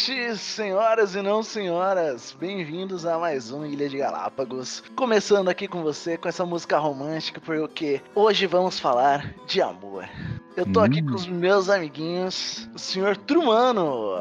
Boa 0.00 0.16
noite, 0.16 0.38
senhoras 0.38 1.14
e 1.14 1.20
não 1.20 1.42
senhoras. 1.42 2.34
Bem-vindos 2.40 3.04
a 3.04 3.18
mais 3.18 3.50
um 3.50 3.66
Ilha 3.66 3.86
de 3.86 3.98
Galápagos. 3.98 4.82
Começando 4.96 5.50
aqui 5.50 5.68
com 5.68 5.82
você 5.82 6.16
com 6.16 6.26
essa 6.26 6.46
música 6.46 6.78
romântica, 6.78 7.38
porque 7.38 8.00
hoje 8.14 8.46
vamos 8.46 8.80
falar 8.80 9.34
de 9.46 9.60
amor. 9.60 10.08
Eu 10.56 10.64
tô 10.72 10.80
hum. 10.80 10.84
aqui 10.84 11.02
com 11.02 11.14
os 11.14 11.26
meus 11.26 11.68
amiguinhos, 11.68 12.66
o 12.74 12.78
senhor 12.78 13.14
Trumano. 13.14 14.16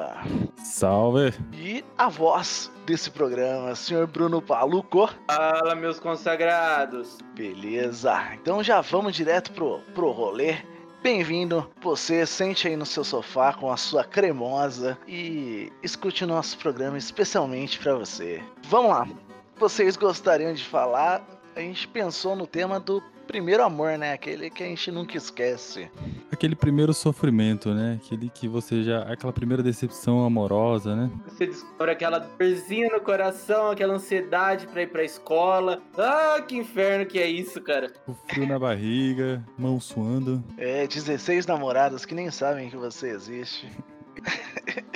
Salve. 0.58 1.34
E 1.54 1.84
a 1.98 2.10
voz 2.10 2.70
desse 2.86 3.10
programa, 3.10 3.72
o 3.72 3.76
senhor 3.76 4.06
Bruno 4.06 4.42
Paluco. 4.42 5.10
Fala, 5.28 5.76
meus 5.76 5.98
consagrados. 5.98 7.20
Beleza. 7.34 8.34
Então 8.34 8.62
já 8.62 8.82
vamos 8.82 9.16
direto 9.16 9.54
pro, 9.54 9.80
pro 9.96 10.12
rolê. 10.12 10.58
Bem-vindo, 11.02 11.66
você 11.82 12.26
sente 12.26 12.68
aí 12.68 12.76
no 12.76 12.86
seu 12.86 13.06
sofá 13.06 13.54
com 13.54 13.72
a 13.72 13.78
sua 13.78 14.04
cremosa 14.04 14.98
e 15.08 15.72
escute 15.82 16.26
o 16.26 16.28
nosso 16.28 16.58
programa 16.58 16.98
especialmente 16.98 17.80
para 17.80 17.96
você. 17.96 18.44
Vamos 18.64 18.92
lá. 18.92 19.08
Vocês 19.56 19.96
gostariam 19.96 20.54
de 20.54 20.64
falar? 20.64 21.26
A 21.56 21.62
gente 21.62 21.88
pensou 21.88 22.36
no 22.36 22.46
tema 22.46 22.82
do 22.82 23.02
primeiro 23.30 23.64
amor, 23.64 23.96
né? 23.96 24.14
Aquele 24.14 24.50
que 24.50 24.64
a 24.64 24.66
gente 24.66 24.92
nunca 24.92 25.16
esquece. 25.16 25.88
Aquele 26.32 26.56
primeiro 26.56 26.96
sofrimento, 26.96 27.76
né? 27.76 28.00
Aquele 28.04 28.28
que 28.28 28.48
você 28.48 28.82
já. 28.82 29.04
Aquela 29.04 29.32
primeira 29.32 29.62
decepção 29.62 30.26
amorosa, 30.26 30.96
né? 30.96 31.12
Você 31.28 31.46
descobre 31.46 31.92
aquela 31.92 32.18
dorzinha 32.18 32.90
no 32.90 33.00
coração, 33.00 33.70
aquela 33.70 33.94
ansiedade 33.94 34.66
pra 34.66 34.82
ir 34.82 34.88
pra 34.88 35.04
escola. 35.04 35.80
Ah, 35.96 36.42
que 36.42 36.58
inferno 36.58 37.06
que 37.06 37.20
é 37.20 37.28
isso, 37.28 37.62
cara. 37.62 37.94
O 38.08 38.16
frio 38.16 38.48
na 38.48 38.58
barriga, 38.58 39.46
mão 39.56 39.80
suando. 39.80 40.44
É, 40.58 40.88
16 40.88 41.46
namoradas 41.46 42.06
que 42.06 42.16
nem 42.16 42.32
sabem 42.32 42.68
que 42.68 42.78
você 42.78 43.10
existe. 43.10 43.72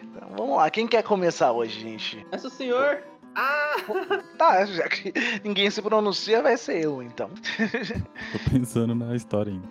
então, 0.00 0.28
vamos 0.36 0.56
lá, 0.58 0.70
quem 0.70 0.86
quer 0.86 1.02
começar 1.02 1.50
hoje, 1.50 1.80
gente? 1.80 2.24
É 2.30 2.36
o 2.36 2.50
senhor. 2.50 3.02
Ah! 3.34 3.76
Tá, 4.36 4.64
já 4.64 4.88
que 4.88 5.12
ninguém 5.42 5.70
se 5.70 5.80
pronuncia, 5.80 6.42
vai 6.42 6.56
ser 6.56 6.84
eu, 6.84 7.02
então. 7.02 7.30
Tô 8.32 8.50
pensando 8.50 8.94
na 8.94 9.14
história 9.14 9.52
ainda. 9.52 9.68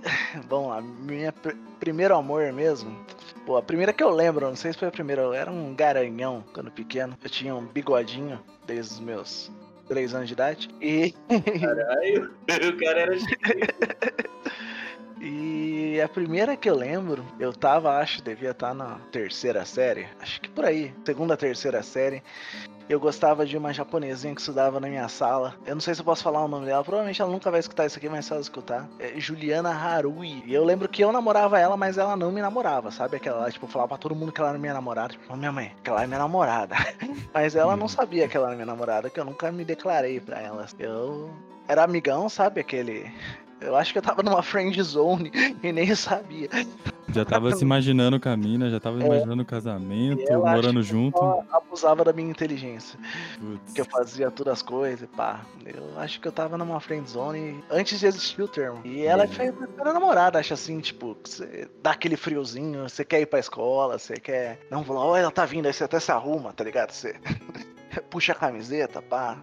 Vamos 0.47 0.69
lá, 0.69 0.81
minha 0.81 1.31
pr 1.31 1.55
primeiro 1.79 2.15
amor 2.15 2.51
mesmo. 2.53 2.95
Pô, 3.45 3.57
a 3.57 3.61
primeira 3.61 3.91
que 3.91 4.03
eu 4.03 4.09
lembro, 4.09 4.47
não 4.47 4.55
sei 4.55 4.71
se 4.71 4.79
foi 4.79 4.87
a 4.87 4.91
primeira, 4.91 5.21
eu 5.23 5.33
era 5.33 5.51
um 5.51 5.73
garanhão 5.73 6.43
quando 6.53 6.71
pequeno. 6.71 7.17
Eu 7.23 7.29
tinha 7.29 7.55
um 7.55 7.65
bigodinho 7.65 8.39
desde 8.67 8.93
os 8.93 8.99
meus 8.99 9.51
3 9.87 10.13
anos 10.13 10.27
de 10.27 10.33
idade. 10.33 10.69
E. 10.79 11.13
Caralho, 11.59 12.31
o 12.69 12.77
cara 12.77 12.99
era. 13.01 13.17
E 15.23 16.01
a 16.01 16.09
primeira 16.09 16.57
que 16.57 16.67
eu 16.67 16.75
lembro, 16.75 17.23
eu 17.39 17.53
tava, 17.53 17.95
acho, 17.97 18.23
devia 18.23 18.49
estar 18.49 18.69
tá 18.69 18.73
na 18.73 18.95
terceira 19.11 19.63
série. 19.63 20.07
Acho 20.19 20.41
que 20.41 20.49
por 20.49 20.65
aí, 20.65 20.91
segunda, 21.05 21.37
terceira 21.37 21.83
série. 21.83 22.23
Eu 22.89 22.99
gostava 22.99 23.45
de 23.45 23.55
uma 23.55 23.71
japonesinha 23.71 24.33
que 24.33 24.41
estudava 24.41 24.79
na 24.79 24.87
minha 24.87 25.07
sala. 25.07 25.55
Eu 25.63 25.75
não 25.75 25.79
sei 25.79 25.93
se 25.93 26.01
eu 26.01 26.05
posso 26.05 26.23
falar 26.23 26.43
o 26.43 26.47
nome 26.47 26.65
dela. 26.65 26.83
Provavelmente 26.83 27.21
ela 27.21 27.31
nunca 27.31 27.51
vai 27.51 27.59
escutar 27.59 27.85
isso 27.85 27.99
aqui, 27.99 28.09
mas 28.09 28.25
se 28.25 28.31
ela 28.31 28.41
escutar. 28.41 28.89
É 28.99 29.13
Juliana 29.19 29.69
Harui. 29.69 30.43
E 30.45 30.53
eu 30.55 30.65
lembro 30.65 30.89
que 30.89 31.03
eu 31.03 31.11
namorava 31.11 31.59
ela, 31.59 31.77
mas 31.77 31.99
ela 31.99 32.17
não 32.17 32.31
me 32.31 32.41
namorava, 32.41 32.89
sabe? 32.89 33.17
Aquela 33.17 33.49
tipo, 33.51 33.67
falava 33.67 33.89
pra 33.89 33.97
todo 33.99 34.15
mundo 34.15 34.31
que 34.31 34.41
ela 34.41 34.49
era 34.49 34.59
minha 34.59 34.73
namorada. 34.73 35.09
Tipo, 35.13 35.37
minha 35.37 35.51
mãe, 35.51 35.71
que 35.83 35.89
ela 35.89 36.03
é 36.03 36.07
minha 36.07 36.19
namorada. 36.19 36.75
mas 37.31 37.55
ela 37.55 37.77
não 37.77 37.87
sabia 37.87 38.27
que 38.27 38.35
ela 38.35 38.47
era 38.47 38.55
minha 38.55 38.65
namorada, 38.65 39.09
que 39.09 39.19
eu 39.19 39.25
nunca 39.25 39.51
me 39.51 39.63
declarei 39.63 40.19
pra 40.19 40.41
ela. 40.41 40.65
Eu 40.79 41.29
era 41.67 41.83
amigão, 41.83 42.27
sabe? 42.27 42.59
Aquele 42.59 43.09
eu 43.61 43.75
acho 43.75 43.93
que 43.93 43.99
eu 43.99 44.01
tava 44.01 44.23
numa 44.23 44.41
friend 44.41 44.81
zone 44.81 45.31
e 45.61 45.71
nem 45.71 45.93
sabia. 45.95 46.49
Já 47.13 47.25
tava 47.25 47.53
se 47.53 47.63
imaginando 47.63 48.19
com 48.19 48.29
a 48.29 48.37
mina, 48.37 48.69
já 48.69 48.79
tava 48.79 49.01
é, 49.01 49.05
imaginando 49.05 49.43
o 49.43 49.45
casamento, 49.45 50.31
morando 50.31 50.81
junto. 50.81 51.19
abusava 51.51 52.03
da 52.03 52.13
minha 52.13 52.29
inteligência. 52.29 52.97
Putz. 53.39 53.73
Que 53.73 53.81
eu 53.81 53.85
fazia 53.85 54.31
todas 54.31 54.53
as 54.53 54.61
coisas, 54.61 55.07
pá. 55.15 55.41
Eu 55.65 55.99
acho 55.99 56.19
que 56.21 56.27
eu 56.27 56.31
tava 56.31 56.57
numa 56.57 56.79
friend 56.79 57.09
zone 57.09 57.63
antes 57.69 57.99
de 57.99 58.05
existir 58.05 58.41
o 58.41 58.47
termo. 58.47 58.81
E 58.85 59.03
ela 59.03 59.23
é. 59.23 59.27
foi 59.27 59.51
minha 59.51 59.93
namorada, 59.93 60.39
acho 60.39 60.53
assim, 60.53 60.79
tipo, 60.79 61.17
você 61.23 61.67
dá 61.83 61.91
aquele 61.91 62.15
friozinho, 62.15 62.87
você 62.87 63.03
quer 63.03 63.21
ir 63.21 63.25
pra 63.25 63.39
escola, 63.39 63.99
você 63.99 64.15
quer. 64.15 64.59
Não, 64.69 64.85
olha, 64.89 65.21
ela 65.21 65.31
tá 65.31 65.45
vindo, 65.45 65.65
aí 65.65 65.73
você 65.73 65.83
até 65.83 65.99
se 65.99 66.11
arruma, 66.11 66.53
tá 66.53 66.63
ligado? 66.63 66.91
Você 66.91 67.15
puxa 68.09 68.31
a 68.31 68.35
camiseta, 68.35 69.01
pá, 69.01 69.37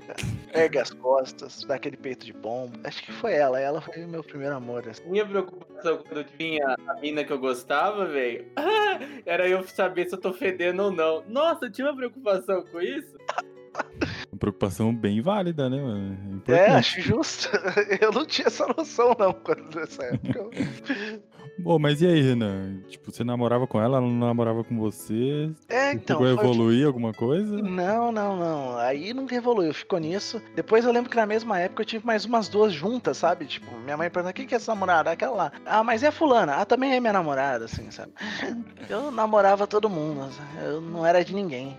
ergue 0.52 0.78
as 0.78 0.90
costas, 0.90 1.64
dá 1.64 1.74
aquele 1.74 1.96
peito 1.96 2.24
de 2.26 2.32
bombo. 2.32 2.78
Acho 2.84 3.02
que 3.02 3.12
foi 3.12 3.34
ela, 3.34 3.60
ela 3.60 3.80
foi 3.80 4.06
meu 4.06 4.22
primeiro 4.22 4.54
amor. 4.54 4.88
Assim. 4.88 5.02
Minha 5.08 5.26
preocupação 5.26 5.98
quando 5.98 6.24
tinha 6.36 6.76
a 6.86 6.94
mina 6.94 7.24
que 7.24 7.32
eu 7.32 7.38
gostava, 7.38 8.06
velho, 8.06 8.46
era 9.26 9.48
eu 9.48 9.62
saber 9.66 10.08
se 10.08 10.14
eu 10.14 10.20
tô 10.20 10.32
fedendo 10.32 10.82
ou 10.82 10.90
não. 10.90 11.22
Nossa, 11.28 11.66
eu 11.66 11.72
tinha 11.72 11.88
uma 11.88 11.96
preocupação 11.96 12.64
com 12.64 12.80
isso. 12.80 13.16
Uma 14.38 14.52
preocupação 14.52 14.94
bem 14.94 15.20
válida, 15.20 15.68
né, 15.68 15.82
mano? 15.82 16.42
É, 16.46 16.52
é, 16.52 16.70
acho 16.70 17.00
justo. 17.00 17.50
Eu 18.00 18.12
não 18.12 18.24
tinha 18.24 18.46
essa 18.46 18.68
noção, 18.68 19.16
não, 19.18 19.32
quando 19.32 19.74
nessa 19.74 20.04
época. 20.04 20.48
Bom, 21.58 21.76
mas 21.76 22.00
e 22.00 22.06
aí, 22.06 22.22
Renan? 22.22 22.82
Tipo, 22.88 23.10
você 23.10 23.24
namorava 23.24 23.66
com 23.66 23.80
ela, 23.80 23.98
ela 23.98 24.06
não 24.06 24.28
namorava 24.28 24.62
com 24.62 24.78
você? 24.78 25.50
É, 25.68 25.92
então. 25.92 26.22
A 26.22 26.30
evoluir 26.30 26.86
alguma 26.86 27.12
coisa? 27.12 27.60
Não, 27.60 28.12
não, 28.12 28.36
não. 28.36 28.78
Aí 28.78 29.12
nunca 29.12 29.34
evoluiu, 29.34 29.74
ficou 29.74 29.98
nisso. 29.98 30.40
Depois 30.54 30.84
eu 30.84 30.92
lembro 30.92 31.10
que 31.10 31.16
na 31.16 31.26
mesma 31.26 31.58
época 31.58 31.82
eu 31.82 31.86
tive 31.86 32.06
mais 32.06 32.24
umas 32.24 32.48
duas 32.48 32.72
juntas, 32.72 33.16
sabe? 33.16 33.44
Tipo, 33.44 33.76
minha 33.78 33.96
mãe 33.96 34.08
perguntou: 34.08 34.34
quem 34.34 34.46
que 34.46 34.54
é 34.54 34.56
essa 34.56 34.72
namorada? 34.72 35.10
Aquela 35.10 35.34
lá. 35.34 35.52
Ah, 35.66 35.82
mas 35.82 36.04
é 36.04 36.12
fulana. 36.12 36.54
Ah, 36.54 36.64
também 36.64 36.94
é 36.94 37.00
minha 37.00 37.12
namorada, 37.12 37.64
assim, 37.64 37.90
sabe? 37.90 38.12
Eu 38.88 39.10
namorava 39.10 39.66
todo 39.66 39.90
mundo. 39.90 40.30
Eu 40.62 40.80
não 40.80 41.04
era 41.04 41.24
de 41.24 41.34
ninguém. 41.34 41.76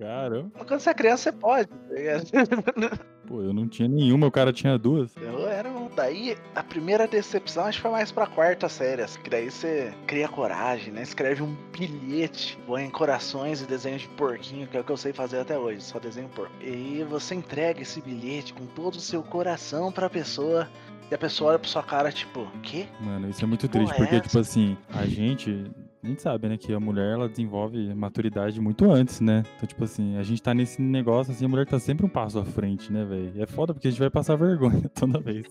Caramba. 0.00 0.50
Quando 0.66 0.80
você 0.80 0.88
é 0.88 0.94
criança, 0.94 1.30
você 1.30 1.32
pode. 1.32 1.68
Tá 1.68 1.76
Pô, 3.28 3.42
eu 3.42 3.52
não 3.52 3.68
tinha 3.68 3.86
nenhuma, 3.86 4.26
o 4.26 4.30
cara 4.30 4.50
tinha 4.50 4.78
duas. 4.78 5.14
Eu 5.16 5.46
era 5.46 5.68
um. 5.68 5.90
Daí, 5.94 6.38
a 6.54 6.64
primeira 6.64 7.06
decepção 7.06 7.66
acho 7.66 7.78
que 7.78 7.82
foi 7.82 7.90
mais 7.90 8.10
pra 8.10 8.26
quarta 8.26 8.66
série. 8.68 9.02
Assim, 9.02 9.20
que 9.20 9.28
daí 9.28 9.50
você 9.50 9.92
cria 10.06 10.26
coragem, 10.26 10.90
né? 10.90 11.02
Escreve 11.02 11.42
um 11.42 11.54
bilhete, 11.70 12.58
põe 12.66 12.88
corações 12.88 13.60
e 13.60 13.66
desenhos 13.66 14.02
de 14.02 14.08
porquinho, 14.08 14.66
que 14.66 14.76
é 14.76 14.80
o 14.80 14.84
que 14.84 14.90
eu 14.90 14.96
sei 14.96 15.12
fazer 15.12 15.40
até 15.40 15.58
hoje, 15.58 15.82
só 15.82 15.98
desenho 15.98 16.28
porco. 16.30 16.52
E 16.62 17.04
você 17.08 17.34
entrega 17.34 17.82
esse 17.82 18.00
bilhete 18.00 18.54
com 18.54 18.64
todo 18.66 18.94
o 18.94 19.00
seu 19.00 19.22
coração 19.22 19.92
pra 19.92 20.08
pessoa. 20.08 20.66
E 21.10 21.14
a 21.14 21.18
pessoa 21.18 21.50
olha 21.50 21.58
pra 21.58 21.68
sua 21.68 21.82
cara, 21.82 22.10
tipo, 22.10 22.40
o 22.40 22.60
quê? 22.62 22.86
Mano, 23.00 23.28
isso 23.28 23.44
é 23.44 23.46
muito 23.46 23.68
triste, 23.68 23.94
porque, 23.96 24.14
é 24.14 24.20
tipo 24.20 24.38
assim, 24.38 24.78
a 24.88 25.04
gente 25.06 25.68
a 26.02 26.06
gente 26.06 26.22
sabe, 26.22 26.48
né, 26.48 26.56
que 26.56 26.72
a 26.72 26.80
mulher 26.80 27.12
ela 27.12 27.28
desenvolve 27.28 27.94
maturidade 27.94 28.58
muito 28.58 28.90
antes, 28.90 29.20
né? 29.20 29.42
Então, 29.56 29.66
tipo 29.66 29.84
assim, 29.84 30.16
a 30.16 30.22
gente 30.22 30.42
tá 30.42 30.54
nesse 30.54 30.80
negócio 30.80 31.32
assim, 31.32 31.44
a 31.44 31.48
mulher 31.48 31.66
tá 31.66 31.78
sempre 31.78 32.06
um 32.06 32.08
passo 32.08 32.38
à 32.38 32.44
frente, 32.44 32.90
né, 32.90 33.04
velho? 33.04 33.42
É 33.42 33.46
foda 33.46 33.74
porque 33.74 33.88
a 33.88 33.90
gente 33.90 34.00
vai 34.00 34.08
passar 34.08 34.36
vergonha 34.36 34.88
toda 34.98 35.20
vez. 35.20 35.46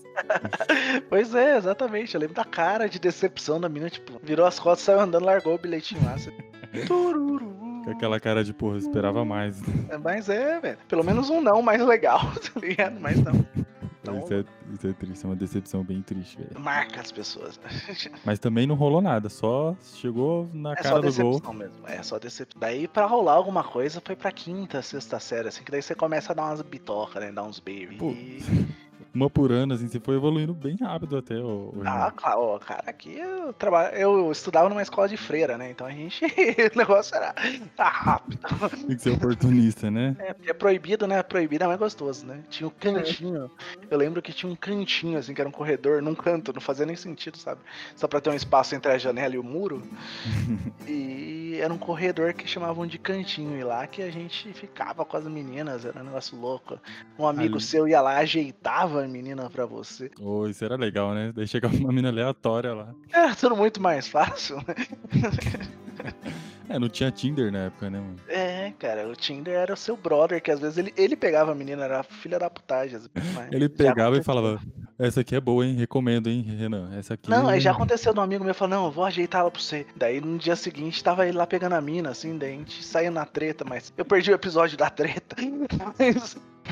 pois 1.08 1.34
é, 1.36 1.56
exatamente. 1.56 2.14
Eu 2.14 2.20
lembro 2.20 2.34
da 2.34 2.44
cara 2.44 2.88
de 2.88 2.98
decepção 2.98 3.60
da 3.60 3.68
menina, 3.68 3.90
tipo, 3.90 4.20
virou 4.24 4.44
as 4.44 4.58
costas, 4.58 4.86
saiu 4.86 5.00
andando, 5.00 5.24
largou 5.24 5.54
o 5.54 5.58
bilhetinho 5.58 6.04
lá. 6.04 6.16
Tururu. 6.86 7.60
Com 7.84 7.90
aquela 7.90 8.18
cara 8.20 8.44
de, 8.44 8.52
porra, 8.52 8.76
esperava 8.76 9.24
mais. 9.24 9.62
É, 9.88 9.96
mas 9.96 10.28
é, 10.28 10.60
velho. 10.60 10.78
Pelo 10.88 11.04
menos 11.04 11.30
um 11.30 11.40
não 11.40 11.62
mais 11.62 11.80
legal, 11.80 12.20
tá 12.42 12.60
ligado? 12.60 13.00
Mas 13.00 13.22
não. 13.22 13.32
Então, 14.16 14.24
isso, 14.24 14.34
é, 14.34 14.74
isso 14.74 14.86
é 14.88 14.92
triste, 14.92 15.24
é 15.24 15.28
uma 15.28 15.36
decepção 15.36 15.84
bem 15.84 16.02
triste, 16.02 16.38
velho. 16.38 16.58
Marca 16.60 17.00
as 17.00 17.12
pessoas. 17.12 17.60
Mas 18.24 18.38
também 18.38 18.66
não 18.66 18.74
rolou 18.74 19.00
nada, 19.00 19.28
só 19.28 19.76
chegou 19.94 20.48
na 20.52 20.72
é 20.72 20.76
cara 20.76 21.00
do 21.00 21.12
gol. 21.12 21.54
Mesmo. 21.54 21.86
É 21.86 22.02
só 22.02 22.18
decepção. 22.18 22.60
Daí 22.60 22.86
pra 22.86 23.06
rolar 23.06 23.34
alguma 23.34 23.64
coisa 23.64 24.02
foi 24.04 24.16
pra 24.16 24.32
quinta, 24.32 24.82
sexta 24.82 25.18
série, 25.18 25.48
assim, 25.48 25.62
que 25.62 25.70
daí 25.70 25.82
você 25.82 25.94
começa 25.94 26.32
a 26.32 26.34
dar 26.34 26.44
umas 26.44 26.62
bitocas, 26.62 27.22
né? 27.22 27.32
Dar 27.32 27.44
uns 27.44 27.58
baby. 27.58 27.98
E 28.00 28.89
uma 29.14 29.28
por 29.28 29.52
ano, 29.52 29.74
assim, 29.74 29.88
você 29.88 29.98
foi 30.00 30.16
evoluindo 30.16 30.54
bem 30.54 30.76
rápido 30.76 31.16
até. 31.16 31.36
O, 31.36 31.72
ah, 31.84 32.12
claro, 32.14 32.58
cara, 32.60 32.84
aqui 32.86 33.16
eu 33.16 33.52
trabalho, 33.52 33.96
eu 33.96 34.32
estudava 34.32 34.68
numa 34.68 34.82
escola 34.82 35.08
de 35.08 35.16
freira, 35.16 35.58
né? 35.58 35.70
Então 35.70 35.86
a 35.86 35.90
gente, 35.90 36.24
o 36.74 36.78
negócio 36.78 37.14
era 37.16 37.34
tá 37.76 37.88
rápido. 37.88 38.38
Tem 38.86 38.96
que 38.96 39.02
ser 39.02 39.10
oportunista, 39.10 39.90
né? 39.90 40.16
É, 40.18 40.32
porque 40.32 40.50
é 40.50 40.54
proibido, 40.54 41.06
né? 41.06 41.22
Proibido 41.22 41.64
é 41.64 41.66
mais 41.66 41.78
gostoso, 41.78 42.26
né? 42.26 42.40
Tinha 42.48 42.66
um 42.66 42.70
cantinho. 42.70 43.50
Eu 43.90 43.98
lembro 43.98 44.22
que 44.22 44.32
tinha 44.32 44.50
um 44.50 44.56
cantinho, 44.56 45.18
assim, 45.18 45.34
que 45.34 45.40
era 45.40 45.48
um 45.48 45.52
corredor 45.52 46.00
num 46.02 46.14
canto, 46.14 46.52
não 46.52 46.60
fazia 46.60 46.86
nem 46.86 46.96
sentido, 46.96 47.36
sabe? 47.36 47.60
Só 47.96 48.06
pra 48.06 48.20
ter 48.20 48.30
um 48.30 48.34
espaço 48.34 48.74
entre 48.74 48.92
a 48.92 48.98
janela 48.98 49.34
e 49.34 49.38
o 49.38 49.44
muro. 49.44 49.82
e 50.86 51.49
era 51.60 51.72
um 51.72 51.78
corredor 51.78 52.32
que 52.32 52.46
chamavam 52.48 52.86
de 52.86 52.98
cantinho, 52.98 53.58
e 53.58 53.64
lá 53.64 53.86
que 53.86 54.02
a 54.02 54.10
gente 54.10 54.52
ficava 54.52 55.04
com 55.04 55.16
as 55.16 55.24
meninas, 55.26 55.84
era 55.84 56.00
um 56.00 56.04
negócio 56.04 56.38
louco. 56.38 56.78
Um 57.18 57.26
amigo 57.26 57.56
Ali. 57.56 57.64
seu 57.64 57.86
ia 57.86 58.00
lá, 58.00 58.18
ajeitava 58.18 59.04
a 59.04 59.08
menina 59.08 59.48
pra 59.50 59.66
você. 59.66 60.10
Oh, 60.20 60.46
isso 60.46 60.64
era 60.64 60.76
legal, 60.76 61.14
né? 61.14 61.32
Daí 61.34 61.46
chegava 61.46 61.76
uma 61.76 61.88
menina 61.88 62.08
aleatória 62.08 62.74
lá. 62.74 62.94
É, 63.12 63.34
tudo 63.34 63.56
muito 63.56 63.80
mais 63.80 64.08
fácil, 64.08 64.56
né? 64.56 64.74
É, 66.70 66.78
não 66.78 66.88
tinha 66.88 67.10
Tinder 67.10 67.50
na 67.50 67.64
época, 67.64 67.90
né, 67.90 67.98
mano? 67.98 68.16
É, 68.28 68.72
cara, 68.78 69.08
o 69.08 69.16
Tinder 69.16 69.54
era 69.54 69.74
o 69.74 69.76
seu 69.76 69.96
brother, 69.96 70.40
que 70.40 70.52
às 70.52 70.60
vezes 70.60 70.78
ele, 70.78 70.94
ele 70.96 71.16
pegava 71.16 71.50
a 71.50 71.54
menina, 71.54 71.84
era 71.84 72.04
filha 72.04 72.38
da 72.38 72.48
putagem. 72.48 73.00
ele 73.50 73.68
pegava 73.68 74.16
e 74.16 74.22
falava, 74.22 74.60
Essa 75.00 75.22
aqui 75.22 75.34
é 75.34 75.40
boa, 75.40 75.64
hein? 75.64 75.74
Recomendo, 75.76 76.28
hein, 76.28 76.42
Renan? 76.42 76.90
Essa 76.94 77.14
aqui. 77.14 77.30
Não, 77.30 77.48
aí 77.48 77.58
já 77.58 77.70
aconteceu 77.70 78.12
de 78.12 78.20
um 78.20 78.22
amigo 78.22 78.44
meu 78.44 78.54
falou, 78.54 78.76
não, 78.76 78.84
eu 78.84 78.90
vou 78.90 79.04
ajeitar 79.04 79.40
ela 79.40 79.50
pra 79.50 79.60
você. 79.60 79.86
Daí 79.96 80.20
no 80.20 80.36
dia 80.36 80.54
seguinte 80.54 81.02
tava 81.02 81.26
ele 81.26 81.38
lá 81.38 81.46
pegando 81.46 81.74
a 81.74 81.80
mina, 81.80 82.10
assim, 82.10 82.36
daí 82.36 82.52
a 82.52 82.56
gente 82.58 82.84
saía 82.84 83.10
na 83.10 83.24
treta, 83.24 83.64
mas 83.66 83.90
eu 83.96 84.04
perdi 84.04 84.30
o 84.30 84.34
episódio 84.34 84.76
da 84.76 84.90
treta. 84.90 85.36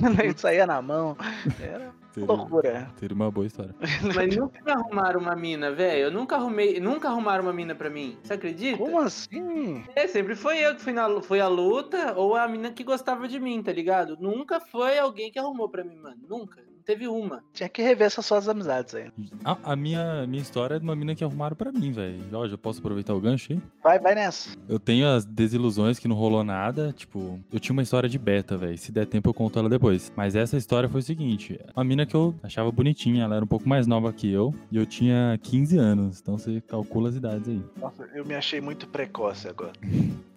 Mas 0.01 0.21
a 0.21 0.23
gente 0.23 0.41
saía 0.41 0.67
na 0.67 0.81
mão. 0.81 1.17
Era 1.59 1.93
Teria, 2.13 2.27
loucura. 2.27 2.91
teria 2.99 3.15
uma 3.15 3.31
boa 3.31 3.47
história. 3.47 3.75
Mas 4.15 4.37
nunca 4.37 4.73
arrumaram 4.73 5.21
uma 5.21 5.35
mina, 5.35 5.73
velho. 5.73 6.05
Eu 6.05 6.11
nunca 6.11 6.37
arrumei, 6.37 6.79
nunca 6.79 7.09
arrumaram 7.09 7.45
uma 7.45 7.53
mina 7.53 7.75
pra 7.75 7.91
mim. 7.91 8.19
Você 8.23 8.35
acredita? 8.35 8.79
Como 8.79 9.01
assim? 9.01 9.85
É, 9.97 10.07
sempre 10.07 10.35
foi 10.35 10.59
eu 10.59 10.75
que 10.75 10.83
fui, 10.83 10.93
na, 10.93 11.21
fui 11.21 11.41
a 11.41 11.49
luta 11.49 12.15
ou 12.17 12.37
a 12.37 12.47
mina 12.47 12.71
que 12.71 12.85
gostava 12.85 13.27
de 13.27 13.41
mim, 13.41 13.63
tá 13.63 13.73
ligado? 13.73 14.17
Nunca 14.21 14.61
foi 14.61 14.99
alguém 14.99 15.33
que 15.33 15.39
arrumou 15.39 15.69
pra 15.69 15.83
mim, 15.83 15.97
mano. 15.97 16.19
Nunca. 16.29 16.68
Teve 16.89 17.07
uma. 17.07 17.45
Tinha 17.53 17.69
que 17.69 17.83
rever 17.83 18.07
essas 18.07 18.25
suas 18.25 18.49
amizades 18.49 18.95
aí. 18.95 19.13
A, 19.45 19.73
a 19.73 19.77
minha, 19.77 20.27
minha 20.27 20.41
história 20.41 20.77
é 20.77 20.79
de 20.79 20.85
uma 20.87 20.97
mina 20.97 21.15
que 21.15 21.23
arrumaram 21.23 21.55
pra 21.55 21.71
mim, 21.71 21.93
velho. 21.93 22.19
Ó, 22.33 22.49
já 22.49 22.57
posso 22.57 22.79
aproveitar 22.79 23.13
o 23.13 23.21
gancho 23.21 23.53
aí? 23.53 23.61
Vai, 23.85 23.99
vai 23.99 24.15
nessa. 24.15 24.57
Eu 24.67 24.81
tenho 24.81 25.07
as 25.07 25.27
desilusões 25.27 25.99
que 25.99 26.09
não 26.09 26.17
rolou 26.17 26.43
nada. 26.43 26.91
Tipo, 26.97 27.39
eu 27.53 27.61
tinha 27.61 27.75
uma 27.75 27.83
história 27.83 28.09
de 28.09 28.19
beta, 28.19 28.57
velho. 28.57 28.79
Se 28.79 28.91
der 28.91 29.05
tempo, 29.05 29.29
eu 29.29 29.35
conto 29.35 29.59
ela 29.59 29.69
depois. 29.69 30.11
Mas 30.17 30.35
essa 30.35 30.57
história 30.57 30.89
foi 30.89 31.01
o 31.01 31.05
seguinte: 31.05 31.61
uma 31.77 31.85
mina 31.85 32.07
que 32.07 32.15
eu 32.15 32.35
achava 32.43 32.73
bonitinha, 32.73 33.25
ela 33.25 33.37
era 33.37 33.45
um 33.45 33.49
pouco 33.49 33.69
mais 33.69 33.87
nova 33.87 34.11
que 34.11 34.33
eu. 34.33 34.55
E 34.73 34.79
eu 34.79 34.87
tinha 34.87 35.39
15 35.43 35.77
anos. 35.77 36.21
Então 36.23 36.39
você 36.39 36.63
calcula 36.63 37.11
as 37.11 37.17
idades 37.17 37.51
aí. 37.51 37.63
Nossa, 37.79 38.09
eu 38.15 38.25
me 38.25 38.35
achei 38.35 38.63
muito 38.63 38.89
precoce 38.89 39.47
agora. 39.47 39.73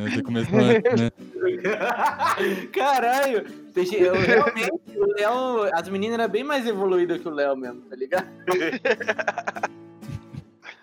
Você 0.00 0.22
começou, 0.22 0.56
né? 0.56 1.10
Caralho! 2.72 3.46
Eu, 3.76 4.14
realmente, 4.14 4.72
o 4.96 5.06
Léo. 5.14 5.70
As 5.72 5.88
meninas 5.88 6.18
eram 6.18 6.28
bem 6.30 6.42
mais 6.42 6.66
evoluídas 6.66 7.20
que 7.20 7.28
o 7.28 7.30
Léo 7.30 7.56
mesmo, 7.56 7.82
tá 7.82 7.94
ligado? 7.96 8.26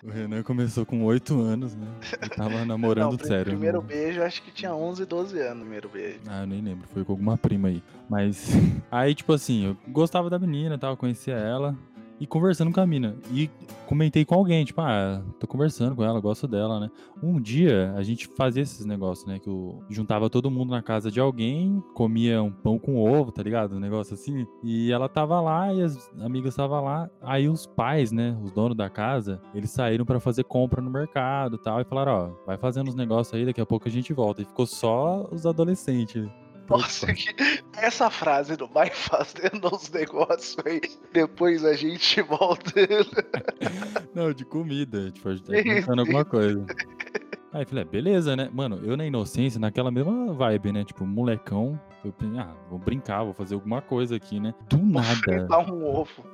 O 0.06 0.10
Renan 0.12 0.44
começou 0.44 0.86
com 0.86 1.04
8 1.04 1.42
anos, 1.42 1.76
né? 1.76 1.88
Eu 2.22 2.30
tava 2.30 2.64
namorando 2.66 3.18
Não, 3.18 3.26
sério. 3.26 3.46
primeiro 3.46 3.82
né? 3.82 3.88
beijo, 3.88 4.22
acho 4.22 4.44
que 4.44 4.52
tinha 4.52 4.74
11, 4.74 5.04
12 5.04 5.40
anos, 5.40 5.62
primeiro 5.62 5.90
beijo. 5.90 6.20
Ah, 6.28 6.42
eu 6.42 6.48
nem 6.48 6.62
lembro, 6.62 6.88
foi 6.94 7.04
com 7.04 7.14
alguma 7.14 7.38
prima 7.38 7.70
aí. 7.70 7.82
Mas 8.08 8.50
aí, 8.92 9.16
tipo 9.16 9.34
assim, 9.34 9.66
eu 9.66 9.78
gostava 9.92 10.30
da 10.30 10.38
menina, 10.38 10.78
tal, 10.78 10.96
conhecia 10.96 11.34
ela 11.34 11.76
e 12.20 12.26
conversando 12.26 12.72
com 12.72 12.80
a 12.80 12.86
mina. 12.86 13.16
E 13.32 13.50
comentei 13.86 14.26
com 14.26 14.36
alguém, 14.36 14.66
tipo, 14.66 14.82
ah, 14.82 15.22
tô 15.40 15.48
conversando 15.48 15.96
com 15.96 16.04
ela, 16.04 16.20
gosto 16.20 16.48
dela, 16.48 16.80
né? 16.80 16.92
Um 17.22 17.40
dia 17.40 17.94
a 17.96 18.04
gente 18.04 18.28
fazia 18.36 18.64
esses 18.64 18.86
negócios, 18.86 19.28
né? 19.28 19.40
Que 19.40 19.50
eu 19.50 19.84
juntava 19.90 20.30
todo 20.30 20.52
mundo 20.52 20.72
na 20.72 20.82
casa 20.82 21.12
de 21.12 21.20
alguém, 21.20 21.84
comia 21.94 22.42
um 22.42 22.52
pão 22.52 22.80
com 22.80 22.98
ovo, 22.98 23.32
tá 23.32 23.44
ligado? 23.44 23.76
Um 23.76 23.80
negócio 23.80 24.14
assim. 24.14 24.46
E 24.64 24.92
ela 24.92 25.10
tava 25.10 25.40
lá 25.42 25.74
e 25.74 25.82
as 25.82 26.10
amigas 26.20 26.54
estavam 26.54 26.84
lá. 26.84 27.10
Aí 27.22 27.50
os 27.50 27.66
pais, 27.66 28.12
né? 28.12 28.38
Os 28.44 28.52
donos 28.52 28.78
da 28.78 28.90
casa, 28.90 29.42
eles 29.54 29.72
saíram 29.72 30.06
pra 30.06 30.20
fazer 30.20 30.44
compra 30.44 30.82
no 30.82 30.90
mercado 30.90 31.56
e 31.56 31.60
tal. 31.60 31.82
E 31.82 31.86
falaram, 31.86 32.12
ó, 32.12 32.46
vai 32.46 32.58
fazendo 32.58 32.88
os 32.88 32.96
negócios 32.96 33.34
aí, 33.34 33.46
daqui 33.46 33.62
a 33.62 33.66
pouco 33.66 33.88
a 33.88 33.92
gente 33.92 34.14
volta. 34.14 34.42
E 34.42 34.46
ficou 34.46 34.66
só 34.66 35.28
os 35.32 35.46
adolescentes. 35.46 36.28
Nossa, 36.70 37.14
que... 37.14 37.34
essa 37.78 38.10
frase 38.10 38.56
do 38.56 38.68
vai 38.68 38.90
fazendo 38.94 39.74
os 39.74 39.90
negócios 39.90 40.58
aí, 40.66 40.82
depois 41.14 41.64
a 41.64 41.74
gente 41.74 42.22
volta. 42.22 42.72
Não, 44.14 44.32
de 44.34 44.46
comida, 44.46 45.12
tipo, 45.12 45.30
a 45.30 45.36
gente 45.36 45.46
tá 45.46 45.54
pensando 45.54 46.00
alguma 46.00 46.26
coisa. 46.26 46.66
Aí 47.56 47.62
eu 47.62 47.68
falei, 47.68 47.84
é, 47.84 47.88
beleza, 47.88 48.36
né? 48.36 48.50
Mano, 48.52 48.82
eu 48.84 48.98
na 48.98 49.06
inocência, 49.06 49.58
naquela 49.58 49.90
mesma 49.90 50.34
vibe, 50.34 50.74
né? 50.74 50.84
Tipo, 50.84 51.06
molecão, 51.06 51.80
eu 52.04 52.12
pensei, 52.12 52.38
ah, 52.38 52.54
vou 52.70 52.78
brincar, 52.78 53.24
vou 53.24 53.34
fazer 53.34 53.56
alguma 53.56 53.82
coisa 53.82 54.18
aqui, 54.18 54.42
né? 54.42 54.54
Do 54.70 54.78
nada, 54.78 55.16
Fritar 55.24 55.74
um 55.74 55.86
ovo. 55.86 56.26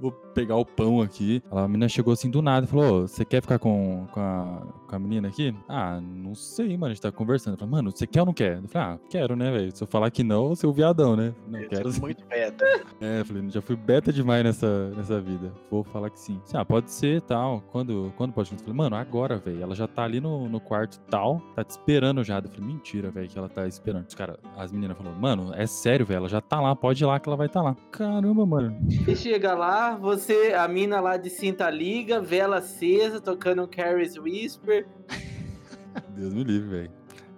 Vou 0.00 0.12
pegar 0.12 0.56
o 0.56 0.64
pão 0.64 1.00
aqui. 1.00 1.42
A 1.50 1.66
menina 1.66 1.88
chegou 1.88 2.12
assim 2.12 2.30
do 2.30 2.42
nada 2.42 2.66
e 2.66 2.68
falou, 2.68 3.02
"Ô, 3.02 3.08
você 3.08 3.24
quer 3.24 3.40
ficar 3.40 3.58
com, 3.58 4.06
com, 4.12 4.20
a, 4.20 4.62
com 4.88 4.96
a 4.96 4.98
menina 4.98 5.28
aqui? 5.28 5.54
Ah, 5.68 6.00
não 6.00 6.34
sei, 6.34 6.76
mano, 6.76 6.86
a 6.86 6.94
gente 6.94 7.02
tá 7.02 7.12
conversando. 7.12 7.54
Eu 7.54 7.58
falei, 7.58 7.72
mano, 7.72 7.90
você 7.90 8.06
quer 8.06 8.20
ou 8.20 8.26
não 8.26 8.32
quer? 8.34 8.58
Eu 8.62 8.68
falei, 8.68 8.88
ah, 8.88 8.98
quero, 9.08 9.36
né, 9.36 9.50
velho? 9.50 9.74
Se 9.76 9.82
eu 9.82 9.86
falar 9.86 10.10
que 10.10 10.22
não, 10.24 10.50
eu 10.50 10.56
sou 10.56 10.70
o 10.70 10.72
viadão, 10.72 11.14
né? 11.16 11.32
Não 11.48 11.58
Esse 11.60 11.68
quero. 11.68 11.88
é 11.90 12.00
Muito 12.00 12.24
beta. 12.26 12.64
É, 13.00 13.20
eu 13.20 13.24
falei, 13.24 13.50
já 13.50 13.60
fui 13.60 13.76
beta 13.76 14.12
demais 14.12 14.42
nessa, 14.44 14.90
nessa 14.90 15.20
vida. 15.20 15.52
Vou 15.70 15.82
falar 15.84 16.08
que 16.10 16.18
sim. 16.18 16.40
Ah, 16.54 16.64
pode 16.64 16.90
ser, 16.90 17.20
tal. 17.22 17.60
Quando, 17.72 18.12
quando 18.16 18.32
pode? 18.32 18.50
Eu 18.52 18.58
falei, 18.58 18.74
mano, 18.74 18.96
agora, 18.96 19.36
velho. 19.36 19.62
Ela 19.62 19.74
já 19.74 19.86
tá 19.86 20.04
ali 20.04 20.20
no, 20.20 20.48
no 20.48 20.60
quarto 20.60 20.98
tal, 21.10 21.40
tá 21.54 21.62
te 21.64 21.70
esperando 21.70 22.22
já. 22.24 22.38
Eu 22.38 22.48
falei, 22.48 22.66
mentira, 22.66 23.10
velho, 23.10 23.28
que 23.28 23.38
ela 23.38 23.48
tá 23.48 23.66
esperando. 23.66 24.06
Os 24.08 24.14
cara, 24.14 24.38
as 24.56 24.72
meninas 24.72 24.96
falaram, 24.96 25.18
mano, 25.18 25.52
é 25.54 25.66
sério, 25.66 26.06
velho, 26.06 26.18
ela 26.18 26.28
já 26.28 26.40
tá 26.40 26.60
lá, 26.60 26.74
pode 26.74 27.02
ir 27.02 27.06
lá 27.06 27.18
que 27.20 27.28
ela 27.28 27.36
vai 27.36 27.48
tá 27.48 27.60
lá. 27.62 27.76
Caramba, 27.90 28.46
mano. 28.46 28.76
Você 29.04 29.14
chega 29.16 29.54
lá, 29.54 29.83
você, 29.92 30.54
a 30.56 30.66
mina 30.68 31.00
lá 31.00 31.16
de 31.16 31.30
cinta 31.30 31.68
liga, 31.70 32.20
vela 32.20 32.58
acesa, 32.58 33.20
tocando 33.20 33.62
um 33.62 33.66
Carrie's 33.66 34.16
Whisper. 34.16 34.86
Deus 36.16 36.32
me 36.34 36.44
livre, 36.44 36.68
velho. 36.68 36.90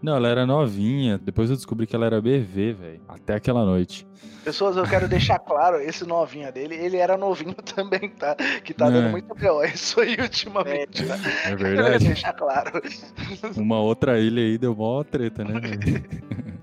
Não, 0.03 0.15
ela 0.17 0.29
era 0.29 0.47
novinha. 0.47 1.19
Depois 1.19 1.51
eu 1.51 1.57
descobri 1.57 1.87
que 1.87 1.97
ela 1.97 2.07
era 2.07 2.21
BV, 2.21 2.73
velho. 2.75 3.01
Até 3.09 3.35
aquela 3.35 3.65
noite. 3.65 4.07
Pessoas, 4.45 4.77
eu 4.77 4.85
quero 4.85 5.09
deixar 5.09 5.39
claro, 5.41 5.81
esse 5.81 6.07
novinho 6.07 6.53
dele, 6.53 6.77
ele 6.77 6.99
era 6.99 7.17
novinho 7.17 7.55
também, 7.75 8.11
tá? 8.11 8.37
Que 8.63 8.73
tá 8.73 8.87
É. 8.87 8.91
dando 8.91 9.11
muito 9.11 9.35
B.O. 9.35 9.65
Isso 9.65 10.01
aí 10.01 10.17
ultimamente, 10.21 11.05
tá? 11.05 11.17
É 11.17 11.43
Quero 11.49 11.59
verdade. 11.59 12.07
deixar 12.07 12.33
claro. 12.35 12.81
Uma 13.57 13.81
outra 13.81 14.21
ilha 14.21 14.43
aí 14.43 14.57
deu 14.59 14.77
mó 14.77 15.03
treta, 15.03 15.43
né? 15.43 15.59
velho? 15.59 16.05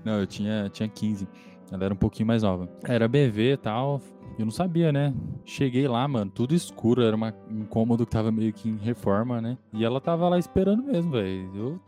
não, 0.04 0.20
eu 0.20 0.26
tinha, 0.26 0.70
tinha 0.72 0.88
15. 0.88 1.28
Ela 1.70 1.84
era 1.86 1.92
um 1.94 1.96
pouquinho 1.98 2.26
mais 2.28 2.42
nova. 2.42 2.68
Era 2.84 3.08
BV 3.08 3.52
e 3.52 3.56
tal. 3.56 4.00
Eu 4.38 4.44
não 4.44 4.52
sabia, 4.52 4.92
né? 4.92 5.14
Cheguei 5.44 5.86
lá, 5.86 6.06
mano, 6.08 6.30
tudo 6.30 6.54
escuro. 6.54 7.02
Era 7.02 7.14
uma, 7.14 7.32
um 7.50 7.64
cômodo 7.64 8.04
que 8.04 8.12
tava 8.12 8.32
meio 8.32 8.52
que 8.52 8.68
em 8.68 8.76
reforma, 8.76 9.40
né? 9.40 9.56
E 9.72 9.84
ela 9.84 10.00
tava 10.00 10.28
lá 10.28 10.38
esperando 10.38 10.82
mesmo, 10.82 11.12
velho. 11.12 11.50
Eu 11.54 11.80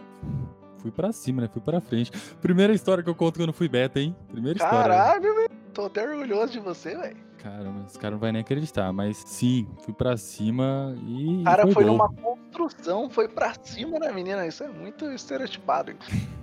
fui 0.79 0.91
pra 0.91 1.13
cima, 1.13 1.43
né? 1.43 1.49
Fui 1.49 1.61
pra 1.61 1.81
frente. 1.81 2.13
Primeira 2.41 2.73
história 2.73 3.03
que 3.03 3.11
eu 3.11 3.15
conto 3.15 3.39
quando 3.39 3.49
eu 3.49 3.55
fui 3.55 3.69
beta, 3.69 3.99
hein? 3.99 4.15
Primeira 4.31 4.59
história. 4.59 4.95
Caralho, 4.95 5.35
velho. 5.35 5.51
Tô 5.75 5.87
até 5.87 6.09
orgulhoso 6.09 6.53
de 6.53 6.61
você, 6.61 6.97
velho. 6.97 7.17
Caramba, 7.39 7.85
os 7.87 7.97
caras 7.97 8.13
não 8.13 8.19
vão 8.19 8.33
nem 8.33 8.43
acreditar. 8.43 8.93
Mas 8.93 9.19
sim, 9.27 9.67
fui 9.83 9.93
pra 9.93 10.17
cima 10.17 10.97
e. 11.07 11.41
O 11.41 11.45
cara 11.45 11.63
foi 11.65 11.73
foi 11.73 11.85
gol. 11.85 11.93
numa 11.93 12.09
construção, 12.09 13.11
foi 13.11 13.29
pra 13.29 13.55
cima 13.63 13.99
da 13.99 14.13
menina. 14.13 14.47
Isso 14.47 14.63
é 14.63 14.69
muito 14.69 15.05
estereotipado. 15.07 15.93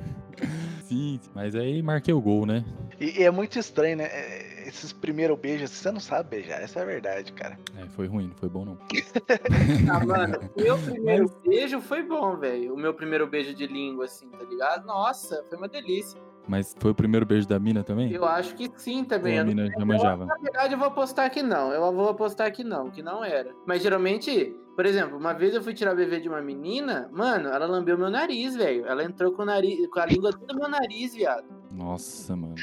Sim, 0.84 1.20
mas 1.34 1.56
aí 1.56 1.82
marquei 1.82 2.14
o 2.14 2.20
gol, 2.20 2.46
né? 2.46 2.66
E, 3.00 3.22
e 3.22 3.24
é 3.24 3.32
muito 3.32 3.58
estranho, 3.58 3.98
né? 3.98 4.06
É, 4.06 4.53
Esses 4.74 4.92
primeiros 4.92 5.38
beijos, 5.38 5.70
você 5.70 5.92
não 5.92 6.00
sabe 6.00 6.32
beijar. 6.32 6.60
Essa 6.60 6.80
é 6.80 6.82
a 6.82 6.86
verdade, 6.86 7.32
cara. 7.34 7.60
É, 7.78 7.86
foi 7.90 8.08
ruim, 8.08 8.30
não 8.30 8.36
foi 8.36 8.50
bom 8.50 8.66
não. 8.66 8.78
Ah, 9.92 10.04
mano, 10.04 10.40
o 10.58 10.58
meu 10.62 10.78
primeiro 10.80 11.32
beijo 11.46 11.80
foi 11.80 12.02
bom, 12.02 12.36
velho. 12.38 12.74
O 12.74 12.78
meu 12.78 12.92
primeiro 12.92 13.28
beijo 13.28 13.54
de 13.54 13.68
língua, 13.68 14.06
assim, 14.06 14.28
tá 14.30 14.44
ligado? 14.44 14.88
Nossa, 14.88 15.44
foi 15.48 15.60
uma 15.60 15.68
delícia. 15.68 16.20
Mas 16.48 16.76
foi 16.80 16.90
o 16.90 16.96
primeiro 16.96 17.24
beijo 17.24 17.48
da 17.48 17.60
mina 17.60 17.84
também? 17.84 18.12
Eu 18.12 18.26
acho 18.26 18.56
que 18.56 18.70
sim 18.76 19.02
Ou 19.02 19.06
também. 19.06 19.38
a 19.38 19.42
Eu 19.44 19.46
mina 19.46 19.68
já 19.70 19.86
manjava? 19.86 20.26
Na 20.26 20.36
verdade, 20.38 20.74
eu 20.74 20.80
vou 20.80 20.88
apostar 20.88 21.30
que 21.30 21.44
não. 21.44 21.72
Eu 21.72 21.94
vou 21.94 22.10
apostar 22.10 22.52
que 22.52 22.64
não, 22.64 22.90
que 22.90 23.04
não 23.04 23.24
era. 23.24 23.54
Mas 23.68 23.84
geralmente, 23.84 24.56
por 24.76 24.88
exemplo, 24.88 25.18
uma 25.20 25.34
vez 25.34 25.54
eu 25.54 25.62
fui 25.62 25.76
tirar 25.76 25.94
bebê 25.94 26.20
de 26.20 26.28
uma 26.28 26.42
menina, 26.42 27.08
mano, 27.14 27.48
ela 27.50 27.68
lambeu 27.68 27.96
meu 27.98 28.10
nariz, 28.10 28.56
velho. 28.56 28.88
Ela 28.88 29.04
entrou 29.04 29.32
com, 29.34 29.44
o 29.44 29.46
nariz, 29.46 29.88
com 29.88 30.00
a 30.00 30.06
língua 30.08 30.32
dentro 30.32 30.48
do 30.48 30.60
meu 30.60 30.68
nariz, 30.68 31.14
viado. 31.14 31.46
Nossa, 31.72 32.36
mano. 32.36 32.56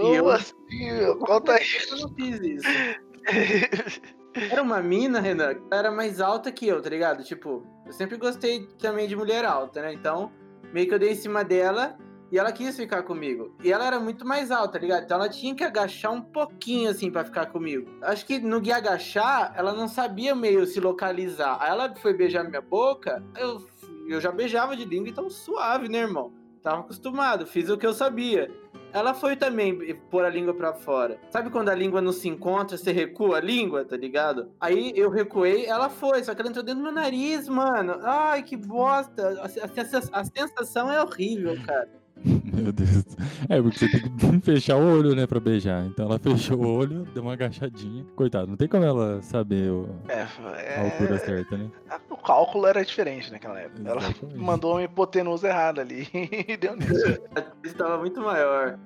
Como 0.00 0.14
eu- 0.14 0.30
assim? 0.30 0.54
Conta 1.20 1.52
aí. 1.52 1.64
Eu 1.90 1.96
não 1.98 2.08
fiz 2.14 2.40
isso. 2.40 2.68
Era 4.50 4.62
uma 4.62 4.82
mina, 4.82 5.18
Renan, 5.18 5.54
que 5.54 5.62
era 5.74 5.90
mais 5.90 6.20
alta 6.20 6.52
que 6.52 6.68
eu, 6.68 6.82
tá 6.82 6.90
ligado? 6.90 7.24
Tipo, 7.24 7.64
eu 7.86 7.92
sempre 7.92 8.18
gostei 8.18 8.66
também 8.78 9.08
de 9.08 9.16
mulher 9.16 9.46
alta, 9.46 9.80
né? 9.80 9.94
Então, 9.94 10.30
meio 10.74 10.86
que 10.86 10.92
eu 10.92 10.98
dei 10.98 11.12
em 11.12 11.14
cima 11.14 11.42
dela 11.42 11.96
e 12.30 12.38
ela 12.38 12.52
quis 12.52 12.76
ficar 12.76 13.02
comigo. 13.02 13.56
E 13.64 13.72
ela 13.72 13.86
era 13.86 13.98
muito 13.98 14.26
mais 14.26 14.50
alta, 14.50 14.74
tá 14.74 14.78
ligado? 14.78 15.04
Então 15.04 15.16
ela 15.16 15.30
tinha 15.30 15.54
que 15.54 15.64
agachar 15.64 16.12
um 16.12 16.20
pouquinho, 16.20 16.90
assim, 16.90 17.10
pra 17.10 17.24
ficar 17.24 17.46
comigo. 17.46 17.90
Acho 18.02 18.26
que 18.26 18.38
no 18.38 18.60
guia 18.60 18.76
agachar, 18.76 19.54
ela 19.56 19.72
não 19.72 19.88
sabia 19.88 20.34
meio 20.34 20.66
se 20.66 20.80
localizar. 20.80 21.56
Aí 21.58 21.70
ela 21.70 21.94
foi 21.96 22.12
beijar 22.12 22.44
minha 22.44 22.60
boca, 22.60 23.24
eu, 23.38 23.64
eu 24.06 24.20
já 24.20 24.30
beijava 24.30 24.76
de 24.76 24.84
língua, 24.84 25.08
então 25.08 25.30
suave, 25.30 25.88
né, 25.88 26.00
irmão? 26.00 26.30
Tava 26.62 26.80
acostumado, 26.80 27.46
fiz 27.46 27.70
o 27.70 27.78
que 27.78 27.86
eu 27.86 27.94
sabia. 27.94 28.50
Ela 28.96 29.12
foi 29.12 29.36
também 29.36 29.94
pôr 30.10 30.24
a 30.24 30.30
língua 30.30 30.54
pra 30.54 30.72
fora. 30.72 31.18
Sabe 31.30 31.50
quando 31.50 31.68
a 31.68 31.74
língua 31.74 32.00
não 32.00 32.12
se 32.12 32.28
encontra, 32.28 32.78
você 32.78 32.92
recua 32.92 33.36
a 33.36 33.40
língua, 33.40 33.84
tá 33.84 33.96
ligado? 33.96 34.50
Aí 34.60 34.92
eu 34.96 35.10
recuei, 35.10 35.66
ela 35.66 35.90
foi, 35.90 36.24
só 36.24 36.34
que 36.34 36.40
ela 36.40 36.48
entrou 36.48 36.64
dentro 36.64 36.80
do 36.80 36.84
meu 36.84 36.92
nariz, 36.92 37.48
mano. 37.48 37.98
Ai, 38.02 38.42
que 38.42 38.56
bosta. 38.56 39.38
A, 39.40 39.44
a- 39.44 40.20
a 40.20 40.24
sensação 40.24 40.90
é 40.90 41.02
horrível, 41.02 41.56
cara. 41.66 41.90
Meu 42.24 42.72
Deus. 42.72 43.04
É, 43.48 43.60
porque 43.60 43.78
você 43.78 43.88
tem 43.88 44.00
que 44.02 44.40
fechar 44.44 44.76
o 44.76 44.98
olho, 44.98 45.14
né, 45.14 45.26
pra 45.26 45.38
beijar. 45.38 45.84
Então 45.86 46.06
ela 46.06 46.18
fechou 46.18 46.58
o 46.58 46.66
olho, 46.78 47.04
deu 47.12 47.22
uma 47.22 47.34
agachadinha. 47.34 48.04
Coitado, 48.16 48.46
não 48.46 48.56
tem 48.56 48.66
como 48.68 48.84
ela 48.84 49.20
saber 49.22 49.70
o- 49.70 49.88
É, 50.08 50.22
a 50.22 50.82
altura 50.84 51.16
é, 51.16 51.18
certa, 51.18 51.56
né? 51.56 51.70
o 52.10 52.16
cálculo 52.16 52.66
era 52.66 52.84
diferente 52.84 53.30
naquela 53.30 53.60
época. 53.60 53.82
Ela 53.88 54.00
Exatamente. 54.00 54.38
mandou 54.38 54.72
uma 54.72 54.82
hipotenusa 54.82 55.48
errada 55.48 55.82
ali 55.82 56.08
e 56.12 56.56
deu 56.56 56.74
nisso. 56.76 57.18
Estava 57.62 57.98
muito 57.98 58.20
maior. 58.20 58.78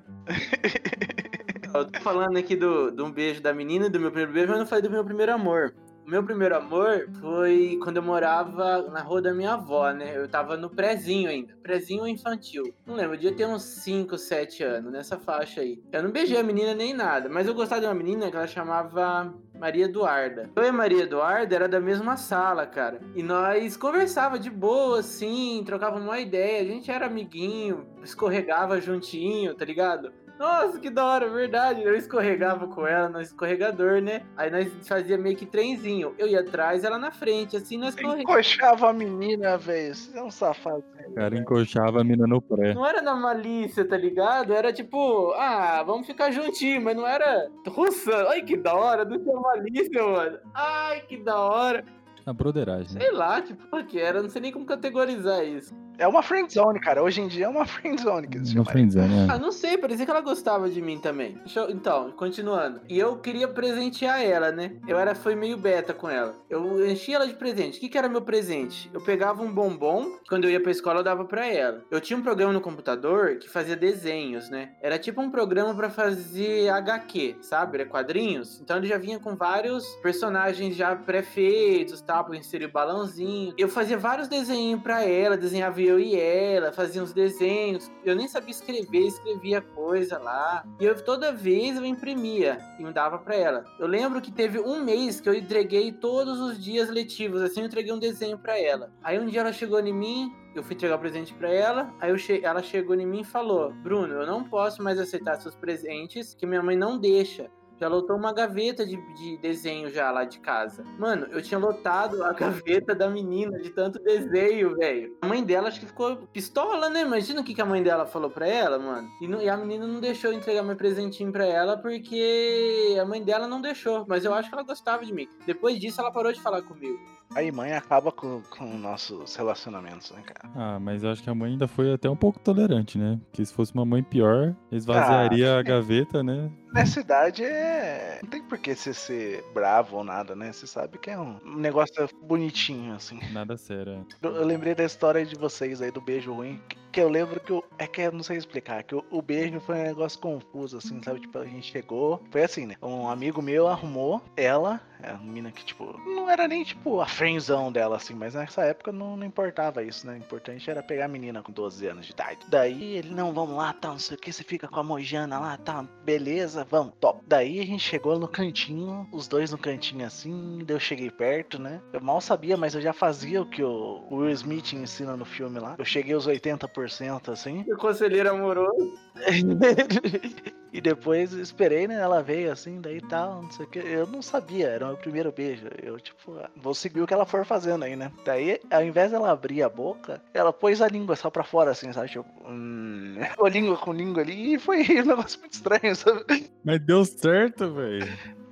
eu 1.73 1.85
tô 1.85 1.99
falando 2.01 2.37
aqui 2.37 2.55
do, 2.55 2.91
do 2.91 3.05
um 3.05 3.11
beijo 3.11 3.41
da 3.41 3.53
menina, 3.53 3.89
do 3.89 3.99
meu 3.99 4.11
primeiro 4.11 4.33
beijo, 4.33 4.49
mas 4.49 4.59
não 4.59 4.67
falei 4.67 4.83
do 4.83 4.89
meu 4.91 5.03
primeiro 5.03 5.33
amor. 5.33 5.73
Meu 6.05 6.23
primeiro 6.23 6.55
amor 6.55 7.07
foi 7.19 7.79
quando 7.81 7.97
eu 7.97 8.03
morava 8.03 8.81
na 8.89 9.01
rua 9.01 9.21
da 9.21 9.33
minha 9.33 9.53
avó, 9.53 9.91
né? 9.91 10.17
Eu 10.17 10.27
tava 10.27 10.57
no 10.57 10.69
prezinho 10.69 11.29
ainda, 11.29 11.55
prezinho 11.61 12.07
infantil. 12.07 12.73
Não 12.85 12.95
lembro, 12.95 13.15
eu 13.15 13.19
devia 13.19 13.35
ter 13.35 13.45
uns 13.45 13.63
5, 13.63 14.17
7 14.17 14.63
anos, 14.63 14.91
nessa 14.91 15.17
faixa 15.17 15.61
aí. 15.61 15.81
Eu 15.91 16.03
não 16.03 16.11
beijei 16.11 16.37
a 16.37 16.43
menina 16.43 16.73
nem 16.73 16.93
nada, 16.93 17.29
mas 17.29 17.47
eu 17.47 17.53
gostava 17.53 17.81
de 17.81 17.87
uma 17.87 17.93
menina 17.93 18.29
que 18.29 18.35
ela 18.35 18.47
chamava 18.47 19.33
Maria 19.61 19.85
Eduarda. 19.85 20.49
Eu 20.55 20.63
e 20.63 20.71
Maria 20.71 21.03
Eduarda 21.03 21.55
era 21.55 21.69
da 21.69 21.79
mesma 21.79 22.17
sala, 22.17 22.65
cara. 22.65 22.99
E 23.15 23.21
nós 23.21 23.77
conversava 23.77 24.39
de 24.39 24.49
boa, 24.49 24.99
assim, 24.99 25.61
trocava 25.65 25.99
uma 25.99 26.19
ideia. 26.19 26.61
A 26.61 26.65
gente 26.65 26.89
era 26.89 27.05
amiguinho, 27.05 27.85
escorregava 28.03 28.81
juntinho, 28.81 29.53
tá 29.53 29.63
ligado? 29.63 30.11
Nossa, 30.41 30.79
que 30.79 30.89
da 30.89 31.05
hora, 31.05 31.29
verdade. 31.29 31.83
Eu 31.83 31.95
escorregava 31.95 32.67
com 32.67 32.87
ela 32.87 33.07
no 33.07 33.21
escorregador, 33.21 34.01
né? 34.01 34.23
Aí 34.35 34.49
nós 34.49 34.73
fazia 34.87 35.15
meio 35.15 35.37
que 35.37 35.45
trenzinho. 35.45 36.15
Eu 36.17 36.27
ia 36.27 36.39
atrás, 36.39 36.83
ela 36.83 36.97
na 36.97 37.11
frente, 37.11 37.55
assim 37.55 37.77
nós 37.77 37.93
corregávamos. 37.93 38.23
Encoxava 38.23 38.89
a 38.89 38.93
menina, 38.93 39.55
velho. 39.59 39.93
Você 39.93 40.17
é 40.17 40.23
um 40.23 40.31
safado. 40.31 40.83
O 41.09 41.13
cara 41.13 41.37
encoxava 41.37 42.01
a 42.01 42.03
menina 42.03 42.25
no 42.25 42.41
pré. 42.41 42.73
Não 42.73 42.83
era 42.83 43.03
na 43.03 43.13
malícia, 43.13 43.87
tá 43.87 43.95
ligado? 43.95 44.51
Era 44.51 44.73
tipo, 44.73 45.31
ah, 45.33 45.83
vamos 45.83 46.07
ficar 46.07 46.31
juntinho, 46.31 46.81
mas 46.81 46.95
não 46.95 47.05
era 47.05 47.47
russa. 47.67 48.27
Ai, 48.29 48.41
que 48.41 48.57
da 48.57 48.73
hora, 48.73 49.05
não 49.05 49.23
tinha 49.23 49.39
malícia, 49.39 50.03
mano. 50.03 50.39
Ai, 50.55 51.01
que 51.01 51.17
da 51.17 51.39
hora. 51.39 51.85
A 52.25 52.33
broderagem. 52.33 52.99
Sei 52.99 53.11
lá, 53.11 53.41
tipo, 53.41 53.83
que 53.85 53.99
era, 53.99 54.23
não 54.23 54.29
sei 54.29 54.41
nem 54.41 54.51
como 54.51 54.65
categorizar 54.65 55.43
isso. 55.43 55.71
É 55.97 56.07
uma 56.07 56.23
friendzone, 56.23 56.79
cara. 56.79 57.03
Hoje 57.03 57.21
em 57.21 57.27
dia 57.27 57.45
é 57.45 57.49
uma 57.49 57.65
friendzone 57.67 58.27
que 58.27 58.37
Uma 58.55 58.65
friendzone, 58.65 59.13
é. 59.13 59.27
Ah, 59.31 59.39
não 59.39 59.51
sei, 59.51 59.77
parecia 59.77 60.05
que 60.05 60.11
ela 60.11 60.21
gostava 60.21 60.69
de 60.69 60.81
mim 60.81 60.99
também. 60.99 61.37
Eu... 61.55 61.69
Então, 61.69 62.11
continuando. 62.11 62.81
E 62.89 62.97
eu 62.97 63.17
queria 63.17 63.47
presentear 63.47 64.23
ela, 64.23 64.51
né? 64.51 64.73
Eu 64.87 64.97
era, 64.97 65.13
foi 65.13 65.35
meio 65.35 65.57
beta 65.57 65.93
com 65.93 66.09
ela. 66.09 66.35
Eu 66.49 66.89
enchi 66.89 67.13
ela 67.13 67.27
de 67.27 67.33
presente. 67.33 67.77
O 67.77 67.81
que, 67.81 67.89
que 67.89 67.97
era 67.97 68.09
meu 68.09 68.21
presente? 68.21 68.89
Eu 68.93 69.01
pegava 69.01 69.43
um 69.43 69.51
bombom, 69.51 70.17
quando 70.27 70.45
eu 70.45 70.51
ia 70.51 70.61
pra 70.61 70.71
escola 70.71 70.99
eu 70.99 71.03
dava 71.03 71.25
pra 71.25 71.45
ela. 71.45 71.83
Eu 71.91 72.01
tinha 72.01 72.17
um 72.17 72.23
programa 72.23 72.53
no 72.53 72.61
computador 72.61 73.37
que 73.37 73.49
fazia 73.49 73.75
desenhos, 73.75 74.49
né? 74.49 74.71
Era 74.81 74.97
tipo 74.97 75.21
um 75.21 75.29
programa 75.29 75.73
para 75.73 75.89
fazer 75.89 76.69
HQ, 76.69 77.37
sabe? 77.41 77.79
Era 77.79 77.89
quadrinhos. 77.89 78.59
Então 78.61 78.77
ele 78.77 78.87
já 78.87 78.97
vinha 78.97 79.19
com 79.19 79.35
vários 79.35 79.85
personagens 80.01 80.75
já 80.75 80.95
pré-feitos, 80.95 82.01
tal, 82.01 82.25
pra 82.25 82.35
inserir 82.37 82.67
balãozinho. 82.67 83.53
Eu 83.57 83.69
fazia 83.69 83.97
vários 83.97 84.27
desenhos 84.27 84.81
pra 84.81 85.03
ela, 85.03 85.37
desenhava 85.37 85.80
eu 85.85 85.99
e 85.99 86.15
ela, 86.15 86.71
fazia 86.71 87.01
uns 87.01 87.13
desenhos. 87.13 87.91
Eu 88.03 88.15
nem 88.15 88.27
sabia 88.27 88.51
escrever, 88.51 89.07
escrevia 89.07 89.61
coisa 89.61 90.17
lá. 90.17 90.65
E 90.79 90.85
eu 90.85 90.95
toda 91.03 91.31
vez 91.31 91.77
eu 91.77 91.85
imprimia 91.85 92.57
e 92.79 92.83
me 92.83 92.91
dava 92.91 93.17
para 93.17 93.35
ela. 93.35 93.65
Eu 93.79 93.87
lembro 93.87 94.21
que 94.21 94.31
teve 94.31 94.59
um 94.59 94.83
mês 94.83 95.19
que 95.19 95.29
eu 95.29 95.33
entreguei 95.33 95.91
todos 95.91 96.39
os 96.39 96.63
dias 96.63 96.89
letivos, 96.89 97.41
assim 97.41 97.61
eu 97.61 97.65
entreguei 97.65 97.93
um 97.93 97.99
desenho 97.99 98.37
para 98.37 98.59
ela. 98.59 98.91
Aí 99.03 99.19
um 99.19 99.25
dia 99.25 99.41
ela 99.41 99.53
chegou 99.53 99.79
em 99.79 99.93
mim, 99.93 100.31
eu 100.53 100.63
fui 100.63 100.75
entregar 100.75 100.95
o 100.95 100.99
presente 100.99 101.33
para 101.33 101.49
ela, 101.49 101.93
aí 101.99 102.17
che 102.17 102.41
ela 102.43 102.61
chegou 102.61 102.95
em 102.95 103.05
mim 103.05 103.21
e 103.21 103.25
falou: 103.25 103.71
"Bruno, 103.71 104.15
eu 104.15 104.27
não 104.27 104.43
posso 104.43 104.83
mais 104.83 104.99
aceitar 104.99 105.39
seus 105.39 105.55
presentes, 105.55 106.33
que 106.33 106.45
minha 106.45 106.61
mãe 106.61 106.75
não 106.75 106.97
deixa 106.97 107.49
já 107.81 107.87
lotou 107.87 108.15
uma 108.15 108.31
gaveta 108.31 108.85
de, 108.85 108.95
de 109.15 109.37
desenho 109.37 109.89
já 109.89 110.11
lá 110.11 110.23
de 110.23 110.39
casa. 110.39 110.83
Mano, 110.99 111.25
eu 111.31 111.41
tinha 111.41 111.57
lotado 111.57 112.23
a 112.23 112.31
gaveta 112.31 112.93
da 112.93 113.09
menina 113.09 113.57
de 113.57 113.71
tanto 113.71 113.97
desenho, 113.97 114.75
velho. 114.77 115.17
A 115.19 115.27
mãe 115.27 115.43
dela 115.43 115.67
acho 115.67 115.79
que 115.79 115.87
ficou 115.87 116.17
pistola, 116.31 116.89
né? 116.89 117.01
Imagina 117.01 117.41
o 117.41 117.43
que, 117.43 117.55
que 117.55 117.61
a 117.61 117.65
mãe 117.65 117.81
dela 117.81 118.05
falou 118.05 118.29
pra 118.29 118.47
ela, 118.47 118.77
mano. 118.77 119.09
E, 119.19 119.27
não, 119.27 119.41
e 119.41 119.49
a 119.49 119.57
menina 119.57 119.87
não 119.87 119.99
deixou 119.99 120.31
entregar 120.31 120.61
meu 120.61 120.75
presentinho 120.75 121.31
pra 121.31 121.43
ela 121.43 121.75
porque 121.75 122.95
a 123.01 123.03
mãe 123.03 123.23
dela 123.23 123.47
não 123.47 123.59
deixou. 123.59 124.05
Mas 124.07 124.23
eu 124.23 124.33
acho 124.35 124.47
que 124.47 124.53
ela 124.53 124.63
gostava 124.63 125.03
de 125.03 125.11
mim. 125.11 125.27
Depois 125.47 125.79
disso, 125.79 125.99
ela 125.99 126.11
parou 126.11 126.31
de 126.31 126.39
falar 126.39 126.61
comigo. 126.61 126.99
Aí 127.33 127.51
mãe 127.51 127.73
acaba 127.73 128.11
com, 128.11 128.41
com 128.49 128.65
nossos 128.77 129.35
relacionamentos, 129.35 130.11
né, 130.11 130.21
cara? 130.21 130.53
Ah, 130.55 130.79
mas 130.79 131.03
eu 131.03 131.11
acho 131.11 131.23
que 131.23 131.29
a 131.29 131.35
mãe 131.35 131.51
ainda 131.51 131.67
foi 131.67 131.93
até 131.93 132.09
um 132.09 132.15
pouco 132.15 132.39
tolerante, 132.39 132.97
né? 132.97 133.19
Porque 133.25 133.45
se 133.45 133.53
fosse 133.53 133.73
uma 133.73 133.85
mãe 133.85 134.03
pior, 134.03 134.55
esvaziaria 134.71 135.55
ah, 135.55 135.59
a 135.59 135.63
gaveta, 135.63 136.21
né? 136.21 136.51
Nessa 136.73 137.01
idade 137.01 137.43
é. 137.43 138.19
Não 138.23 138.29
tem 138.29 138.41
por 138.41 138.57
que 138.57 138.73
você 138.73 138.93
ser 138.93 139.43
bravo 139.53 139.97
ou 139.97 140.03
nada, 140.03 140.35
né? 140.35 140.51
Você 140.51 140.65
sabe 140.65 140.97
que 140.97 141.09
é 141.09 141.19
um 141.19 141.39
negócio 141.57 142.09
bonitinho, 142.23 142.93
assim. 142.93 143.19
Nada 143.31 143.57
sério. 143.57 144.05
É. 144.21 144.27
Eu, 144.27 144.35
eu 144.37 144.45
lembrei 144.45 144.73
da 144.73 144.83
história 144.83 145.25
de 145.25 145.35
vocês 145.35 145.81
aí 145.81 145.91
do 145.91 146.01
beijo 146.01 146.33
ruim. 146.33 146.61
Que 146.91 146.99
eu 146.99 147.09
lembro 147.09 147.39
que 147.39 147.51
eu, 147.51 147.63
é 147.77 147.87
que 147.87 148.01
eu 148.01 148.11
não 148.11 148.23
sei 148.23 148.37
explicar, 148.37 148.83
que 148.83 148.93
o, 148.93 149.03
o, 149.09 149.21
beijo 149.21 149.61
foi 149.61 149.79
um 149.79 149.83
negócio 149.83 150.19
confuso, 150.19 150.77
assim, 150.77 151.01
sabe? 151.01 151.21
Tipo, 151.21 151.39
a 151.39 151.45
gente 151.45 151.71
chegou, 151.71 152.21
foi 152.29 152.43
assim, 152.43 152.65
né? 152.65 152.75
Um 152.81 153.07
amigo 153.07 153.41
meu 153.41 153.69
arrumou 153.69 154.21
ela, 154.35 154.81
é 155.03 155.13
uma 155.13 155.31
mina 155.31 155.51
que, 155.51 155.65
tipo, 155.65 155.99
não 156.05 156.29
era 156.29 156.47
nem, 156.47 156.63
tipo, 156.63 157.01
a 157.01 157.05
frenzão 157.05 157.71
dela, 157.71 157.97
assim, 157.97 158.13
mas 158.13 158.33
nessa 158.33 158.63
época 158.63 158.91
não, 158.91 159.17
não 159.17 159.25
importava 159.25 159.83
isso, 159.83 160.05
né? 160.07 160.13
O 160.13 160.17
importante 160.17 160.69
era 160.69 160.83
pegar 160.83 161.05
a 161.05 161.07
menina 161.07 161.41
com 161.41 161.51
12 161.51 161.87
anos 161.87 162.05
de 162.05 162.11
idade. 162.11 162.39
Daí 162.49 162.95
ele, 162.95 163.13
não, 163.13 163.33
vamos 163.33 163.55
lá, 163.55 163.73
tá, 163.73 163.89
não 163.89 163.99
sei 163.99 164.17
o 164.17 164.19
que, 164.19 164.31
você 164.31 164.43
fica 164.43 164.67
com 164.67 164.79
a 164.79 164.83
Mojana 164.83 165.39
lá, 165.39 165.57
tá, 165.57 165.85
beleza, 166.03 166.65
vamos, 166.69 166.93
top. 166.99 167.21
Daí 167.27 167.59
a 167.59 167.65
gente 167.65 167.83
chegou 167.83 168.17
no 168.19 168.27
cantinho, 168.27 169.07
os 169.11 169.27
dois 169.27 169.51
no 169.51 169.57
cantinho 169.57 170.05
assim, 170.05 170.63
daí 170.65 170.75
eu 170.75 170.79
cheguei 170.79 171.09
perto, 171.09 171.59
né? 171.61 171.81
Eu 171.93 172.01
mal 172.01 172.21
sabia, 172.21 172.57
mas 172.57 172.75
eu 172.75 172.81
já 172.81 172.93
fazia 172.93 173.41
o 173.41 173.45
que 173.45 173.63
o 173.63 174.05
Will 174.11 174.31
Smith 174.31 174.73
ensina 174.73 175.15
no 175.15 175.25
filme 175.25 175.59
lá. 175.59 175.75
Eu 175.77 175.85
cheguei 175.85 176.13
aos 176.13 176.27
80% 176.27 176.71
100%, 176.71 177.29
assim. 177.31 177.65
O 177.67 177.77
conselheiro 177.77 178.29
amoroso. 178.29 178.97
e 180.73 180.79
depois 180.79 181.33
esperei, 181.33 181.87
né? 181.87 181.95
Ela 181.95 182.21
veio 182.21 182.51
assim, 182.51 182.79
daí 182.79 183.01
tal, 183.01 183.43
não 183.43 183.51
sei 183.51 183.65
o 183.65 183.69
que. 183.69 183.79
Eu 183.79 184.07
não 184.07 184.21
sabia, 184.21 184.67
era 184.67 184.85
o 184.85 184.87
meu 184.89 184.97
primeiro 184.97 185.31
beijo. 185.31 185.67
Eu, 185.81 185.99
tipo, 185.99 186.37
ah, 186.37 186.49
vou 186.55 186.73
seguir 186.73 187.01
o 187.01 187.07
que 187.07 187.13
ela 187.13 187.25
for 187.25 187.45
fazendo 187.45 187.83
aí, 187.83 187.95
né? 187.95 188.11
Daí, 188.23 188.59
ao 188.71 188.83
invés 188.83 189.11
dela 189.11 189.31
abrir 189.31 189.63
a 189.63 189.69
boca, 189.69 190.21
ela 190.33 190.53
pôs 190.53 190.81
a 190.81 190.87
língua 190.87 191.15
só 191.15 191.29
pra 191.29 191.43
fora, 191.43 191.71
assim, 191.71 191.91
sabe? 191.91 192.09
Tipo, 192.09 192.25
hum, 192.47 193.15
língua 193.51 193.77
com 193.77 193.91
língua 193.91 194.21
ali 194.21 194.55
e 194.55 194.59
foi 194.59 194.81
um 195.01 195.05
negócio 195.05 195.39
muito 195.39 195.53
estranho, 195.53 195.95
sabe? 195.95 196.49
Mas 196.63 196.79
deu 196.81 197.03
certo, 197.03 197.73
velho. 197.73 198.07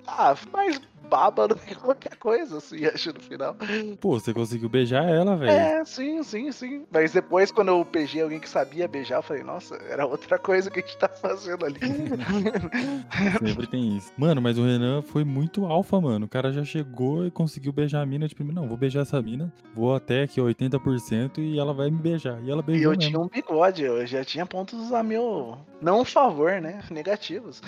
Ah, 0.05 0.35
mas 0.51 0.81
baba 1.09 1.47
do 1.47 1.55
que 1.55 1.73
qualquer 1.75 2.15
coisa, 2.17 2.57
assim, 2.57 2.85
acho, 2.85 3.11
no 3.13 3.19
final. 3.19 3.55
Pô, 3.99 4.19
você 4.19 4.33
conseguiu 4.33 4.69
beijar 4.69 5.03
ela, 5.09 5.35
velho. 5.35 5.51
É, 5.51 5.83
sim, 5.83 6.21
sim, 6.23 6.51
sim. 6.51 6.85
Mas 6.91 7.11
depois, 7.11 7.51
quando 7.51 7.69
eu 7.69 7.83
beijei 7.83 8.21
alguém 8.21 8.39
que 8.39 8.47
sabia 8.47 8.87
beijar, 8.87 9.17
eu 9.17 9.23
falei, 9.23 9.43
nossa, 9.43 9.75
era 9.89 10.05
outra 10.05 10.37
coisa 10.37 10.69
que 10.69 10.79
a 10.79 10.81
gente 10.81 10.97
tá 10.97 11.09
fazendo 11.09 11.65
ali. 11.65 11.79
Sempre 13.45 13.67
tem 13.67 13.97
isso. 13.97 14.11
Mano, 14.17 14.41
mas 14.41 14.57
o 14.57 14.63
Renan 14.63 15.01
foi 15.01 15.23
muito 15.23 15.65
alfa, 15.65 15.99
mano. 15.99 16.25
O 16.25 16.29
cara 16.29 16.51
já 16.51 16.63
chegou 16.63 17.25
e 17.25 17.31
conseguiu 17.31 17.71
beijar 17.71 18.01
a 18.01 18.05
mina. 18.05 18.27
Tipo, 18.27 18.43
não, 18.43 18.67
vou 18.67 18.77
beijar 18.77 19.01
essa 19.01 19.21
mina, 19.21 19.51
vou 19.73 19.95
até 19.95 20.23
aqui 20.23 20.39
80% 20.39 21.39
e 21.39 21.59
ela 21.59 21.73
vai 21.73 21.89
me 21.89 21.97
beijar. 21.97 22.39
E 22.43 22.51
ela 22.51 22.61
beijou. 22.61 22.81
E 22.81 22.85
eu 22.85 22.91
mesmo. 22.91 23.09
tinha 23.09 23.19
um 23.19 23.27
bigode, 23.27 23.83
eu 23.83 24.05
já 24.05 24.23
tinha 24.23 24.45
pontos 24.45 24.91
a 24.91 25.01
meu. 25.01 25.57
Não 25.81 26.03
favor, 26.03 26.61
né? 26.61 26.81
Negativos. 26.91 27.61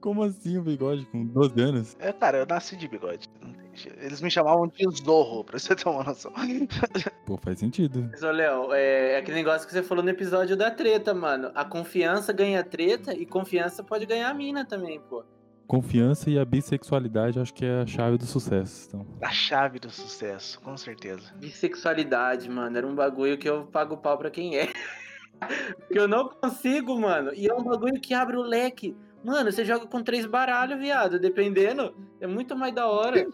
Como 0.00 0.22
assim 0.22 0.56
o 0.56 0.62
bigode 0.62 1.04
com 1.06 1.24
12 1.24 1.60
anos? 1.60 1.96
É, 1.98 2.12
cara, 2.12 2.38
eu 2.38 2.46
nasci 2.46 2.76
de 2.76 2.86
bigode. 2.86 3.28
Eles 4.00 4.20
me 4.20 4.30
chamavam 4.30 4.68
de 4.68 4.84
Zorro, 5.04 5.44
pra 5.44 5.58
você 5.58 5.74
ter 5.74 5.88
uma 5.88 6.04
noção. 6.04 6.32
Pô, 7.26 7.36
faz 7.36 7.58
sentido. 7.58 8.08
Mas, 8.10 8.22
ô, 8.22 8.30
Léo, 8.30 8.72
é, 8.72 9.14
é 9.14 9.18
aquele 9.18 9.38
negócio 9.38 9.66
que 9.66 9.72
você 9.72 9.82
falou 9.82 10.02
no 10.02 10.10
episódio 10.10 10.56
da 10.56 10.70
treta, 10.70 11.12
mano. 11.12 11.50
A 11.54 11.64
confiança 11.64 12.32
ganha 12.32 12.62
treta 12.62 13.12
e 13.12 13.26
confiança 13.26 13.82
pode 13.82 14.06
ganhar 14.06 14.30
a 14.30 14.34
mina 14.34 14.64
também, 14.64 15.00
pô. 15.00 15.24
Confiança 15.66 16.30
e 16.30 16.38
a 16.38 16.44
bissexualidade 16.44 17.38
acho 17.38 17.52
que 17.52 17.64
é 17.64 17.82
a 17.82 17.86
chave 17.86 18.16
do 18.16 18.24
sucesso. 18.24 18.88
Então. 18.88 19.06
A 19.20 19.30
chave 19.30 19.78
do 19.78 19.90
sucesso, 19.90 20.60
com 20.60 20.76
certeza. 20.76 21.32
Bissexualidade, 21.36 22.48
mano, 22.48 22.78
era 22.78 22.86
um 22.86 22.94
bagulho 22.94 23.36
que 23.36 23.48
eu 23.48 23.66
pago 23.66 23.96
pau 23.96 24.16
pra 24.16 24.30
quem 24.30 24.56
é. 24.56 24.68
que 25.92 25.98
eu 25.98 26.08
não 26.08 26.28
consigo, 26.28 26.98
mano. 26.98 27.32
E 27.34 27.48
é 27.48 27.54
um 27.54 27.62
bagulho 27.62 28.00
que 28.00 28.14
abre 28.14 28.36
o 28.36 28.42
leque 28.42 28.96
Mano, 29.24 29.50
você 29.50 29.64
joga 29.64 29.86
com 29.86 30.02
três 30.02 30.26
baralhos, 30.26 30.78
viado. 30.78 31.18
Dependendo, 31.18 31.94
é 32.20 32.26
muito 32.26 32.56
mais 32.56 32.74
da 32.74 32.86
hora. 32.86 33.26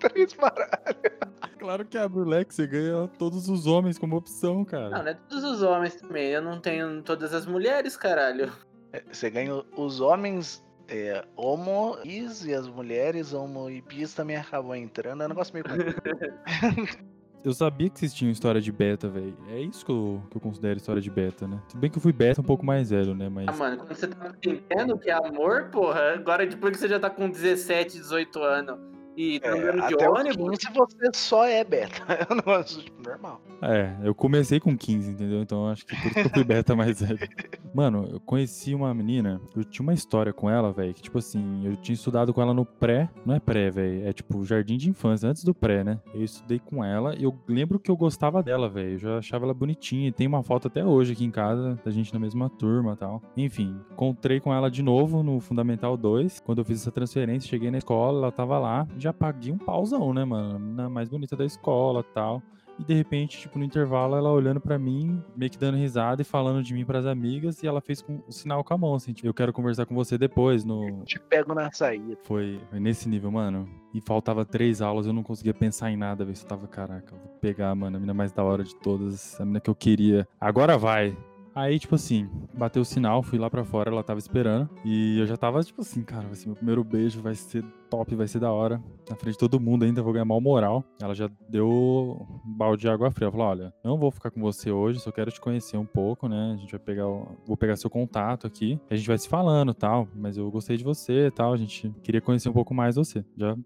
três 0.00 0.32
baralhos. 0.34 0.72
Claro 1.58 1.84
que 1.84 1.96
abre 1.96 2.18
o 2.18 2.24
leque, 2.24 2.52
você 2.52 2.66
ganha 2.66 3.06
todos 3.16 3.48
os 3.48 3.68
homens 3.68 3.96
como 3.96 4.16
opção, 4.16 4.64
cara. 4.64 4.90
Não, 4.90 5.02
não 5.04 5.10
é 5.12 5.14
todos 5.14 5.44
os 5.44 5.62
homens 5.62 5.94
também. 5.94 6.30
Eu 6.30 6.42
não 6.42 6.58
tenho 6.58 7.00
todas 7.02 7.32
as 7.32 7.46
mulheres, 7.46 7.96
caralho. 7.96 8.52
É, 8.92 9.00
você 9.12 9.30
ganha 9.30 9.62
os 9.76 10.00
homens 10.00 10.60
é, 10.88 11.24
homo 11.36 11.96
e 12.04 12.26
as 12.52 12.66
mulheres 12.66 13.32
homo 13.32 13.70
e 13.70 13.80
bis 13.80 14.12
também 14.12 14.36
acabam 14.36 14.74
entrando. 14.74 15.22
É 15.22 15.26
um 15.26 15.28
negócio 15.28 15.54
meio. 15.54 15.64
Eu 17.44 17.52
sabia 17.52 17.90
que 17.90 18.04
existia 18.04 18.28
uma 18.28 18.32
história 18.32 18.60
de 18.60 18.70
beta, 18.70 19.08
velho. 19.08 19.36
É 19.48 19.60
isso 19.60 19.84
que 19.84 19.90
eu, 19.90 20.22
que 20.30 20.36
eu 20.36 20.40
considero 20.40 20.76
história 20.76 21.02
de 21.02 21.10
beta, 21.10 21.48
né? 21.48 21.60
Tudo 21.68 21.80
bem 21.80 21.90
que 21.90 21.98
eu 21.98 22.02
fui 22.02 22.12
beta 22.12 22.40
um 22.40 22.44
pouco 22.44 22.64
mais 22.64 22.90
velho, 22.90 23.14
né? 23.14 23.28
Mas... 23.28 23.48
Ah, 23.48 23.52
mano, 23.52 23.78
quando 23.78 23.94
você 23.94 24.06
tá 24.06 24.28
entendendo 24.28 24.96
que 24.98 25.10
é 25.10 25.14
amor, 25.14 25.64
porra, 25.70 26.14
agora 26.14 26.46
depois 26.46 26.72
que 26.72 26.78
você 26.78 26.88
já 26.88 27.00
tá 27.00 27.10
com 27.10 27.28
17, 27.28 27.98
18 27.98 28.42
anos 28.42 28.91
e 29.16 29.40
tá 29.40 29.48
é, 29.48 29.72
de 29.88 29.94
até 29.94 30.08
ônibus... 30.08 30.58
se 30.58 30.72
você 30.72 31.10
só 31.14 31.44
é 31.44 31.64
beta. 31.64 32.02
É 32.22 32.32
um 32.32 32.36
negócio 32.36 32.82
tipo, 32.82 33.02
normal. 33.02 33.40
É, 33.60 33.96
eu 34.04 34.14
comecei 34.14 34.60
com 34.60 34.76
15, 34.76 35.10
entendeu? 35.10 35.40
Então 35.40 35.68
acho 35.68 35.84
que 35.86 35.96
por 35.96 36.06
isso 36.06 36.14
que 36.14 36.20
eu 36.20 36.30
fui 36.30 36.44
beta 36.44 36.76
mais 36.76 37.00
velho. 37.00 37.18
Mano, 37.74 38.08
eu 38.12 38.20
conheci 38.20 38.74
uma 38.74 38.92
menina, 38.92 39.40
eu 39.56 39.64
tinha 39.64 39.82
uma 39.82 39.94
história 39.94 40.32
com 40.32 40.48
ela, 40.48 40.72
velho, 40.72 40.92
que 40.92 41.02
tipo 41.02 41.18
assim, 41.18 41.66
eu 41.66 41.74
tinha 41.76 41.94
estudado 41.94 42.32
com 42.34 42.42
ela 42.42 42.52
no 42.52 42.66
pré, 42.66 43.08
não 43.24 43.34
é 43.34 43.40
pré, 43.40 43.70
velho, 43.70 44.06
é 44.06 44.12
tipo 44.12 44.44
jardim 44.44 44.76
de 44.76 44.90
infância, 44.90 45.28
antes 45.28 45.42
do 45.42 45.54
pré, 45.54 45.82
né? 45.82 45.98
Eu 46.14 46.22
estudei 46.22 46.58
com 46.58 46.84
ela 46.84 47.14
e 47.16 47.24
eu 47.24 47.34
lembro 47.48 47.78
que 47.78 47.90
eu 47.90 47.96
gostava 47.96 48.42
dela, 48.42 48.68
velho, 48.68 48.92
eu 48.92 48.98
já 48.98 49.18
achava 49.18 49.46
ela 49.46 49.54
bonitinha 49.54 50.08
e 50.08 50.12
tem 50.12 50.26
uma 50.26 50.42
foto 50.42 50.68
até 50.68 50.84
hoje 50.84 51.12
aqui 51.12 51.24
em 51.24 51.30
casa 51.30 51.78
da 51.84 51.90
gente 51.90 52.12
na 52.12 52.20
mesma 52.20 52.50
turma 52.50 52.96
tal. 52.96 53.22
Enfim, 53.36 53.80
encontrei 53.90 54.38
com 54.38 54.52
ela 54.52 54.70
de 54.70 54.82
novo 54.82 55.22
no 55.22 55.40
Fundamental 55.40 55.96
2, 55.96 56.40
quando 56.40 56.58
eu 56.58 56.64
fiz 56.64 56.82
essa 56.82 56.92
transferência, 56.92 57.48
cheguei 57.48 57.70
na 57.70 57.78
escola, 57.78 58.18
ela 58.18 58.32
tava 58.32 58.58
lá, 58.58 58.86
já 59.02 59.12
paguei 59.12 59.52
um 59.52 59.58
pauzão, 59.58 60.14
né, 60.14 60.24
mano? 60.24 60.56
A 60.56 60.58
menina 60.58 60.88
mais 60.88 61.08
bonita 61.08 61.36
da 61.36 61.44
escola 61.44 62.02
tal. 62.02 62.42
E 62.78 62.84
de 62.84 62.94
repente, 62.94 63.38
tipo, 63.38 63.58
no 63.58 63.64
intervalo, 63.64 64.16
ela 64.16 64.30
olhando 64.30 64.60
para 64.60 64.78
mim, 64.78 65.22
meio 65.36 65.50
que 65.50 65.58
dando 65.58 65.76
risada 65.76 66.22
e 66.22 66.24
falando 66.24 66.62
de 66.62 66.72
mim 66.72 66.84
para 66.84 66.98
as 66.98 67.06
amigas, 67.06 67.62
e 67.62 67.66
ela 67.66 67.80
fez 67.80 68.00
com 68.00 68.22
o 68.26 68.32
sinal 68.32 68.64
com 68.64 68.72
a 68.72 68.78
mão, 68.78 68.94
assim, 68.94 69.12
tipo, 69.12 69.28
eu 69.28 69.34
quero 69.34 69.52
conversar 69.52 69.84
com 69.84 69.94
você 69.94 70.16
depois 70.16 70.64
no. 70.64 71.04
Te 71.04 71.18
pego 71.18 71.54
na 71.54 71.70
saída. 71.70 72.16
Foi, 72.24 72.60
foi 72.70 72.80
nesse 72.80 73.08
nível, 73.08 73.30
mano. 73.30 73.68
E 73.92 74.00
faltava 74.00 74.44
três 74.44 74.80
aulas, 74.80 75.06
eu 75.06 75.12
não 75.12 75.22
conseguia 75.22 75.52
pensar 75.52 75.90
em 75.90 75.96
nada, 75.96 76.24
ver 76.24 76.34
se 76.34 76.44
eu 76.44 76.48
tava, 76.48 76.66
caraca, 76.66 77.14
vou 77.14 77.28
pegar, 77.40 77.74
mano, 77.74 77.98
a 77.98 78.00
mina 78.00 78.14
mais 78.14 78.32
da 78.32 78.42
hora 78.42 78.64
de 78.64 78.74
todas, 78.76 79.38
a 79.38 79.44
mina 79.44 79.60
que 79.60 79.68
eu 79.68 79.74
queria. 79.74 80.26
Agora 80.40 80.78
vai. 80.78 81.16
Aí, 81.54 81.78
tipo 81.78 81.94
assim, 81.94 82.28
bateu 82.54 82.82
o 82.82 82.84
sinal, 82.84 83.22
fui 83.22 83.38
lá 83.38 83.50
pra 83.50 83.64
fora, 83.64 83.90
ela 83.90 84.02
tava 84.02 84.18
esperando. 84.18 84.68
E 84.84 85.18
eu 85.18 85.26
já 85.26 85.36
tava, 85.36 85.62
tipo 85.62 85.82
assim, 85.82 86.02
cara, 86.02 86.26
vai 86.26 86.34
ser 86.34 86.46
meu 86.46 86.56
primeiro 86.56 86.82
beijo, 86.82 87.20
vai 87.20 87.34
ser 87.34 87.62
top, 87.90 88.14
vai 88.14 88.26
ser 88.26 88.38
da 88.38 88.50
hora. 88.50 88.82
Na 89.08 89.16
frente 89.16 89.34
de 89.34 89.38
todo 89.38 89.60
mundo 89.60 89.84
ainda, 89.84 90.02
vou 90.02 90.14
ganhar 90.14 90.24
mal 90.24 90.40
moral. 90.40 90.82
Ela 91.00 91.14
já 91.14 91.30
deu 91.48 91.68
um 91.68 92.56
balde 92.56 92.82
de 92.82 92.88
água 92.88 93.10
fria. 93.10 93.26
Ela 93.26 93.32
falou: 93.32 93.46
olha, 93.46 93.74
não 93.84 93.98
vou 93.98 94.10
ficar 94.10 94.30
com 94.30 94.40
você 94.40 94.70
hoje, 94.70 94.98
só 95.00 95.12
quero 95.12 95.30
te 95.30 95.40
conhecer 95.40 95.76
um 95.76 95.84
pouco, 95.84 96.26
né? 96.26 96.52
A 96.54 96.56
gente 96.56 96.70
vai 96.70 96.80
pegar. 96.80 97.06
O... 97.06 97.36
Vou 97.46 97.56
pegar 97.56 97.76
seu 97.76 97.90
contato 97.90 98.46
aqui. 98.46 98.80
A 98.90 98.96
gente 98.96 99.06
vai 99.06 99.18
se 99.18 99.28
falando 99.28 99.74
tal. 99.74 100.08
Mas 100.14 100.38
eu 100.38 100.50
gostei 100.50 100.76
de 100.78 100.84
você 100.84 101.30
tal. 101.30 101.52
A 101.52 101.56
gente 101.56 101.90
queria 102.02 102.20
conhecer 102.20 102.48
um 102.48 102.54
pouco 102.54 102.72
mais 102.72 102.96
você. 102.96 103.22
Já 103.36 103.56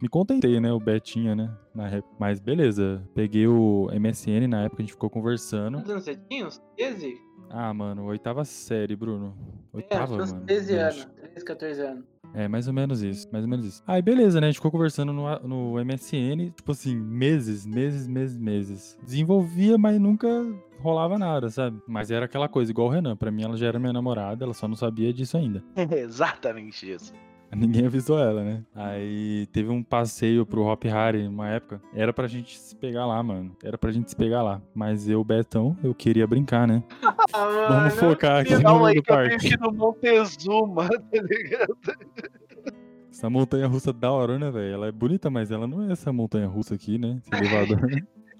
me 0.00 0.08
contentei, 0.08 0.60
né? 0.60 0.72
O 0.72 0.80
Betinha, 0.80 1.34
né? 1.34 1.50
Na. 1.74 1.90
Mas 2.18 2.40
beleza. 2.40 3.02
Peguei 3.14 3.46
o 3.46 3.88
MSN 3.92 4.46
na 4.48 4.64
época, 4.64 4.82
a 4.82 4.84
gente 4.84 4.92
ficou 4.92 5.10
conversando. 5.10 5.78
Quantos 5.78 5.90
anos 5.90 6.04
você 6.04 6.16
tinha? 6.28 6.46
Uns 6.46 6.62
13? 6.76 7.14
Ah, 7.50 7.72
mano, 7.72 8.04
oitava 8.06 8.44
série, 8.44 8.96
Bruno. 8.96 9.36
Oitava, 9.72 10.14
é, 10.16 10.22
uns 10.22 10.32
mano. 10.32 10.46
13 10.46 10.74
anos. 10.74 11.08
13, 11.16 11.44
14 11.44 11.80
anos. 11.80 12.04
É, 12.32 12.48
mais 12.48 12.66
ou 12.66 12.74
menos 12.74 13.00
isso, 13.00 13.28
mais 13.30 13.44
ou 13.44 13.50
menos 13.50 13.64
isso. 13.64 13.82
Aí, 13.86 14.02
beleza, 14.02 14.40
né? 14.40 14.48
A 14.48 14.50
gente 14.50 14.56
ficou 14.56 14.70
conversando 14.70 15.12
no, 15.12 15.38
no 15.40 15.84
MSN, 15.84 16.50
tipo 16.50 16.72
assim, 16.72 16.96
meses, 16.96 17.64
meses, 17.64 18.08
meses, 18.08 18.36
meses. 18.36 18.98
Desenvolvia, 19.04 19.78
mas 19.78 20.00
nunca 20.00 20.28
rolava 20.80 21.16
nada, 21.16 21.48
sabe? 21.48 21.80
Mas 21.86 22.10
era 22.10 22.24
aquela 22.24 22.48
coisa, 22.48 22.72
igual 22.72 22.88
o 22.88 22.90
Renan. 22.90 23.16
Pra 23.16 23.30
mim, 23.30 23.44
ela 23.44 23.56
já 23.56 23.68
era 23.68 23.78
minha 23.78 23.92
namorada, 23.92 24.44
ela 24.44 24.52
só 24.52 24.66
não 24.66 24.74
sabia 24.74 25.12
disso 25.12 25.36
ainda. 25.36 25.62
Exatamente 25.96 26.90
isso. 26.90 27.12
Ninguém 27.58 27.86
avisou 27.86 28.18
ela, 28.18 28.42
né? 28.42 28.62
Aí 28.74 29.46
teve 29.52 29.70
um 29.70 29.82
passeio 29.82 30.44
pro 30.44 30.62
Hop 30.64 30.84
Harry 30.84 31.26
uma 31.26 31.48
época. 31.48 31.80
Era 31.94 32.12
pra 32.12 32.26
gente 32.26 32.58
se 32.58 32.74
pegar 32.76 33.06
lá, 33.06 33.22
mano. 33.22 33.56
Era 33.62 33.78
pra 33.78 33.90
gente 33.92 34.10
se 34.10 34.16
pegar 34.16 34.42
lá. 34.42 34.60
Mas 34.74 35.08
eu, 35.08 35.22
Betão, 35.24 35.76
eu 35.82 35.94
queria 35.94 36.26
brincar, 36.26 36.66
né? 36.66 36.82
Ah, 37.32 37.66
Vamos 37.68 37.94
focar 37.94 38.42
aqui 38.42 38.54
no, 38.54 38.90
que 38.92 38.98
eu 38.98 39.02
parque. 39.02 39.28
tenho 39.38 39.40
que 39.40 39.54
ir 39.54 39.58
no 39.60 39.72
Montezuma, 39.72 40.86
tá 41.10 41.22
ligado? 41.22 41.76
Essa 43.10 43.28
montanha 43.28 43.66
russa 43.66 43.92
da 43.92 44.10
hora, 44.12 44.38
né, 44.38 44.50
velho? 44.50 44.72
Ela 44.74 44.86
é 44.88 44.92
bonita, 44.92 45.30
mas 45.30 45.50
ela 45.50 45.66
não 45.66 45.88
é 45.88 45.92
essa 45.92 46.12
montanha 46.12 46.46
russa 46.46 46.74
aqui, 46.74 46.96
né? 46.98 47.20
Esse 47.26 47.44
elevador. 47.44 47.90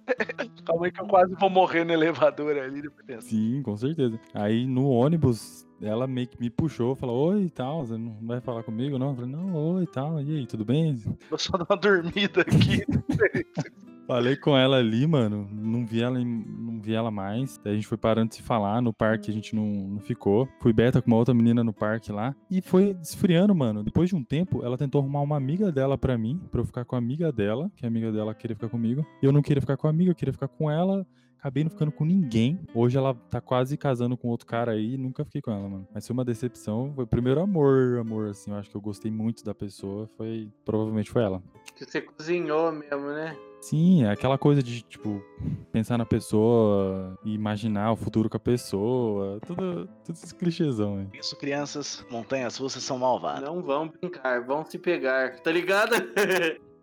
Calma 0.64 0.86
aí 0.86 0.92
que 0.92 1.00
eu 1.00 1.06
quase 1.06 1.34
vou 1.34 1.50
morrer 1.50 1.84
no 1.84 1.92
elevador 1.92 2.56
ali. 2.56 2.82
Sim, 3.20 3.62
com 3.62 3.76
certeza. 3.76 4.18
Aí 4.32 4.66
no 4.66 4.88
ônibus, 4.88 5.66
ela 5.80 6.06
meio 6.06 6.28
que 6.28 6.40
me 6.40 6.50
puxou, 6.50 6.94
falou: 6.94 7.30
Oi 7.30 7.44
e 7.44 7.50
tal, 7.50 7.86
você 7.86 7.96
não 7.96 8.16
vai 8.22 8.40
falar 8.40 8.62
comigo, 8.62 8.98
não? 8.98 9.10
Eu 9.10 9.14
falei: 9.14 9.30
Não, 9.30 9.54
oi 9.54 9.84
e 9.84 9.86
tal, 9.86 10.20
e 10.20 10.36
aí, 10.38 10.46
tudo 10.46 10.64
bem? 10.64 10.94
Vou 11.28 11.38
só 11.38 11.56
dar 11.56 11.66
uma 11.68 11.76
dormida 11.76 12.42
aqui. 12.42 12.84
Falei 14.06 14.36
com 14.36 14.56
ela 14.56 14.76
ali, 14.76 15.06
mano. 15.06 15.48
Não 15.50 15.86
vi 15.86 16.02
ela, 16.02 16.18
não 16.22 16.78
vi 16.80 16.92
ela 16.92 17.10
mais. 17.10 17.58
Daí 17.64 17.72
a 17.72 17.76
gente 17.76 17.86
foi 17.86 17.96
parando 17.96 18.28
de 18.28 18.36
se 18.36 18.42
falar. 18.42 18.82
No 18.82 18.92
parque 18.92 19.30
a 19.30 19.34
gente 19.34 19.54
não, 19.54 19.66
não 19.66 20.00
ficou. 20.00 20.46
Fui 20.60 20.72
beta 20.72 21.00
com 21.00 21.10
uma 21.10 21.16
outra 21.16 21.32
menina 21.32 21.64
no 21.64 21.72
parque 21.72 22.12
lá. 22.12 22.34
E 22.50 22.60
foi 22.60 22.96
esfriando, 23.02 23.54
mano. 23.54 23.82
Depois 23.82 24.10
de 24.10 24.16
um 24.16 24.22
tempo, 24.22 24.62
ela 24.62 24.76
tentou 24.76 25.00
arrumar 25.00 25.22
uma 25.22 25.36
amiga 25.36 25.72
dela 25.72 25.96
pra 25.96 26.18
mim, 26.18 26.40
pra 26.50 26.60
eu 26.60 26.64
ficar 26.66 26.84
com 26.84 26.96
a 26.96 26.98
amiga 26.98 27.32
dela, 27.32 27.70
que 27.76 27.86
a 27.86 27.88
amiga 27.88 28.12
dela 28.12 28.34
queria 28.34 28.54
ficar 28.54 28.68
comigo. 28.68 29.06
Eu 29.22 29.32
não 29.32 29.40
queria 29.40 29.60
ficar 29.60 29.76
com 29.76 29.86
a 29.86 29.90
amiga, 29.90 30.10
eu 30.10 30.14
queria 30.14 30.32
ficar 30.32 30.48
com 30.48 30.70
ela. 30.70 31.06
Acabei 31.38 31.62
não 31.62 31.70
ficando 31.70 31.92
com 31.92 32.06
ninguém. 32.06 32.58
Hoje 32.74 32.96
ela 32.96 33.14
tá 33.14 33.38
quase 33.38 33.76
casando 33.76 34.16
com 34.16 34.28
outro 34.28 34.46
cara 34.46 34.72
aí 34.72 34.94
e 34.94 34.98
nunca 34.98 35.24
fiquei 35.26 35.42
com 35.42 35.50
ela, 35.50 35.68
mano. 35.68 35.88
Mas 35.92 36.06
foi 36.06 36.14
uma 36.14 36.24
decepção. 36.24 36.92
Foi 36.94 37.04
o 37.04 37.06
primeiro 37.06 37.40
amor, 37.40 37.98
amor, 37.98 38.28
assim. 38.28 38.50
Eu 38.50 38.56
acho 38.56 38.70
que 38.70 38.76
eu 38.76 38.80
gostei 38.80 39.10
muito 39.10 39.44
da 39.44 39.54
pessoa. 39.54 40.08
Foi. 40.16 40.50
Provavelmente 40.64 41.10
foi 41.10 41.22
ela. 41.22 41.42
Que 41.76 41.84
você 41.84 42.00
cozinhou 42.00 42.72
mesmo, 42.72 43.08
né? 43.08 43.36
Sim, 43.64 44.04
é 44.04 44.10
aquela 44.10 44.36
coisa 44.36 44.62
de, 44.62 44.82
tipo, 44.82 45.24
pensar 45.72 45.96
na 45.96 46.04
pessoa 46.04 47.18
e 47.24 47.32
imaginar 47.32 47.92
o 47.92 47.96
futuro 47.96 48.28
com 48.28 48.36
a 48.36 48.40
pessoa. 48.40 49.40
Tudo, 49.46 49.88
tudo 50.04 50.14
esses 50.14 50.32
clichêzão, 50.32 51.00
hein? 51.00 51.08
Isso, 51.18 51.34
crianças, 51.34 52.04
montanhas 52.10 52.58
russas 52.58 52.82
são 52.82 52.98
malvadas. 52.98 53.42
Não 53.42 53.62
vão 53.62 53.88
brincar, 53.88 54.44
vão 54.44 54.66
se 54.66 54.78
pegar, 54.78 55.40
tá 55.40 55.50
ligado? 55.50 55.94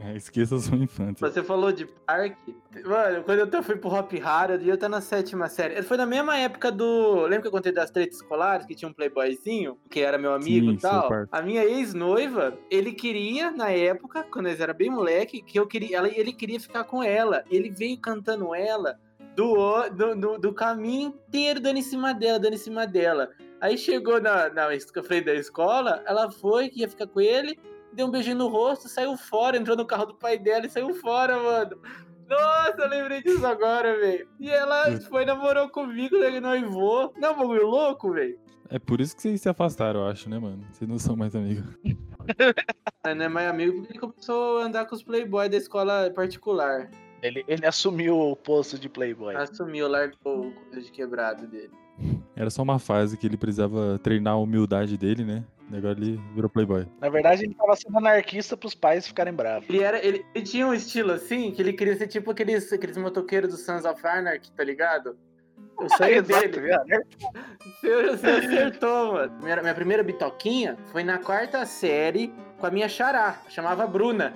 É, 0.00 0.16
esqueça 0.16 0.58
sua 0.58 0.76
infância. 0.76 1.28
Você 1.28 1.42
falou 1.42 1.72
de 1.72 1.86
parque. 1.86 2.54
Mano, 2.84 3.24
quando 3.24 3.54
eu 3.54 3.62
fui 3.62 3.76
pro 3.76 3.90
Hop 3.90 4.12
Harry, 4.12 4.68
eu 4.68 4.78
tava 4.78 4.90
na 4.90 5.00
sétima 5.00 5.48
série. 5.48 5.82
Foi 5.82 5.96
na 5.96 6.06
mesma 6.06 6.36
época 6.36 6.70
do. 6.70 7.22
Lembra 7.22 7.42
que 7.42 7.46
eu 7.48 7.52
contei 7.52 7.72
das 7.72 7.90
tretas 7.90 8.16
escolares, 8.16 8.66
que 8.66 8.74
tinha 8.74 8.88
um 8.88 8.92
playboyzinho, 8.92 9.78
que 9.90 10.00
era 10.00 10.16
meu 10.16 10.32
amigo 10.32 10.70
e 10.72 10.78
tal? 10.78 11.10
A 11.32 11.42
minha 11.42 11.64
ex-noiva, 11.64 12.56
ele 12.70 12.92
queria, 12.92 13.50
na 13.50 13.70
época, 13.70 14.24
quando 14.30 14.46
eles 14.46 14.60
eram 14.60 14.74
bem 14.74 14.90
moleque, 14.90 15.42
que 15.42 15.58
eu 15.58 15.66
queria. 15.66 15.98
Ela, 15.98 16.08
ele 16.08 16.32
queria 16.32 16.60
ficar 16.60 16.84
com 16.84 17.02
ela. 17.02 17.42
Ele 17.50 17.70
veio 17.70 17.98
cantando 17.98 18.54
ela 18.54 18.98
do, 19.34 19.88
do, 19.90 20.14
do, 20.14 20.38
do 20.38 20.52
caminho 20.52 21.08
inteiro, 21.08 21.60
dando 21.60 21.78
em 21.78 21.82
cima 21.82 22.12
dela, 22.12 22.38
dando 22.38 22.54
em 22.54 22.58
cima 22.58 22.86
dela. 22.86 23.30
Aí 23.60 23.76
chegou 23.76 24.20
na, 24.20 24.48
na 24.50 24.68
frente 25.02 25.24
da 25.24 25.34
escola, 25.34 26.02
ela 26.06 26.30
foi, 26.30 26.68
que 26.68 26.80
ia 26.80 26.88
ficar 26.88 27.08
com 27.08 27.20
ele, 27.20 27.58
deu 27.98 28.06
um 28.06 28.10
beijinho 28.12 28.36
no 28.36 28.46
rosto, 28.46 28.88
saiu 28.88 29.16
fora, 29.16 29.56
entrou 29.56 29.76
no 29.76 29.84
carro 29.84 30.06
do 30.06 30.14
pai 30.14 30.38
dela 30.38 30.64
e 30.64 30.70
saiu 30.70 30.94
fora, 30.94 31.36
mano. 31.36 31.76
Nossa, 32.28 32.76
eu 32.78 32.88
lembrei 32.88 33.20
disso 33.20 33.44
agora, 33.44 33.98
velho. 33.98 34.28
E 34.38 34.48
ela 34.48 35.00
foi, 35.00 35.24
namorou 35.24 35.68
comigo, 35.68 36.14
ele 36.14 36.38
noivou. 36.38 37.12
Não, 37.16 37.36
bagulho 37.36 37.66
louco, 37.66 38.12
velho. 38.12 38.38
É 38.70 38.78
por 38.78 39.00
isso 39.00 39.16
que 39.16 39.22
vocês 39.22 39.40
se 39.40 39.48
afastaram, 39.48 40.00
eu 40.00 40.06
acho, 40.06 40.30
né, 40.30 40.38
mano? 40.38 40.64
Vocês 40.70 40.88
não 40.88 40.98
são 40.98 41.16
mais 41.16 41.34
amigos. 41.34 41.64
Ela 43.02 43.14
não 43.16 43.24
é 43.24 43.28
mais 43.28 43.50
amigo 43.50 43.78
porque 43.78 43.92
ele 43.94 43.98
começou 43.98 44.58
a 44.58 44.64
andar 44.64 44.84
com 44.84 44.94
os 44.94 45.02
playboys 45.02 45.50
da 45.50 45.56
escola 45.56 46.10
particular. 46.14 46.90
Ele, 47.22 47.42
ele 47.48 47.66
assumiu 47.66 48.16
o 48.16 48.36
posto 48.36 48.78
de 48.78 48.88
Playboy. 48.88 49.34
Assumiu, 49.34 49.88
largou 49.88 50.48
o 50.48 50.52
coisa 50.52 50.82
de 50.82 50.92
quebrado 50.92 51.48
dele. 51.48 51.72
Era 52.36 52.50
só 52.50 52.62
uma 52.62 52.78
fase 52.78 53.16
que 53.16 53.26
ele 53.26 53.36
precisava 53.36 53.98
treinar 53.98 54.34
a 54.34 54.36
humildade 54.36 54.96
dele, 54.96 55.24
né? 55.24 55.44
E 55.70 55.76
agora 55.76 55.98
ele 55.98 56.20
virou 56.34 56.48
playboy. 56.48 56.86
Na 57.00 57.08
verdade, 57.08 57.44
ele 57.44 57.54
tava 57.54 57.76
sendo 57.76 57.98
anarquista 57.98 58.56
pros 58.56 58.74
pais 58.74 59.06
ficarem 59.06 59.32
bravos. 59.32 59.68
Ele 59.68 59.82
era. 59.82 60.04
Ele, 60.04 60.24
ele 60.34 60.44
tinha 60.44 60.66
um 60.66 60.72
estilo 60.72 61.12
assim, 61.12 61.52
que 61.52 61.60
ele 61.60 61.72
queria 61.72 61.96
ser 61.96 62.06
tipo 62.06 62.30
aqueles, 62.30 62.72
aqueles 62.72 62.96
motoqueiros 62.96 63.50
do 63.50 63.56
Sons 63.56 63.84
of 63.84 64.06
Anarchy, 64.06 64.50
tá 64.52 64.64
ligado? 64.64 65.18
O 65.76 65.84
Exato, 66.04 66.22
dele. 66.22 67.04
Você, 67.80 68.16
você 68.16 68.26
acertou, 68.26 69.12
mano. 69.12 69.38
Minha, 69.42 69.62
minha 69.62 69.74
primeira 69.74 70.02
bitoquinha 70.02 70.76
foi 70.86 71.04
na 71.04 71.18
quarta 71.18 71.64
série 71.66 72.32
com 72.58 72.66
a 72.66 72.70
minha 72.70 72.88
xará, 72.88 73.40
chamava 73.48 73.86
Bruna. 73.86 74.32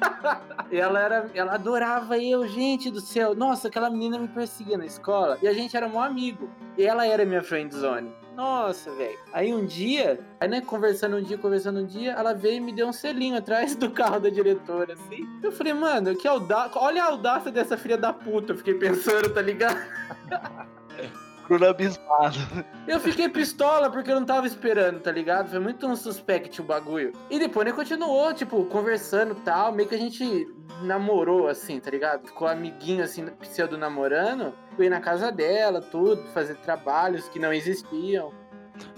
e 0.70 0.76
ela 0.76 1.00
era. 1.00 1.30
Ela 1.34 1.54
adorava 1.54 2.18
eu, 2.18 2.46
gente 2.46 2.90
do 2.90 3.00
céu. 3.00 3.34
Nossa, 3.34 3.68
aquela 3.68 3.90
menina 3.90 4.18
me 4.18 4.28
perseguia 4.28 4.78
na 4.78 4.86
escola. 4.86 5.38
E 5.42 5.48
a 5.48 5.52
gente 5.52 5.76
era 5.76 5.88
mó 5.88 6.02
amigo. 6.02 6.48
E 6.78 6.84
ela 6.84 7.06
era 7.06 7.24
minha 7.24 7.42
friend 7.42 7.74
zone. 7.74 8.10
Nossa, 8.36 8.92
velho. 8.92 9.18
Aí 9.32 9.54
um 9.54 9.64
dia, 9.64 10.20
aí 10.38 10.46
né, 10.46 10.60
conversando 10.60 11.16
um 11.16 11.22
dia, 11.22 11.38
conversando 11.38 11.80
um 11.80 11.86
dia, 11.86 12.12
ela 12.12 12.34
veio 12.34 12.56
e 12.56 12.60
me 12.60 12.70
deu 12.70 12.86
um 12.86 12.92
selinho 12.92 13.34
atrás 13.34 13.74
do 13.74 13.90
carro 13.90 14.20
da 14.20 14.28
diretora, 14.28 14.92
assim. 14.92 15.26
Eu 15.42 15.50
falei, 15.50 15.72
mano, 15.72 16.14
que 16.14 16.28
audácia. 16.28 16.78
Olha 16.78 17.02
a 17.02 17.06
audácia 17.06 17.50
dessa 17.50 17.78
filha 17.78 17.96
da 17.96 18.12
puta. 18.12 18.52
Eu 18.52 18.58
fiquei 18.58 18.74
pensando, 18.74 19.30
tá 19.30 19.40
ligado? 19.40 19.78
Bruno 21.46 21.66
abismado. 21.66 22.38
Eu 22.86 23.00
fiquei 23.00 23.28
pistola 23.28 23.90
porque 23.90 24.10
eu 24.10 24.16
não 24.16 24.26
tava 24.26 24.46
esperando, 24.46 25.00
tá 25.00 25.10
ligado? 25.10 25.50
Foi 25.50 25.58
muito 25.58 25.86
um 25.86 25.96
suspect 25.96 26.60
o 26.60 26.64
bagulho. 26.64 27.12
E 27.30 27.38
depois 27.38 27.66
né, 27.66 27.72
continuou, 27.72 28.32
tipo, 28.34 28.64
conversando 28.66 29.32
e 29.32 29.40
tal. 29.42 29.72
Meio 29.72 29.88
que 29.88 29.94
a 29.94 29.98
gente 29.98 30.46
namorou, 30.82 31.48
assim, 31.48 31.80
tá 31.80 31.90
ligado? 31.90 32.26
Ficou 32.26 32.46
amiguinho, 32.48 33.02
assim, 33.04 33.26
pseudo 33.40 33.78
namorando. 33.78 34.54
Fui 34.76 34.88
na 34.88 35.00
casa 35.00 35.32
dela, 35.32 35.80
tudo, 35.80 36.22
fazer 36.28 36.56
trabalhos 36.56 37.28
que 37.28 37.38
não 37.38 37.52
existiam. 37.52 38.32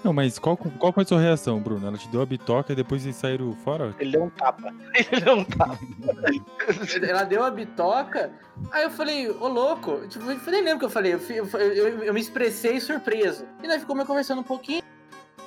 Não, 0.03 0.13
mas 0.13 0.39
qual, 0.39 0.57
qual 0.57 0.93
foi 0.93 1.03
a 1.03 1.07
sua 1.07 1.21
reação, 1.21 1.59
Bruno? 1.61 1.87
Ela 1.87 1.99
te 1.99 2.09
deu 2.09 2.23
a 2.23 2.27
bitoca 2.27 2.73
e 2.73 2.77
depois 2.77 3.03
vocês 3.03 3.17
saíram 3.17 3.53
fora? 3.65 3.95
Ele 3.99 4.13
deu 4.13 4.25
um 4.25 4.31
tapa. 4.31 4.73
Ele 4.95 5.21
deu 5.21 5.35
um 5.35 5.45
tapa. 5.45 5.79
Ela 7.03 7.25
deu 7.25 7.45
a 7.45 7.51
bitoca, 7.51 8.33
aí 8.71 8.85
eu 8.85 8.91
falei, 8.91 9.29
ô 9.29 9.49
louco. 9.49 10.07
Tipo, 10.09 10.31
eu 10.31 10.53
nem 10.53 10.63
lembro 10.63 10.79
que 10.79 10.85
eu 10.85 10.91
falei. 10.91 11.15
Eu, 11.15 11.21
eu, 11.29 11.47
eu, 11.61 12.05
eu 12.05 12.15
me 12.15 12.21
expressei 12.21 12.81
surpreso. 12.81 13.45
E 13.63 13.67
nós 13.67 13.81
ficamos 13.81 14.07
conversando 14.07 14.41
um 14.41 14.45
pouquinho. 14.45 14.83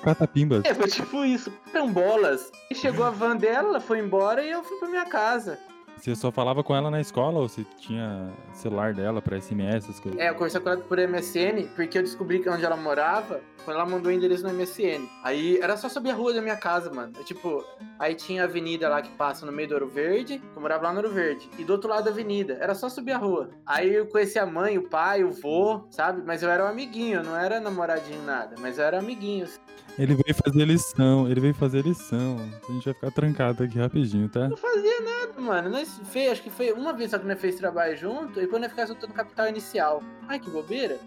Catapimbas. 0.03 0.65
É, 0.65 0.73
foi 0.73 0.87
tipo 0.87 1.23
isso. 1.23 1.51
bolas. 1.93 2.51
E 2.69 2.75
chegou 2.75 3.05
a 3.05 3.11
van 3.11 3.37
dela, 3.37 3.69
ela 3.69 3.79
foi 3.79 3.99
embora 3.99 4.43
e 4.43 4.51
eu 4.51 4.63
fui 4.63 4.77
pra 4.77 4.89
minha 4.89 5.05
casa. 5.05 5.59
Você 6.01 6.15
só 6.15 6.31
falava 6.31 6.63
com 6.63 6.75
ela 6.75 6.89
na 6.89 6.99
escola 6.99 7.39
ou 7.39 7.47
você 7.47 7.63
tinha 7.77 8.33
celular 8.53 8.91
dela 8.91 9.21
pra 9.21 9.39
SMS, 9.39 9.85
essas 9.85 9.99
coisas? 9.99 10.19
É, 10.19 10.29
eu 10.29 10.33
conversei 10.33 10.59
com 10.59 10.69
ela 10.69 10.81
por 10.81 10.97
MSN, 10.97 11.67
porque 11.75 11.95
eu 11.95 12.01
descobri 12.01 12.39
que 12.39 12.49
onde 12.49 12.65
ela 12.65 12.75
morava, 12.75 13.39
quando 13.63 13.77
ela 13.77 13.85
mandou 13.85 14.11
o 14.11 14.15
endereço 14.15 14.41
no 14.41 14.51
MSN. 14.51 15.07
Aí 15.23 15.59
era 15.59 15.77
só 15.77 15.87
subir 15.87 16.09
a 16.09 16.15
rua 16.15 16.33
da 16.33 16.41
minha 16.41 16.57
casa, 16.57 16.91
mano. 16.91 17.13
Eu, 17.15 17.23
tipo, 17.23 17.63
aí 17.99 18.15
tinha 18.15 18.41
a 18.41 18.45
avenida 18.45 18.89
lá 18.89 18.99
que 18.99 19.11
passa 19.11 19.45
no 19.45 19.51
meio 19.51 19.67
do 19.67 19.75
Ouro 19.75 19.89
Verde, 19.89 20.41
eu 20.55 20.59
morava 20.59 20.85
lá 20.85 20.93
no 20.93 21.01
Ouro 21.01 21.11
Verde. 21.11 21.47
E 21.59 21.63
do 21.63 21.73
outro 21.73 21.87
lado 21.87 22.05
da 22.05 22.09
avenida, 22.09 22.57
era 22.59 22.73
só 22.73 22.89
subir 22.89 23.11
a 23.11 23.19
rua. 23.19 23.51
Aí 23.63 23.93
eu 23.93 24.07
conheci 24.07 24.39
a 24.39 24.45
mãe, 24.45 24.79
o 24.79 24.89
pai, 24.89 25.23
o 25.23 25.29
vô, 25.29 25.85
sabe? 25.91 26.23
Mas 26.25 26.41
eu 26.41 26.49
era 26.49 26.65
um 26.65 26.67
amiguinho, 26.67 27.19
eu 27.19 27.23
não 27.23 27.37
era 27.37 27.59
namoradinho 27.59 28.23
nada, 28.23 28.55
mas 28.59 28.79
eu 28.79 28.85
era 28.85 28.97
amiguinho. 28.97 29.43
Assim. 29.43 29.59
Ele 29.99 30.15
veio 30.15 30.35
fazer 30.35 30.65
lição, 30.65 31.29
ele 31.29 31.39
veio 31.39 31.53
fazer 31.53 31.85
lição. 31.85 32.37
A 32.67 32.71
gente 32.71 32.85
vai 32.85 32.93
ficar 32.93 33.11
trancado 33.11 33.63
aqui 33.63 33.77
rapidinho, 33.77 34.27
tá? 34.29 34.47
Não 34.47 34.57
fazia 34.57 35.01
nada, 35.01 35.39
mano. 35.39 35.69
Nós 35.69 35.90
fez, 36.05 36.31
acho 36.31 36.43
que 36.43 36.49
foi 36.49 36.71
uma 36.71 36.93
vez 36.93 37.11
só 37.11 37.19
que 37.19 37.25
nós 37.25 37.39
fez 37.39 37.55
trabalho 37.55 37.95
junto 37.97 38.39
e 38.39 38.43
depois 38.43 38.61
nós 38.61 38.71
ficamos 38.71 38.91
soltando 38.91 39.13
capital 39.13 39.47
inicial. 39.47 40.03
Ai, 40.27 40.39
que 40.39 40.49
bobeira. 40.49 40.99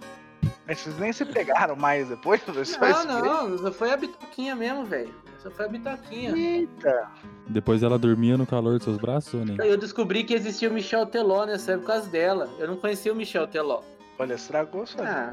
Mas 0.67 0.79
vocês 0.79 0.99
nem 0.99 1.13
se 1.13 1.25
pegaram 1.25 1.77
mais 1.77 2.09
depois? 2.09 2.41
Não, 3.07 3.51
não, 3.51 3.59
só 3.59 3.71
foi 3.71 3.93
a 3.93 3.97
bitoquinha 3.97 4.55
mesmo, 4.55 4.85
velho. 4.85 5.15
Só 5.39 5.51
foi 5.51 5.67
a 5.67 5.69
bitoquinha. 5.69 6.35
Eita. 6.35 7.11
Depois 7.47 7.83
ela 7.83 7.99
dormia 7.99 8.37
no 8.39 8.47
calor 8.47 8.75
dos 8.75 8.85
seus 8.85 8.97
braços, 8.97 9.45
né? 9.45 9.57
Eu 9.59 9.77
descobri 9.77 10.25
que 10.25 10.33
existia 10.33 10.71
o 10.71 10.73
Michel 10.73 11.05
Teló 11.05 11.45
nessa 11.45 11.73
época 11.73 11.87
por 11.87 11.93
causa 11.95 12.11
dela. 12.11 12.49
Eu 12.59 12.67
não 12.67 12.77
conhecia 12.77 13.13
o 13.13 13.17
Michel 13.17 13.47
Teló. 13.47 13.83
Olha, 14.19 14.35
estragou 14.35 14.87
só. 14.87 15.03
Ah, 15.03 15.31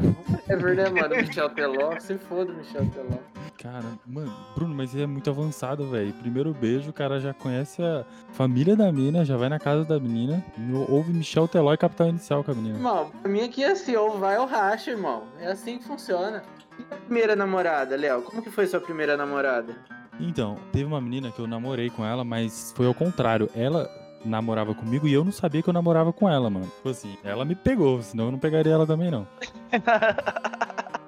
é 0.47 0.55
verdade, 0.55 0.91
mano. 0.93 1.15
Michel 1.15 1.49
Teló, 1.51 1.99
se 1.99 2.17
foda, 2.17 2.51
Michel 2.51 2.85
Teló. 2.87 3.19
Cara, 3.61 3.85
mano, 4.07 4.33
Bruno, 4.55 4.73
mas 4.73 4.95
é 4.95 5.05
muito 5.05 5.29
avançado, 5.29 5.87
velho. 5.87 6.11
Primeiro 6.13 6.51
beijo, 6.51 6.89
o 6.89 6.93
cara 6.93 7.19
já 7.19 7.31
conhece 7.31 7.83
a 7.83 8.03
família 8.31 8.75
da 8.75 8.91
mina, 8.91 9.23
já 9.23 9.37
vai 9.37 9.49
na 9.49 9.59
casa 9.59 9.85
da 9.85 9.99
menina, 9.99 10.43
ouve 10.89 11.13
Michel 11.13 11.47
Teló 11.47 11.71
e 11.71 11.77
Capital 11.77 12.07
Inicial 12.07 12.43
com 12.43 12.51
a 12.51 12.55
menina. 12.55 12.75
Irmão, 12.75 13.11
pra 13.21 13.31
mim 13.31 13.41
aqui 13.41 13.63
é 13.63 13.71
assim, 13.71 13.95
ou 13.95 14.17
vai 14.17 14.39
ou 14.39 14.47
racha, 14.47 14.89
irmão. 14.89 15.23
É 15.39 15.51
assim 15.51 15.77
que 15.77 15.83
funciona. 15.83 16.41
E 16.79 16.81
a 16.91 16.97
primeira 16.97 17.35
namorada, 17.35 17.95
Léo? 17.95 18.23
Como 18.23 18.41
que 18.41 18.49
foi 18.49 18.65
sua 18.65 18.79
primeira 18.81 19.15
namorada? 19.15 19.75
Então, 20.19 20.57
teve 20.71 20.85
uma 20.85 20.99
menina 20.99 21.31
que 21.31 21.39
eu 21.39 21.45
namorei 21.45 21.91
com 21.91 22.03
ela, 22.03 22.23
mas 22.23 22.73
foi 22.75 22.87
ao 22.87 22.93
contrário. 22.95 23.47
Ela 23.55 23.87
namorava 24.25 24.73
comigo 24.73 25.07
e 25.07 25.13
eu 25.13 25.23
não 25.23 25.31
sabia 25.31 25.61
que 25.61 25.69
eu 25.69 25.73
namorava 25.73 26.11
com 26.13 26.29
ela, 26.29 26.49
mano. 26.49 26.65
Tipo 26.65 26.89
assim, 26.89 27.17
ela 27.23 27.45
me 27.45 27.55
pegou, 27.55 28.01
senão 28.01 28.25
eu 28.25 28.31
não 28.31 28.39
pegaria 28.39 28.73
ela 28.73 28.87
também, 28.87 29.11
não. 29.11 29.27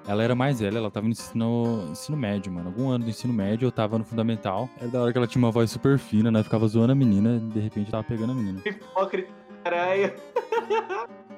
Ela 0.06 0.22
era 0.22 0.34
mais 0.34 0.60
velha, 0.60 0.76
ela 0.76 0.90
tava 0.90 1.06
no 1.06 1.12
ensino, 1.12 1.88
ensino 1.90 2.16
médio, 2.16 2.52
mano. 2.52 2.68
Algum 2.68 2.90
ano 2.90 3.04
do 3.04 3.10
ensino 3.10 3.32
médio, 3.32 3.66
eu 3.66 3.72
tava 3.72 3.98
no 3.98 4.04
fundamental. 4.04 4.68
Era 4.78 4.90
da 4.90 5.00
hora 5.00 5.12
que 5.12 5.16
ela 5.16 5.26
tinha 5.26 5.42
uma 5.42 5.50
voz 5.50 5.70
super 5.70 5.98
fina, 5.98 6.30
né? 6.30 6.42
Ficava 6.42 6.68
zoando 6.68 6.92
a 6.92 6.94
menina, 6.94 7.38
de 7.38 7.58
repente 7.58 7.90
tava 7.90 8.04
pegando 8.04 8.32
a 8.32 8.34
menina. 8.34 8.60
Hipócrita, 8.66 9.32
caralho. 9.62 10.12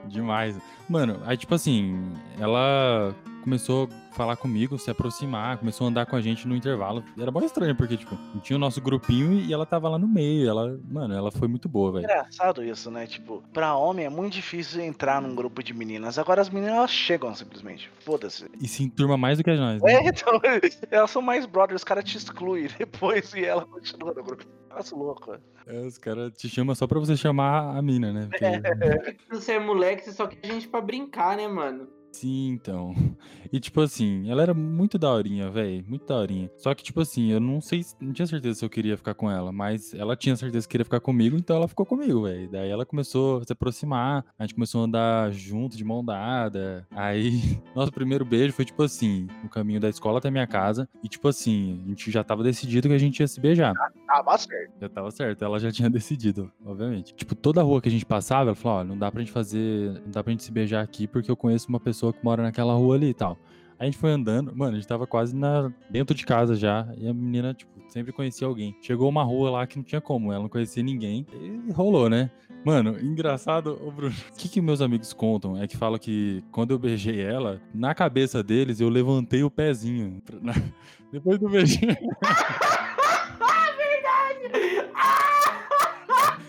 Demais. 0.08 0.58
Mano, 0.88 1.20
aí 1.24 1.36
tipo 1.36 1.54
assim, 1.54 2.12
ela 2.40 3.14
começou 3.46 3.88
a 4.10 4.14
falar 4.16 4.36
comigo, 4.36 4.76
se 4.76 4.90
aproximar, 4.90 5.58
começou 5.58 5.86
a 5.86 5.90
andar 5.90 6.04
com 6.04 6.16
a 6.16 6.20
gente 6.20 6.48
no 6.48 6.56
intervalo. 6.56 7.04
Era 7.16 7.30
bom 7.30 7.40
estranho, 7.44 7.76
porque, 7.76 7.96
tipo, 7.96 8.18
tinha 8.42 8.56
o 8.56 8.60
nosso 8.60 8.80
grupinho 8.80 9.34
e 9.34 9.52
ela 9.52 9.64
tava 9.64 9.88
lá 9.88 9.96
no 9.96 10.08
meio. 10.08 10.48
Ela, 10.48 10.76
mano, 10.90 11.14
ela 11.14 11.30
foi 11.30 11.46
muito 11.46 11.68
boa, 11.68 11.92
velho. 11.92 12.04
Engraçado 12.04 12.64
isso, 12.64 12.90
né? 12.90 13.06
Tipo, 13.06 13.44
pra 13.52 13.76
homem 13.76 14.04
é 14.04 14.08
muito 14.08 14.32
difícil 14.32 14.82
entrar 14.82 15.22
num 15.22 15.32
grupo 15.32 15.62
de 15.62 15.72
meninas. 15.72 16.18
Agora 16.18 16.40
as 16.40 16.50
meninas 16.50 16.74
elas 16.74 16.90
chegam 16.90 17.32
simplesmente. 17.36 17.88
Foda-se. 18.00 18.50
E 18.60 18.66
se 18.66 18.82
enturma 18.82 19.16
mais 19.16 19.38
do 19.38 19.44
que 19.44 19.54
nós. 19.54 19.80
Né? 19.80 19.92
É, 19.92 20.08
então, 20.08 20.40
elas 20.90 21.10
são 21.12 21.22
mais 21.22 21.46
brothers, 21.46 21.82
os 21.82 21.84
caras 21.84 22.02
te 22.02 22.16
excluem 22.16 22.66
depois 22.76 23.32
e 23.32 23.44
ela 23.44 23.64
continua 23.64 24.12
no 24.12 24.24
grupo. 24.24 24.44
Nossa, 24.68 24.96
louco. 24.96 25.36
É, 25.68 25.80
os 25.82 25.98
caras 25.98 26.32
te 26.32 26.48
chamam 26.48 26.74
só 26.74 26.86
pra 26.88 26.98
você 26.98 27.16
chamar 27.16 27.76
a 27.76 27.80
mina, 27.80 28.12
né? 28.12 28.26
Porque... 28.28 28.44
É. 28.44 29.16
Você 29.30 29.52
é 29.52 29.60
moleque, 29.60 30.04
você 30.04 30.12
só 30.12 30.26
quer 30.26 30.52
gente 30.52 30.66
pra 30.66 30.80
brincar, 30.80 31.36
né, 31.36 31.46
mano? 31.46 31.88
Sim, 32.12 32.48
então. 32.50 32.94
E 33.52 33.60
tipo 33.60 33.80
assim, 33.80 34.28
ela 34.28 34.42
era 34.42 34.52
muito 34.52 34.98
daorinha, 34.98 35.48
velho. 35.48 35.84
Muito 35.86 36.04
daorinha. 36.04 36.50
Só 36.56 36.74
que, 36.74 36.82
tipo 36.82 37.00
assim, 37.00 37.30
eu 37.30 37.38
não 37.38 37.60
sei, 37.60 37.82
não 38.00 38.12
tinha 38.12 38.26
certeza 38.26 38.58
se 38.58 38.64
eu 38.64 38.68
queria 38.68 38.96
ficar 38.96 39.14
com 39.14 39.30
ela, 39.30 39.52
mas 39.52 39.94
ela 39.94 40.16
tinha 40.16 40.34
certeza 40.34 40.66
que 40.66 40.72
queria 40.72 40.84
ficar 40.84 40.98
comigo, 40.98 41.36
então 41.36 41.54
ela 41.54 41.68
ficou 41.68 41.86
comigo, 41.86 42.24
velho. 42.24 42.50
Daí 42.50 42.68
ela 42.68 42.84
começou 42.84 43.38
a 43.38 43.44
se 43.44 43.52
aproximar, 43.52 44.24
a 44.36 44.42
gente 44.42 44.54
começou 44.54 44.80
a 44.80 44.84
andar 44.84 45.32
junto, 45.32 45.76
de 45.76 45.84
mão 45.84 46.04
dada. 46.04 46.86
Aí, 46.90 47.40
nosso 47.74 47.92
primeiro 47.92 48.24
beijo 48.24 48.52
foi, 48.52 48.64
tipo 48.64 48.82
assim, 48.82 49.28
no 49.44 49.48
caminho 49.48 49.80
da 49.80 49.88
escola 49.88 50.18
até 50.18 50.28
minha 50.28 50.46
casa. 50.46 50.88
E, 51.04 51.08
tipo 51.08 51.28
assim, 51.28 51.80
a 51.84 51.88
gente 51.88 52.10
já 52.10 52.24
tava 52.24 52.42
decidido 52.42 52.88
que 52.88 52.94
a 52.94 52.98
gente 52.98 53.20
ia 53.20 53.28
se 53.28 53.40
beijar. 53.40 53.74
Tava 54.16 54.38
certo. 54.38 54.72
Já 54.80 54.88
tava 54.88 55.10
certo, 55.10 55.44
ela 55.44 55.58
já 55.58 55.70
tinha 55.72 55.90
decidido, 55.90 56.50
obviamente. 56.64 57.14
Tipo, 57.14 57.34
toda 57.34 57.62
rua 57.62 57.80
que 57.82 57.88
a 57.88 57.92
gente 57.92 58.06
passava, 58.06 58.50
ela 58.50 58.54
falou: 58.54 58.78
ó, 58.78 58.84
não 58.84 58.96
dá 58.96 59.10
pra 59.10 59.20
gente 59.20 59.32
fazer, 59.32 59.92
não 60.04 60.10
dá 60.10 60.22
pra 60.22 60.30
gente 60.30 60.42
se 60.42 60.50
beijar 60.52 60.82
aqui 60.82 61.06
porque 61.06 61.30
eu 61.30 61.36
conheço 61.36 61.68
uma 61.68 61.80
pessoa 61.80 62.12
que 62.12 62.24
mora 62.24 62.42
naquela 62.42 62.72
rua 62.74 62.96
ali 62.96 63.10
e 63.10 63.14
tal. 63.14 63.38
a 63.78 63.84
gente 63.84 63.98
foi 63.98 64.10
andando, 64.10 64.54
mano, 64.56 64.72
a 64.72 64.76
gente 64.76 64.88
tava 64.88 65.06
quase 65.06 65.36
na, 65.36 65.70
dentro 65.90 66.16
de 66.16 66.24
casa 66.24 66.54
já, 66.54 66.88
e 66.96 67.06
a 67.06 67.12
menina, 67.12 67.52
tipo, 67.52 67.72
sempre 67.88 68.12
conhecia 68.12 68.46
alguém. 68.46 68.74
Chegou 68.80 69.08
uma 69.08 69.22
rua 69.22 69.50
lá 69.50 69.66
que 69.66 69.76
não 69.76 69.84
tinha 69.84 70.00
como, 70.00 70.32
ela 70.32 70.42
não 70.42 70.48
conhecia 70.48 70.82
ninguém, 70.82 71.26
e 71.32 71.72
rolou, 71.72 72.08
né? 72.08 72.30
Mano, 72.64 72.98
engraçado, 73.00 73.78
ô 73.80 73.92
Bruno, 73.92 74.12
o 74.32 74.36
que, 74.36 74.48
que 74.48 74.60
meus 74.60 74.80
amigos 74.80 75.12
contam 75.12 75.56
é 75.56 75.68
que 75.68 75.76
falam 75.76 75.98
que 75.98 76.42
quando 76.50 76.72
eu 76.72 76.78
beijei 76.78 77.20
ela, 77.20 77.60
na 77.72 77.94
cabeça 77.94 78.42
deles 78.42 78.80
eu 78.80 78.88
levantei 78.88 79.44
o 79.44 79.50
pezinho. 79.50 80.20
Pra, 80.24 80.40
na, 80.40 80.52
depois 81.12 81.38
do 81.38 81.48
beijinho. 81.48 81.96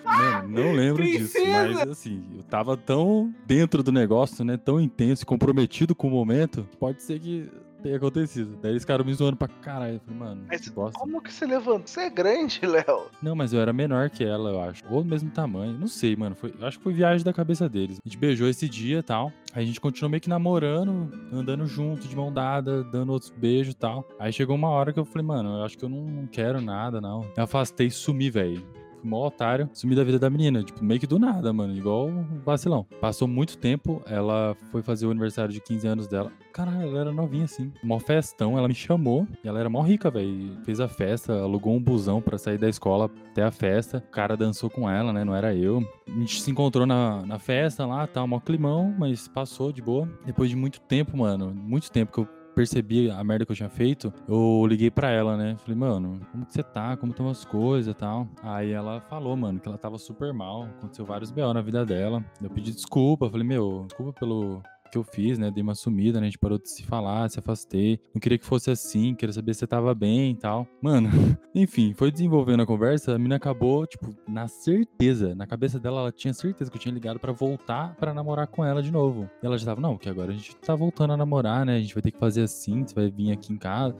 Mano, 0.03 0.47
não 0.49 0.71
lembro 0.71 1.03
Princesa. 1.03 1.39
disso, 1.39 1.51
mas 1.51 1.89
assim, 1.89 2.23
eu 2.35 2.43
tava 2.43 2.75
tão 2.75 3.33
dentro 3.45 3.83
do 3.83 3.91
negócio, 3.91 4.43
né? 4.43 4.57
Tão 4.57 4.79
intenso 4.79 5.25
comprometido 5.25 5.93
com 5.93 6.07
o 6.07 6.11
momento, 6.11 6.67
pode 6.79 7.03
ser 7.03 7.19
que 7.19 7.49
tenha 7.87 7.97
acontecido. 7.97 8.57
Daí 8.61 8.71
eles 8.71 8.83
ficaram 8.83 9.05
me 9.05 9.13
zoando 9.13 9.37
pra 9.37 9.47
caralho. 9.47 9.95
Eu 9.95 9.99
falei, 10.01 10.19
mano, 10.19 10.45
mas 10.47 10.67
bosta. 10.69 10.99
como 10.99 11.21
que 11.21 11.33
você 11.33 11.45
levantou? 11.45 11.87
Você 11.87 12.01
é 12.01 12.09
grande, 12.09 12.59
Léo. 12.63 13.07
Não, 13.21 13.35
mas 13.35 13.53
eu 13.53 13.59
era 13.59 13.71
menor 13.71 14.09
que 14.09 14.23
ela, 14.23 14.49
eu 14.51 14.61
acho. 14.61 14.83
Ou 14.89 15.03
do 15.03 15.09
mesmo 15.09 15.29
tamanho. 15.31 15.77
Não 15.77 15.87
sei, 15.87 16.15
mano. 16.15 16.35
Foi, 16.35 16.53
acho 16.61 16.77
que 16.77 16.83
foi 16.83 16.93
viagem 16.93 17.23
da 17.23 17.33
cabeça 17.33 17.67
deles. 17.69 17.99
A 18.03 18.07
gente 18.07 18.17
beijou 18.17 18.47
esse 18.47 18.67
dia 18.67 18.99
e 18.99 19.03
tal. 19.03 19.31
Aí 19.53 19.63
a 19.63 19.65
gente 19.65 19.79
continuou 19.79 20.11
meio 20.11 20.21
que 20.21 20.29
namorando, 20.29 21.11
andando 21.31 21.65
junto, 21.65 22.07
de 22.07 22.15
mão 22.15 22.31
dada, 22.31 22.83
dando 22.83 23.11
outros 23.13 23.31
beijos 23.31 23.73
e 23.73 23.77
tal. 23.77 24.07
Aí 24.19 24.31
chegou 24.31 24.55
uma 24.55 24.69
hora 24.69 24.91
que 24.91 24.99
eu 24.99 25.05
falei, 25.05 25.25
mano, 25.25 25.59
eu 25.59 25.63
acho 25.63 25.77
que 25.77 25.85
eu 25.85 25.89
não 25.89 26.27
quero 26.27 26.61
nada, 26.61 26.99
não. 26.99 27.21
Eu 27.35 27.43
afastei 27.43 27.87
e 27.87 27.91
sumi, 27.91 28.29
velho 28.29 28.76
mó 29.03 29.27
otário, 29.27 29.69
sumi 29.73 29.95
da 29.95 30.03
vida 30.03 30.19
da 30.19 30.29
menina, 30.29 30.63
tipo, 30.63 30.83
meio 30.83 30.99
que 30.99 31.07
do 31.07 31.19
nada, 31.19 31.51
mano, 31.53 31.75
igual 31.75 32.09
vacilão. 32.45 32.85
Passou 32.99 33.27
muito 33.27 33.57
tempo, 33.57 34.01
ela 34.05 34.55
foi 34.71 34.81
fazer 34.81 35.05
o 35.05 35.11
aniversário 35.11 35.53
de 35.53 35.61
15 35.61 35.87
anos 35.87 36.07
dela. 36.07 36.31
Caralho, 36.53 36.87
ela 36.89 36.99
era 37.01 37.11
novinha 37.11 37.45
assim. 37.45 37.71
Mó 37.83 37.99
festão, 37.99 38.57
ela 38.57 38.67
me 38.67 38.73
chamou 38.73 39.27
e 39.43 39.47
ela 39.47 39.59
era 39.59 39.69
mó 39.69 39.81
rica, 39.81 40.09
velho. 40.09 40.57
Fez 40.63 40.79
a 40.79 40.87
festa, 40.87 41.33
alugou 41.39 41.75
um 41.75 41.81
busão 41.81 42.21
para 42.21 42.37
sair 42.37 42.57
da 42.57 42.67
escola 42.67 43.11
até 43.31 43.43
a 43.43 43.51
festa. 43.51 44.03
O 44.07 44.11
cara 44.11 44.35
dançou 44.35 44.69
com 44.69 44.89
ela, 44.89 45.13
né? 45.13 45.23
Não 45.23 45.35
era 45.35 45.53
eu. 45.53 45.83
A 46.07 46.19
gente 46.19 46.41
se 46.41 46.49
encontrou 46.49 46.85
na, 46.85 47.23
na 47.25 47.37
festa 47.37 47.85
lá, 47.85 48.07
tá, 48.07 48.25
mó 48.25 48.39
climão, 48.39 48.95
mas 48.97 49.27
passou 49.27 49.71
de 49.71 49.81
boa. 49.81 50.09
Depois 50.25 50.49
de 50.49 50.55
muito 50.55 50.79
tempo, 50.81 51.15
mano, 51.15 51.53
muito 51.53 51.91
tempo 51.91 52.11
que 52.11 52.19
eu 52.19 52.36
percebi 52.57 53.11
a 53.11 53.23
merda 53.23 53.45
que 53.45 53.51
eu 53.51 53.55
tinha 53.55 53.69
feito, 53.69 54.11
eu 54.27 54.65
liguei 54.65 54.89
pra 54.89 55.11
ela, 55.11 55.37
né? 55.37 55.55
Falei, 55.59 55.77
mano, 55.77 56.19
como 56.31 56.43
que 56.43 56.53
você 56.53 56.63
tá? 56.63 56.97
Como 56.97 57.11
estão 57.11 57.29
as 57.29 57.45
coisas 57.45 57.91
e 57.91 57.95
tal? 57.95 58.27
Aí 58.41 58.71
ela 58.71 58.99
falou, 58.99 59.37
mano, 59.37 59.59
que 59.59 59.67
ela 59.67 59.77
tava 59.77 59.99
super 59.99 60.33
mal. 60.33 60.63
Aconteceu 60.63 61.05
vários 61.05 61.29
B.O. 61.29 61.53
na 61.53 61.61
vida 61.61 61.85
dela. 61.85 62.25
Eu 62.41 62.49
pedi 62.49 62.71
desculpa. 62.71 63.29
Falei, 63.29 63.45
meu, 63.45 63.85
desculpa 63.87 64.11
pelo 64.19 64.63
que 64.89 64.97
eu 64.97 65.03
fiz, 65.03 65.37
né? 65.37 65.51
Dei 65.51 65.61
uma 65.63 65.75
sumida, 65.75 66.19
né? 66.19 66.27
A 66.27 66.29
gente 66.29 66.39
parou 66.39 66.57
de 66.57 66.69
se 66.69 66.83
falar, 66.83 67.29
se 67.29 67.39
afastei. 67.39 67.99
Não 68.13 68.19
queria 68.19 68.37
que 68.37 68.45
fosse 68.45 68.71
assim, 68.71 69.13
queria 69.13 69.33
saber 69.33 69.53
se 69.53 69.59
você 69.59 69.67
tava 69.67 69.93
bem 69.93 70.31
e 70.31 70.35
tal. 70.35 70.67
Mano, 70.81 71.09
enfim, 71.53 71.93
foi 71.93 72.11
desenvolvendo 72.11 72.63
a 72.63 72.65
conversa, 72.65 73.15
a 73.15 73.19
mina 73.19 73.35
acabou, 73.35 73.85
tipo, 73.85 74.15
na 74.27 74.47
certeza, 74.47 75.35
na 75.35 75.45
cabeça 75.45 75.79
dela, 75.79 76.01
ela 76.01 76.11
tinha 76.11 76.33
certeza 76.33 76.69
que 76.69 76.77
eu 76.77 76.81
tinha 76.81 76.93
ligado 76.93 77.19
para 77.19 77.31
voltar 77.31 77.95
para 77.95 78.13
namorar 78.13 78.47
com 78.47 78.63
ela 78.63 78.81
de 78.81 78.91
novo. 78.91 79.29
E 79.41 79.45
ela 79.45 79.57
já 79.57 79.65
tava, 79.65 79.81
não, 79.81 79.97
que 79.97 80.09
agora 80.09 80.31
a 80.31 80.33
gente 80.33 80.55
tá 80.57 80.75
voltando 80.75 81.13
a 81.13 81.17
namorar, 81.17 81.65
né? 81.65 81.77
A 81.77 81.79
gente 81.79 81.93
vai 81.93 82.01
ter 82.01 82.11
que 82.11 82.19
fazer 82.19 82.41
assim, 82.43 82.85
você 82.85 82.93
vai 82.93 83.09
vir 83.09 83.31
aqui 83.31 83.53
em 83.53 83.57
casa. 83.57 83.95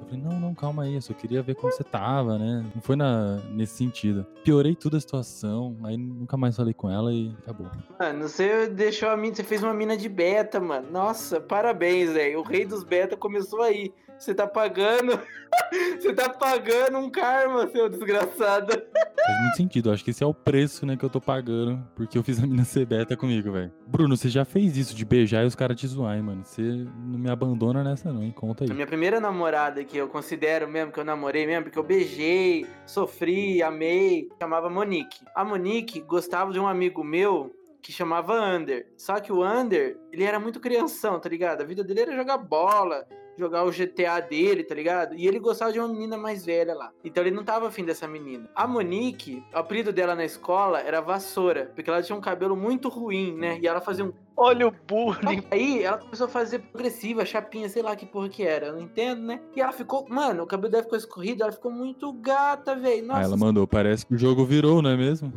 Eu 0.00 0.06
falei, 0.06 0.22
não, 0.22 0.40
não, 0.40 0.54
calma 0.54 0.84
aí, 0.84 0.94
eu 0.94 1.02
só 1.02 1.12
queria 1.12 1.42
ver 1.42 1.54
como 1.54 1.72
você 1.72 1.84
tava, 1.84 2.38
né? 2.38 2.64
Não 2.74 2.82
foi 2.82 2.96
na, 2.96 3.36
nesse 3.50 3.76
sentido. 3.76 4.26
Piorei 4.42 4.74
toda 4.74 4.96
a 4.96 5.00
situação, 5.00 5.76
aí 5.84 5.96
nunca 5.96 6.36
mais 6.36 6.56
falei 6.56 6.74
com 6.74 6.90
ela 6.90 7.12
e 7.12 7.34
acabou. 7.38 7.70
Mano, 7.98 8.28
você 8.28 8.66
deixou 8.68 9.08
a 9.08 9.16
mina, 9.16 9.34
você 9.34 9.44
fez 9.44 9.62
uma 9.62 9.74
mina 9.74 9.96
de 9.96 10.08
beta, 10.08 10.58
mano. 10.58 10.90
Nossa, 10.90 11.40
parabéns, 11.40 12.12
velho. 12.12 12.40
O 12.40 12.42
rei 12.42 12.64
dos 12.64 12.82
beta 12.82 13.16
começou 13.16 13.62
aí. 13.62 13.92
Você 14.20 14.34
tá 14.34 14.46
pagando. 14.46 15.18
Você 15.98 16.12
tá 16.12 16.28
pagando 16.28 16.98
um 16.98 17.10
karma, 17.10 17.68
seu 17.70 17.88
desgraçado. 17.88 18.70
Faz 18.72 19.40
muito 19.40 19.56
sentido. 19.56 19.90
Acho 19.90 20.04
que 20.04 20.10
esse 20.10 20.22
é 20.22 20.26
o 20.26 20.32
preço, 20.34 20.86
né, 20.86 20.96
que 20.96 21.04
eu 21.04 21.10
tô 21.10 21.20
pagando. 21.20 21.82
Porque 21.94 22.16
eu 22.16 22.22
fiz 22.22 22.42
a 22.42 22.46
mina 22.46 22.64
ser 22.64 22.86
beta 22.86 23.16
comigo, 23.16 23.50
velho. 23.50 23.72
Bruno, 23.86 24.16
você 24.16 24.28
já 24.28 24.44
fez 24.44 24.76
isso 24.76 24.94
de 24.94 25.04
beijar 25.04 25.42
e 25.42 25.46
os 25.46 25.54
caras 25.54 25.78
te 25.78 25.86
zoarem, 25.86 26.22
mano. 26.22 26.44
Você 26.44 26.62
não 26.62 27.18
me 27.18 27.30
abandona 27.30 27.82
nessa, 27.82 28.12
não, 28.12 28.22
hein? 28.22 28.30
Conta 28.30 28.64
aí. 28.64 28.70
A 28.70 28.74
minha 28.74 28.86
primeira 28.86 29.20
namorada 29.20 29.80
que 29.90 29.98
eu 29.98 30.08
considero 30.08 30.68
mesmo, 30.68 30.92
que 30.92 31.00
eu 31.00 31.04
namorei 31.04 31.46
mesmo, 31.46 31.64
porque 31.64 31.78
eu 31.78 31.82
beijei, 31.82 32.66
sofri, 32.86 33.60
amei, 33.62 34.28
chamava 34.40 34.70
Monique. 34.70 35.24
A 35.34 35.44
Monique 35.44 36.00
gostava 36.00 36.52
de 36.52 36.60
um 36.60 36.68
amigo 36.68 37.02
meu 37.02 37.52
que 37.82 37.90
chamava 37.92 38.34
Under. 38.34 38.86
Só 38.96 39.18
que 39.18 39.32
o 39.32 39.44
Under, 39.44 39.98
ele 40.12 40.22
era 40.22 40.38
muito 40.38 40.60
crianção, 40.60 41.18
tá 41.18 41.28
ligado? 41.28 41.62
A 41.62 41.64
vida 41.64 41.82
dele 41.82 42.02
era 42.02 42.16
jogar 42.16 42.38
bola, 42.38 43.04
jogar 43.40 43.64
o 43.64 43.70
GTA 43.70 44.20
dele, 44.20 44.62
tá 44.62 44.74
ligado? 44.74 45.14
E 45.14 45.26
ele 45.26 45.38
gostava 45.38 45.72
de 45.72 45.78
uma 45.80 45.88
menina 45.88 46.16
mais 46.16 46.44
velha 46.44 46.74
lá. 46.74 46.92
Então 47.02 47.24
ele 47.24 47.34
não 47.34 47.42
tava 47.42 47.68
afim 47.68 47.84
dessa 47.84 48.06
menina. 48.06 48.48
A 48.54 48.66
Monique, 48.66 49.42
o 49.52 49.58
apelido 49.58 49.92
dela 49.92 50.14
na 50.14 50.24
escola 50.24 50.80
era 50.80 51.00
Vassoura, 51.00 51.72
porque 51.74 51.88
ela 51.88 52.02
tinha 52.02 52.16
um 52.16 52.20
cabelo 52.20 52.54
muito 52.54 52.88
ruim, 52.88 53.34
né? 53.34 53.58
E 53.60 53.66
ela 53.66 53.80
fazia 53.80 54.04
um. 54.04 54.12
Olha 54.36 54.68
o 54.68 54.70
bullying. 54.70 55.42
Aí 55.50 55.82
ela 55.82 55.98
começou 55.98 56.26
a 56.26 56.28
fazer 56.28 56.60
progressiva, 56.60 57.26
chapinha, 57.26 57.68
sei 57.68 57.82
lá 57.82 57.94
que 57.94 58.06
porra 58.06 58.28
que 58.28 58.42
era, 58.42 58.66
eu 58.66 58.72
não 58.74 58.80
entendo, 58.80 59.22
né? 59.22 59.40
E 59.54 59.60
ela 59.60 59.72
ficou, 59.72 60.06
mano, 60.08 60.44
o 60.44 60.46
cabelo 60.46 60.70
dela 60.70 60.82
ficou 60.82 60.96
escorrido, 60.96 61.42
ela 61.42 61.52
ficou 61.52 61.70
muito 61.70 62.12
gata, 62.12 62.74
velho. 62.74 63.12
Aí 63.12 63.24
ela 63.24 63.36
mandou, 63.36 63.66
parece 63.66 64.06
que 64.06 64.14
o 64.14 64.18
jogo 64.18 64.44
virou, 64.44 64.80
não 64.80 64.90
é 64.90 64.96
mesmo? 64.96 65.32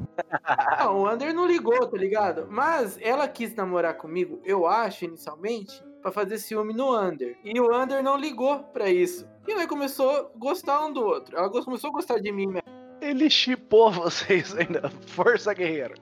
Não, 0.79 1.01
o 1.03 1.07
Ander 1.07 1.33
não 1.33 1.45
ligou, 1.45 1.85
tá 1.85 1.97
ligado? 1.97 2.47
Mas 2.49 2.97
ela 3.01 3.27
quis 3.27 3.53
namorar 3.55 3.95
comigo, 3.95 4.39
eu 4.45 4.65
acho, 4.65 5.05
inicialmente, 5.05 5.83
para 6.03 6.11
fazer 6.11 6.37
ciúme 6.37 6.73
no 6.73 6.95
Under. 6.95 7.37
E 7.43 7.59
o 7.59 7.73
Under 7.73 8.03
não 8.03 8.17
ligou 8.17 8.59
para 8.59 8.89
isso. 8.89 9.25
E 9.47 9.53
aí 9.53 9.65
começou 9.65 10.11
a 10.11 10.29
gostar 10.37 10.85
um 10.85 10.91
do 10.91 11.01
outro. 11.03 11.35
Ela 11.35 11.49
começou 11.49 11.89
a 11.89 11.93
gostar 11.93 12.19
de 12.19 12.31
mim 12.31 12.47
mesmo. 12.47 12.67
Ele 13.01 13.29
chipou 13.29 13.89
vocês 13.91 14.55
ainda. 14.55 14.91
Força, 15.07 15.53
guerreiro. 15.53 15.95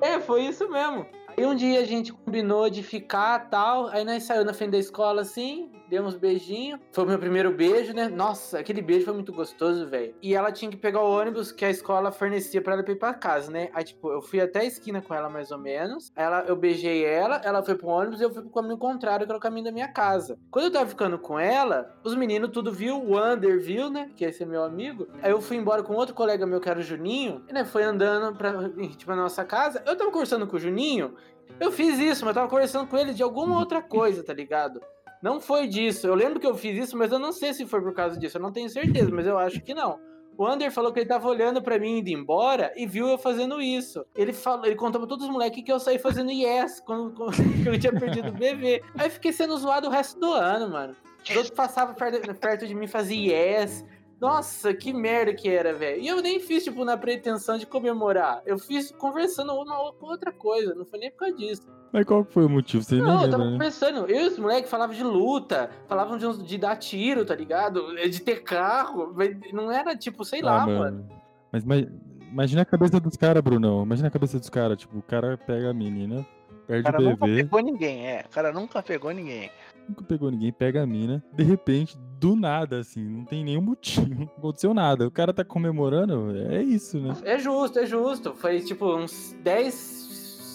É, 0.00 0.20
foi 0.20 0.42
isso 0.42 0.68
mesmo. 0.68 1.06
Aí 1.36 1.46
um 1.46 1.54
dia 1.54 1.80
a 1.80 1.84
gente 1.84 2.12
combinou 2.12 2.68
de 2.68 2.82
ficar 2.82 3.48
tal. 3.48 3.86
Aí 3.88 4.04
nós 4.04 4.24
saímos 4.24 4.46
na 4.46 4.54
frente 4.54 4.72
da 4.72 4.78
escola 4.78 5.22
assim 5.22 5.70
demos 5.88 6.16
beijinho. 6.16 6.78
Foi 6.92 7.04
o 7.04 7.06
meu 7.06 7.18
primeiro 7.18 7.50
beijo, 7.50 7.92
né? 7.92 8.08
Nossa, 8.08 8.58
aquele 8.58 8.82
beijo 8.82 9.04
foi 9.04 9.14
muito 9.14 9.32
gostoso, 9.32 9.88
velho. 9.88 10.14
E 10.22 10.34
ela 10.34 10.52
tinha 10.52 10.70
que 10.70 10.76
pegar 10.76 11.00
o 11.02 11.10
ônibus 11.10 11.52
que 11.52 11.64
a 11.64 11.70
escola 11.70 12.12
fornecia 12.12 12.60
para 12.60 12.74
ela 12.74 12.84
ir 12.86 12.96
pra 12.96 13.14
casa, 13.14 13.50
né? 13.50 13.68
Aí, 13.72 13.84
tipo, 13.84 14.10
eu 14.10 14.20
fui 14.20 14.40
até 14.40 14.60
a 14.60 14.64
esquina 14.64 15.00
com 15.00 15.14
ela, 15.14 15.28
mais 15.28 15.50
ou 15.50 15.58
menos. 15.58 16.12
Ela, 16.14 16.44
eu 16.46 16.56
beijei 16.56 17.04
ela, 17.04 17.40
ela 17.44 17.62
foi 17.62 17.74
pro 17.74 17.88
ônibus 17.88 18.20
e 18.20 18.24
eu 18.24 18.32
fui 18.32 18.42
pro 18.42 18.50
caminho 18.50 18.78
contrário, 18.78 19.26
que 19.26 19.32
era 19.32 19.38
o 19.38 19.40
caminho 19.40 19.64
da 19.64 19.72
minha 19.72 19.88
casa. 19.88 20.38
Quando 20.50 20.66
eu 20.66 20.72
tava 20.72 20.88
ficando 20.88 21.18
com 21.18 21.38
ela, 21.38 21.94
os 22.04 22.14
meninos 22.14 22.50
tudo 22.50 22.72
viu, 22.72 23.02
o 23.02 23.16
Ander 23.16 23.60
viu, 23.60 23.90
né? 23.90 24.10
Que 24.16 24.24
esse 24.24 24.42
é 24.42 24.46
meu 24.46 24.64
amigo. 24.64 25.08
Aí 25.22 25.30
eu 25.30 25.40
fui 25.40 25.56
embora 25.56 25.82
com 25.82 25.94
outro 25.94 26.14
colega 26.14 26.46
meu, 26.46 26.60
que 26.60 26.68
era 26.68 26.78
o 26.78 26.82
Juninho, 26.82 27.44
e, 27.48 27.52
né? 27.52 27.64
Foi 27.64 27.82
andando 27.82 28.36
pra, 28.36 28.52
tipo, 28.96 29.12
a 29.12 29.16
nossa 29.16 29.44
casa. 29.44 29.82
Eu 29.86 29.96
tava 29.96 30.10
conversando 30.10 30.46
com 30.46 30.56
o 30.56 30.60
Juninho. 30.60 31.14
Eu 31.58 31.72
fiz 31.72 31.98
isso, 31.98 32.24
mas 32.24 32.34
eu 32.34 32.42
tava 32.42 32.48
conversando 32.48 32.86
com 32.86 32.98
ele 32.98 33.14
de 33.14 33.22
alguma 33.22 33.58
outra 33.58 33.80
coisa, 33.80 34.22
tá 34.22 34.34
ligado? 34.34 34.80
Não 35.22 35.40
foi 35.40 35.66
disso. 35.66 36.06
Eu 36.06 36.14
lembro 36.14 36.38
que 36.38 36.46
eu 36.46 36.54
fiz 36.54 36.78
isso, 36.78 36.96
mas 36.96 37.12
eu 37.12 37.18
não 37.18 37.32
sei 37.32 37.54
se 37.54 37.66
foi 37.66 37.80
por 37.80 37.94
causa 37.94 38.18
disso. 38.18 38.36
Eu 38.36 38.42
não 38.42 38.52
tenho 38.52 38.68
certeza, 38.68 39.10
mas 39.10 39.26
eu 39.26 39.38
acho 39.38 39.60
que 39.60 39.74
não. 39.74 39.98
O 40.38 40.46
Ander 40.46 40.70
falou 40.70 40.92
que 40.92 41.00
ele 41.00 41.08
tava 41.08 41.26
olhando 41.28 41.62
para 41.62 41.78
mim 41.78 41.98
indo 41.98 42.08
embora 42.10 42.70
e 42.76 42.86
viu 42.86 43.08
eu 43.08 43.16
fazendo 43.16 43.60
isso. 43.60 44.04
Ele 44.14 44.34
falou, 44.34 44.66
ele 44.66 44.76
contou 44.76 45.00
pra 45.00 45.08
todos 45.08 45.24
os 45.24 45.32
moleques 45.32 45.64
que 45.64 45.72
eu 45.72 45.80
saí 45.80 45.98
fazendo 45.98 46.30
yes 46.30 46.80
quando, 46.84 47.14
quando 47.14 47.66
eu 47.66 47.78
tinha 47.78 47.92
perdido 47.92 48.28
o 48.28 48.32
bebê. 48.32 48.82
Aí 48.98 49.08
fiquei 49.08 49.32
sendo 49.32 49.56
zoado 49.56 49.88
o 49.88 49.90
resto 49.90 50.20
do 50.20 50.30
ano, 50.32 50.70
mano. 50.70 50.94
Os 51.28 51.34
outros 51.34 51.54
passavam 51.54 51.94
perto, 51.94 52.34
perto 52.34 52.66
de 52.66 52.74
mim 52.74 52.84
e 52.84 52.88
faziam 52.88 53.34
yes. 53.34 53.84
Nossa, 54.20 54.72
que 54.72 54.92
merda 54.92 55.34
que 55.34 55.48
era, 55.48 55.74
velho. 55.74 56.00
E 56.00 56.08
eu 56.08 56.22
nem 56.22 56.40
fiz, 56.40 56.64
tipo, 56.64 56.84
na 56.84 56.96
pretensão 56.96 57.58
de 57.58 57.66
comemorar. 57.66 58.42
Eu 58.46 58.58
fiz 58.58 58.90
conversando 58.90 59.52
uma 59.52 59.92
com 59.92 60.06
outra 60.06 60.32
coisa. 60.32 60.74
Não 60.74 60.86
foi 60.86 60.98
nem 60.98 61.10
por 61.10 61.18
causa 61.18 61.36
disso. 61.36 61.62
Mas 61.92 62.04
qual 62.06 62.24
foi 62.24 62.46
o 62.46 62.48
motivo? 62.48 62.82
Você 62.82 62.96
não, 62.96 63.24
eu 63.24 63.30
tava 63.30 63.44
né? 63.44 63.52
conversando. 63.52 64.06
Eu 64.06 64.24
e 64.24 64.28
os 64.28 64.38
moleques 64.38 64.70
falavam 64.70 64.96
de 64.96 65.04
luta, 65.04 65.70
falavam 65.86 66.16
de, 66.16 66.44
de 66.44 66.58
dar 66.58 66.76
tiro, 66.76 67.24
tá 67.24 67.34
ligado? 67.34 67.94
De 67.94 68.20
ter 68.20 68.42
carro. 68.42 69.14
Não 69.52 69.70
era 69.70 69.94
tipo, 69.94 70.24
sei 70.24 70.40
ah, 70.40 70.46
lá, 70.46 70.66
mano. 70.66 70.78
mano. 70.78 71.08
Mas, 71.52 71.64
mas 71.64 71.86
imagina 72.30 72.62
a 72.62 72.66
cabeça 72.66 72.98
dos 72.98 73.16
caras, 73.16 73.42
Brunão. 73.42 73.82
Imagina 73.82 74.08
a 74.08 74.10
cabeça 74.10 74.38
dos 74.38 74.48
caras. 74.48 74.78
Tipo, 74.78 74.98
o 74.98 75.02
cara 75.02 75.36
pega 75.36 75.70
a 75.70 75.74
menina, 75.74 76.26
perde 76.66 76.88
o, 76.88 76.92
cara 76.92 76.96
o 76.96 77.04
bebê. 77.04 77.12
nunca 77.12 77.26
pegou 77.26 77.60
ninguém, 77.60 78.06
é. 78.06 78.24
O 78.26 78.30
cara 78.30 78.52
nunca 78.52 78.82
pegou 78.82 79.10
ninguém. 79.12 79.50
Nunca 79.88 80.04
pegou 80.04 80.30
ninguém, 80.30 80.52
pega 80.52 80.82
a 80.82 80.86
mina. 80.86 81.22
De 81.32 81.44
repente, 81.44 81.96
do 82.18 82.34
nada, 82.34 82.78
assim, 82.80 83.02
não 83.02 83.24
tem 83.24 83.44
nenhum 83.44 83.62
motivo. 83.62 84.06
Não 84.16 84.24
aconteceu 84.38 84.74
nada. 84.74 85.06
O 85.06 85.10
cara 85.10 85.32
tá 85.32 85.44
comemorando, 85.44 86.36
é 86.36 86.62
isso, 86.62 86.98
né? 86.98 87.14
É 87.24 87.38
justo, 87.38 87.78
é 87.78 87.86
justo. 87.86 88.34
Foi 88.34 88.60
tipo 88.60 88.86
uns 88.96 89.36
10 89.42 89.74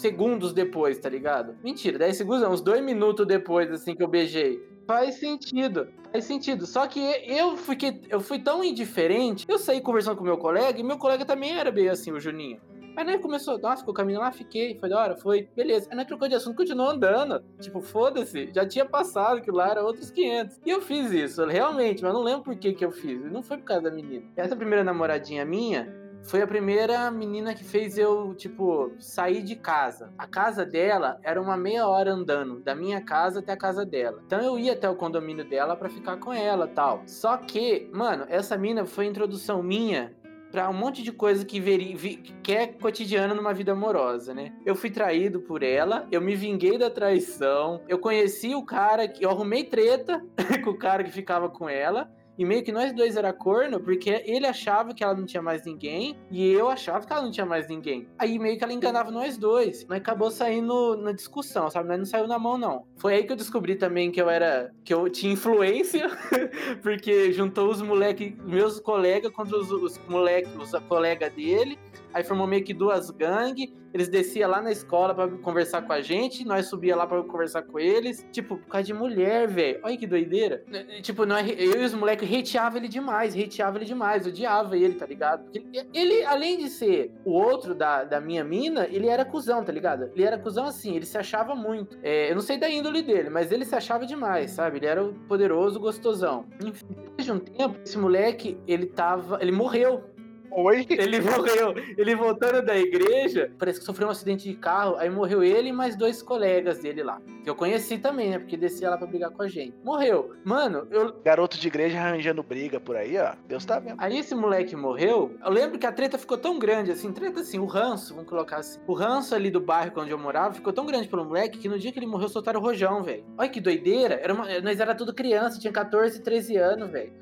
segundos 0.01 0.51
depois, 0.51 0.97
tá 0.97 1.07
ligado? 1.07 1.55
Mentira, 1.63 1.99
10 1.99 2.17
segundos 2.17 2.41
não, 2.41 2.51
uns 2.51 2.61
2 2.61 2.83
minutos 2.83 3.25
depois, 3.25 3.71
assim, 3.71 3.95
que 3.95 4.03
eu 4.03 4.07
beijei. 4.07 4.59
Faz 4.87 5.15
sentido, 5.15 5.87
faz 6.11 6.25
sentido. 6.25 6.65
Só 6.65 6.87
que 6.87 6.99
eu 6.99 7.55
fiquei, 7.55 8.01
eu 8.09 8.19
fui 8.19 8.39
tão 8.39 8.63
indiferente, 8.63 9.45
eu 9.47 9.59
saí 9.59 9.79
conversando 9.79 10.17
com 10.17 10.23
meu 10.23 10.37
colega, 10.37 10.79
e 10.79 10.83
meu 10.83 10.97
colega 10.97 11.23
também 11.23 11.53
era 11.53 11.71
bem 11.71 11.87
assim, 11.87 12.11
o 12.11 12.19
Juninho. 12.19 12.59
Aí 12.95 13.05
né, 13.05 13.17
começou, 13.17 13.57
nossa, 13.57 13.77
ficou 13.77 13.93
caminhando 13.93 14.23
lá, 14.23 14.31
fiquei, 14.31 14.77
foi 14.77 14.89
da 14.89 14.99
hora, 14.99 15.15
foi, 15.15 15.49
beleza. 15.55 15.87
Aí 15.89 15.95
nós 15.95 16.05
trocou 16.05 16.27
de 16.27 16.35
assunto, 16.35 16.57
continuou 16.57 16.89
andando. 16.89 17.43
Tipo, 17.59 17.81
foda-se, 17.81 18.51
já 18.53 18.65
tinha 18.65 18.85
passado, 18.85 19.41
que 19.41 19.51
lá 19.51 19.69
era 19.69 19.83
outros 19.83 20.11
500. 20.11 20.59
E 20.65 20.69
eu 20.69 20.81
fiz 20.81 21.11
isso, 21.11 21.45
realmente, 21.45 22.03
mas 22.03 22.13
não 22.13 22.21
lembro 22.21 22.43
por 22.43 22.55
que 22.55 22.73
que 22.73 22.85
eu 22.85 22.91
fiz. 22.91 23.31
Não 23.31 23.41
foi 23.41 23.57
por 23.57 23.65
causa 23.65 23.83
da 23.83 23.91
menina. 23.91 24.25
Essa 24.35 24.55
primeira 24.55 24.83
namoradinha 24.83 25.45
minha, 25.45 26.01
foi 26.23 26.41
a 26.41 26.47
primeira 26.47 27.09
menina 27.09 27.53
que 27.53 27.63
fez 27.63 27.97
eu, 27.97 28.33
tipo, 28.35 28.91
sair 28.99 29.41
de 29.41 29.55
casa. 29.55 30.13
A 30.17 30.27
casa 30.27 30.65
dela 30.65 31.19
era 31.23 31.41
uma 31.41 31.57
meia 31.57 31.87
hora 31.87 32.11
andando, 32.11 32.59
da 32.59 32.75
minha 32.75 33.01
casa 33.01 33.39
até 33.39 33.53
a 33.53 33.57
casa 33.57 33.85
dela. 33.85 34.21
Então 34.25 34.39
eu 34.39 34.57
ia 34.57 34.73
até 34.73 34.89
o 34.89 34.95
condomínio 34.95 35.47
dela 35.47 35.75
para 35.75 35.89
ficar 35.89 36.17
com 36.17 36.31
ela 36.31 36.67
tal. 36.67 37.01
Só 37.05 37.37
que, 37.37 37.89
mano, 37.91 38.25
essa 38.29 38.57
mina 38.57 38.85
foi 38.85 39.05
a 39.05 39.09
introdução 39.09 39.63
minha 39.63 40.13
para 40.51 40.69
um 40.69 40.73
monte 40.73 41.01
de 41.01 41.11
coisa 41.11 41.45
que, 41.45 41.59
veri, 41.59 41.95
vi, 41.95 42.17
que 42.17 42.51
é 42.51 42.67
cotidiana 42.67 43.33
numa 43.33 43.53
vida 43.53 43.71
amorosa, 43.71 44.33
né? 44.33 44.53
Eu 44.65 44.75
fui 44.75 44.91
traído 44.91 45.39
por 45.39 45.63
ela, 45.63 46.07
eu 46.11 46.19
me 46.19 46.35
vinguei 46.35 46.77
da 46.77 46.89
traição, 46.89 47.81
eu 47.87 47.97
conheci 47.97 48.53
o 48.53 48.65
cara 48.65 49.07
que 49.07 49.25
eu 49.25 49.29
arrumei 49.29 49.63
treta 49.63 50.21
com 50.63 50.71
o 50.71 50.77
cara 50.77 51.03
que 51.03 51.11
ficava 51.11 51.49
com 51.49 51.69
ela. 51.69 52.11
E 52.41 52.45
meio 52.45 52.63
que 52.63 52.71
nós 52.71 52.91
dois 52.91 53.15
era 53.15 53.31
corno, 53.31 53.79
porque 53.79 54.23
ele 54.25 54.47
achava 54.47 54.95
que 54.95 55.03
ela 55.03 55.13
não 55.13 55.27
tinha 55.27 55.43
mais 55.43 55.63
ninguém, 55.63 56.17
e 56.31 56.51
eu 56.51 56.69
achava 56.69 57.05
que 57.05 57.13
ela 57.13 57.21
não 57.21 57.29
tinha 57.29 57.45
mais 57.45 57.67
ninguém. 57.67 58.07
Aí 58.17 58.39
meio 58.39 58.57
que 58.57 58.63
ela 58.63 58.73
enganava 58.73 59.11
nós 59.11 59.37
dois. 59.37 59.85
Mas 59.87 59.99
acabou 59.99 60.31
saindo 60.31 60.97
na 60.97 61.11
discussão, 61.11 61.69
sabe? 61.69 61.89
Mas 61.89 61.99
não 61.99 62.05
saiu 62.07 62.27
na 62.27 62.39
mão, 62.39 62.57
não. 62.57 62.87
Foi 62.97 63.13
aí 63.13 63.23
que 63.25 63.31
eu 63.31 63.35
descobri 63.35 63.75
também 63.75 64.09
que 64.09 64.19
eu 64.19 64.27
era. 64.27 64.73
que 64.83 64.91
eu 64.91 65.07
tinha 65.07 65.33
influência, 65.33 66.09
porque 66.81 67.31
juntou 67.31 67.69
os 67.69 67.79
moleques, 67.79 68.33
meus 68.43 68.79
colegas 68.79 69.31
contra 69.31 69.55
os, 69.55 69.71
os 69.71 69.99
moleques, 70.07 70.51
os 70.55 70.71
colegas 70.87 71.31
dele. 71.33 71.77
Aí 72.13 72.23
formou 72.23 72.47
meio 72.47 72.63
que 72.63 72.73
duas 72.73 73.09
gangues. 73.09 73.71
Eles 73.93 74.07
desciam 74.07 74.49
lá 74.49 74.61
na 74.61 74.71
escola 74.71 75.13
para 75.13 75.27
conversar 75.37 75.81
com 75.81 75.91
a 75.91 76.01
gente, 76.01 76.45
nós 76.45 76.67
subia 76.67 76.95
lá 76.95 77.05
para 77.05 77.21
conversar 77.23 77.63
com 77.63 77.77
eles. 77.77 78.25
Tipo, 78.31 78.57
por 78.57 78.67
causa 78.67 78.85
de 78.85 78.93
mulher, 78.93 79.47
velho. 79.47 79.79
Olha 79.83 79.97
que 79.97 80.07
doideira. 80.07 80.63
Tipo, 81.01 81.25
nós, 81.25 81.47
eu 81.49 81.81
e 81.81 81.83
os 81.83 81.93
moleques 81.93 82.29
hateava 82.31 82.77
ele 82.77 82.87
demais, 82.87 83.35
hateava 83.35 83.77
ele 83.77 83.85
demais, 83.85 84.25
odiava 84.25 84.77
ele, 84.77 84.93
tá 84.93 85.05
ligado? 85.05 85.49
Ele, 85.53 85.89
ele, 85.93 86.23
além 86.23 86.57
de 86.57 86.69
ser 86.69 87.13
o 87.25 87.31
outro 87.31 87.75
da, 87.75 88.03
da 88.03 88.21
minha 88.21 88.43
mina, 88.43 88.87
ele 88.89 89.07
era 89.07 89.25
cuzão, 89.25 89.63
tá 89.63 89.71
ligado? 89.71 90.09
Ele 90.13 90.23
era 90.23 90.37
cuzão 90.37 90.65
assim, 90.65 90.95
ele 90.95 91.05
se 91.05 91.17
achava 91.17 91.53
muito. 91.53 91.97
É, 92.01 92.31
eu 92.31 92.35
não 92.35 92.41
sei 92.41 92.57
da 92.57 92.69
índole 92.69 93.01
dele, 93.01 93.29
mas 93.29 93.51
ele 93.51 93.65
se 93.65 93.75
achava 93.75 94.05
demais, 94.05 94.51
sabe? 94.51 94.77
Ele 94.77 94.85
era 94.85 95.03
o 95.03 95.13
poderoso, 95.27 95.79
gostosão. 95.79 96.45
Enfim, 96.63 96.85
depois 96.87 97.25
de 97.25 97.31
um 97.31 97.39
tempo, 97.39 97.77
esse 97.83 97.97
moleque, 97.97 98.57
ele 98.65 98.85
tava. 98.85 99.37
Ele 99.41 99.51
morreu 99.51 100.03
Oi? 100.51 100.85
Ele 100.89 101.21
morreu. 101.21 101.73
Ele 101.97 102.15
voltando 102.15 102.61
da 102.61 102.77
igreja, 102.77 103.51
parece 103.57 103.79
que 103.79 103.85
sofreu 103.85 104.07
um 104.07 104.11
acidente 104.11 104.49
de 104.49 104.55
carro. 104.55 104.95
Aí 104.97 105.09
morreu 105.09 105.43
ele 105.43 105.69
e 105.69 105.73
mais 105.73 105.95
dois 105.95 106.21
colegas 106.21 106.79
dele 106.79 107.03
lá. 107.03 107.21
Que 107.43 107.49
eu 107.49 107.55
conheci 107.55 107.97
também, 107.97 108.31
né? 108.31 108.39
Porque 108.39 108.57
descia 108.57 108.89
lá 108.89 108.97
pra 108.97 109.07
brigar 109.07 109.31
com 109.31 109.41
a 109.41 109.47
gente. 109.47 109.73
Morreu. 109.83 110.35
Mano, 110.43 110.87
eu. 110.91 111.13
Garoto 111.23 111.57
de 111.57 111.67
igreja 111.67 111.99
arranjando 111.99 112.43
briga 112.43 112.79
por 112.79 112.95
aí, 112.95 113.17
ó. 113.17 113.33
Deus 113.47 113.65
tá 113.65 113.79
vendo. 113.79 113.95
Aí 113.97 114.17
esse 114.17 114.35
moleque 114.35 114.75
morreu. 114.75 115.35
Eu 115.43 115.51
lembro 115.51 115.79
que 115.79 115.85
a 115.85 115.91
treta 115.91 116.17
ficou 116.17 116.37
tão 116.37 116.59
grande, 116.59 116.91
assim. 116.91 117.11
Treta 117.11 117.41
assim, 117.41 117.59
o 117.59 117.65
ranço, 117.65 118.13
vamos 118.13 118.29
colocar 118.29 118.57
assim. 118.57 118.79
O 118.87 118.93
ranço 118.93 119.33
ali 119.33 119.49
do 119.49 119.59
bairro 119.59 119.91
onde 119.97 120.11
eu 120.11 120.17
morava 120.17 120.53
ficou 120.53 120.73
tão 120.73 120.85
grande 120.85 121.07
pelo 121.07 121.25
moleque 121.25 121.59
que 121.59 121.69
no 121.69 121.79
dia 121.79 121.91
que 121.91 121.99
ele 121.99 122.05
morreu 122.07 122.29
soltaram 122.29 122.59
o 122.59 122.63
rojão, 122.63 123.03
velho. 123.03 123.23
Olha 123.37 123.49
que 123.49 123.61
doideira. 123.61 124.15
Era 124.15 124.33
uma... 124.33 124.61
Nós 124.61 124.79
era 124.79 124.93
tudo 124.95 125.13
criança, 125.13 125.59
tinha 125.59 125.71
14, 125.71 126.21
13 126.21 126.57
anos, 126.57 126.91
velho. 126.91 127.13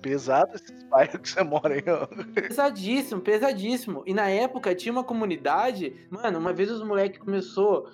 Pesado 0.00 0.56
esses 0.56 0.82
bairros 0.84 1.20
que 1.20 1.28
você 1.28 1.42
mora 1.42 1.74
ó. 1.88 2.06
Pesadíssimo, 2.34 3.20
pesadíssimo. 3.20 4.02
E 4.06 4.12
na 4.12 4.28
época 4.28 4.74
tinha 4.74 4.92
uma 4.92 5.04
comunidade, 5.04 5.94
mano, 6.10 6.38
uma 6.38 6.52
vez 6.52 6.70
os 6.70 6.82
moleques 6.84 7.20
começou 7.20 7.88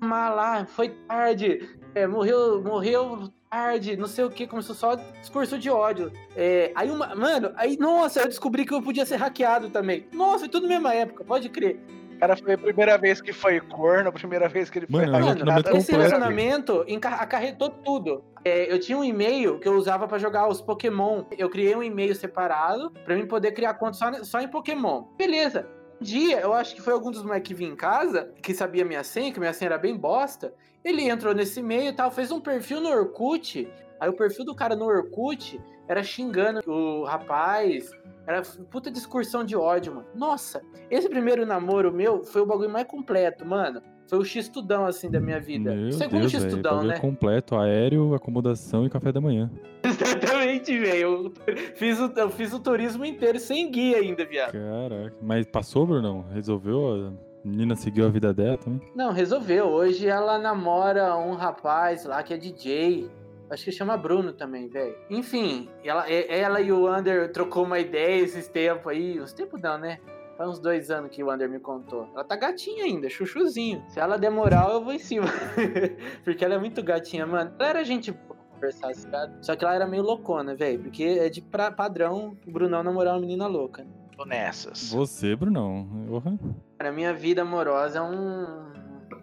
a 0.00 0.28
lá, 0.28 0.66
foi 0.66 0.90
tarde, 1.08 1.78
é, 1.94 2.06
morreu, 2.06 2.62
morreu 2.62 3.30
tarde, 3.48 3.96
não 3.96 4.06
sei 4.06 4.24
o 4.24 4.30
que, 4.30 4.46
começou 4.46 4.74
só 4.74 4.94
discurso 4.94 5.58
de 5.58 5.70
ódio. 5.70 6.12
É, 6.36 6.72
aí 6.74 6.90
uma, 6.90 7.14
mano, 7.14 7.52
aí, 7.56 7.76
nossa, 7.76 8.20
eu 8.20 8.28
descobri 8.28 8.64
que 8.64 8.72
eu 8.72 8.82
podia 8.82 9.04
ser 9.04 9.16
hackeado 9.16 9.70
também. 9.70 10.06
Nossa, 10.12 10.48
tudo 10.48 10.62
na 10.62 10.74
mesma 10.74 10.94
época, 10.94 11.24
pode 11.24 11.48
crer 11.48 11.78
cara 12.22 12.36
foi 12.36 12.54
a 12.54 12.58
primeira 12.58 12.96
vez 12.96 13.20
que 13.20 13.32
foi 13.32 13.60
corno, 13.60 14.08
a 14.08 14.12
primeira 14.12 14.48
vez 14.48 14.70
que 14.70 14.78
ele 14.78 14.86
foi 14.86 15.06
Mano. 15.06 15.34
Esse 15.74 15.90
relacionamento 15.90 16.84
acarretou 17.02 17.68
tudo. 17.68 18.22
É, 18.44 18.72
eu 18.72 18.78
tinha 18.78 18.96
um 18.96 19.02
e-mail 19.02 19.58
que 19.58 19.66
eu 19.66 19.74
usava 19.74 20.06
para 20.06 20.18
jogar 20.18 20.46
os 20.48 20.60
Pokémon. 20.60 21.24
Eu 21.36 21.50
criei 21.50 21.74
um 21.74 21.82
e-mail 21.82 22.14
separado 22.14 22.92
para 23.04 23.16
mim 23.16 23.26
poder 23.26 23.50
criar 23.50 23.74
conta 23.74 23.94
só, 23.94 24.22
só 24.22 24.40
em 24.40 24.46
Pokémon. 24.46 25.06
Beleza. 25.18 25.66
Um 26.00 26.04
dia, 26.04 26.38
eu 26.40 26.52
acho 26.52 26.76
que 26.76 26.80
foi 26.80 26.92
algum 26.92 27.10
dos 27.10 27.24
moleques 27.24 27.48
que 27.48 27.54
vinha 27.54 27.70
em 27.70 27.76
casa, 27.76 28.32
que 28.40 28.54
sabia 28.54 28.84
minha 28.84 29.02
senha, 29.02 29.32
que 29.32 29.40
minha 29.40 29.52
senha 29.52 29.70
era 29.70 29.78
bem 29.78 29.96
bosta. 29.96 30.54
Ele 30.84 31.08
entrou 31.08 31.34
nesse 31.34 31.58
e-mail 31.58 31.90
e 31.90 31.92
tal, 31.92 32.10
fez 32.12 32.30
um 32.30 32.40
perfil 32.40 32.80
no 32.80 32.88
Orkut. 32.88 33.68
Aí 33.98 34.08
o 34.08 34.12
perfil 34.12 34.44
do 34.44 34.54
cara 34.54 34.76
no 34.76 34.84
Orkut 34.84 35.60
era 35.88 36.02
xingando 36.02 36.60
o 36.66 37.04
rapaz, 37.04 37.90
era 38.26 38.42
puta 38.70 38.90
discursão 38.90 39.44
de 39.44 39.56
ódio, 39.56 39.94
mano. 39.94 40.06
Nossa, 40.14 40.62
esse 40.90 41.08
primeiro 41.08 41.44
namoro 41.44 41.92
meu 41.92 42.22
foi 42.22 42.42
o 42.42 42.46
bagulho 42.46 42.70
mais 42.70 42.86
completo, 42.86 43.44
mano. 43.44 43.82
Foi 44.08 44.18
o 44.18 44.24
X-tudão, 44.24 44.84
assim, 44.84 45.10
da 45.10 45.18
minha 45.20 45.40
vida. 45.40 45.74
Meu 45.74 45.92
Segundo 45.92 46.28
X-tudão, 46.28 46.82
né? 46.82 46.98
completo, 46.98 47.56
aéreo, 47.56 48.14
acomodação 48.14 48.84
e 48.84 48.90
café 48.90 49.10
da 49.10 49.20
manhã. 49.20 49.50
Exatamente, 49.82 50.78
velho. 50.78 51.32
Eu 51.46 51.56
fiz, 51.76 51.98
o, 51.98 52.12
eu 52.14 52.28
fiz 52.28 52.52
o 52.52 52.60
turismo 52.60 53.04
inteiro 53.04 53.38
sem 53.38 53.70
guia 53.70 53.98
ainda, 53.98 54.24
viado. 54.24 54.52
Caraca. 54.52 55.16
Mas 55.22 55.46
passou, 55.46 55.86
Bruno? 55.86 56.26
Resolveu? 56.30 57.14
A 57.44 57.48
menina 57.48 57.74
seguiu 57.74 58.04
a 58.04 58.10
vida 58.10 58.34
dela 58.34 58.58
também? 58.58 58.80
Não, 58.94 59.12
resolveu. 59.12 59.66
Hoje 59.68 60.06
ela 60.06 60.38
namora 60.38 61.16
um 61.16 61.32
rapaz 61.32 62.04
lá 62.04 62.22
que 62.22 62.34
é 62.34 62.36
DJ. 62.36 63.10
Acho 63.52 63.66
que 63.66 63.72
chama 63.72 63.98
Bruno 63.98 64.32
também, 64.32 64.66
velho. 64.66 64.96
Enfim, 65.10 65.68
ela, 65.84 66.10
ela 66.10 66.58
e 66.60 66.72
o 66.72 66.90
Under 66.90 67.30
trocou 67.30 67.64
uma 67.64 67.78
ideia 67.78 68.22
esses 68.22 68.48
tempos 68.48 68.90
aí. 68.90 69.20
Uns 69.20 69.34
tempos 69.34 69.60
não, 69.60 69.76
né? 69.76 70.00
Faz 70.38 70.48
uns 70.48 70.58
dois 70.58 70.90
anos 70.90 71.10
que 71.10 71.22
o 71.22 71.30
Under 71.30 71.50
me 71.50 71.60
contou. 71.60 72.08
Ela 72.14 72.24
tá 72.24 72.34
gatinha 72.34 72.84
ainda, 72.84 73.10
chuchuzinho. 73.10 73.84
Se 73.88 74.00
ela 74.00 74.16
demorar, 74.16 74.70
eu 74.70 74.82
vou 74.82 74.94
em 74.94 74.98
cima. 74.98 75.26
porque 76.24 76.42
ela 76.42 76.54
é 76.54 76.58
muito 76.58 76.82
gatinha, 76.82 77.26
mano. 77.26 77.52
Ela 77.58 77.68
era 77.68 77.84
gente 77.84 78.10
conversar, 78.52 78.94
sabe? 78.94 79.34
Só 79.44 79.54
que 79.54 79.64
ela 79.66 79.74
era 79.74 79.86
meio 79.86 80.02
loucona, 80.02 80.54
velho. 80.54 80.80
Porque 80.80 81.04
é 81.04 81.28
de 81.28 81.42
pra, 81.42 81.70
padrão 81.70 82.34
o 82.46 82.50
Brunão 82.50 82.82
namorar 82.82 83.12
uma 83.12 83.20
menina 83.20 83.46
louca. 83.46 83.86
Tô 84.16 84.24
nessas. 84.24 84.90
Você, 84.92 85.36
Brunão. 85.36 85.86
Uhum. 86.08 86.54
Cara, 86.78 86.90
minha 86.90 87.12
vida 87.12 87.42
amorosa 87.42 87.98
é 87.98 88.02
um 88.02 88.72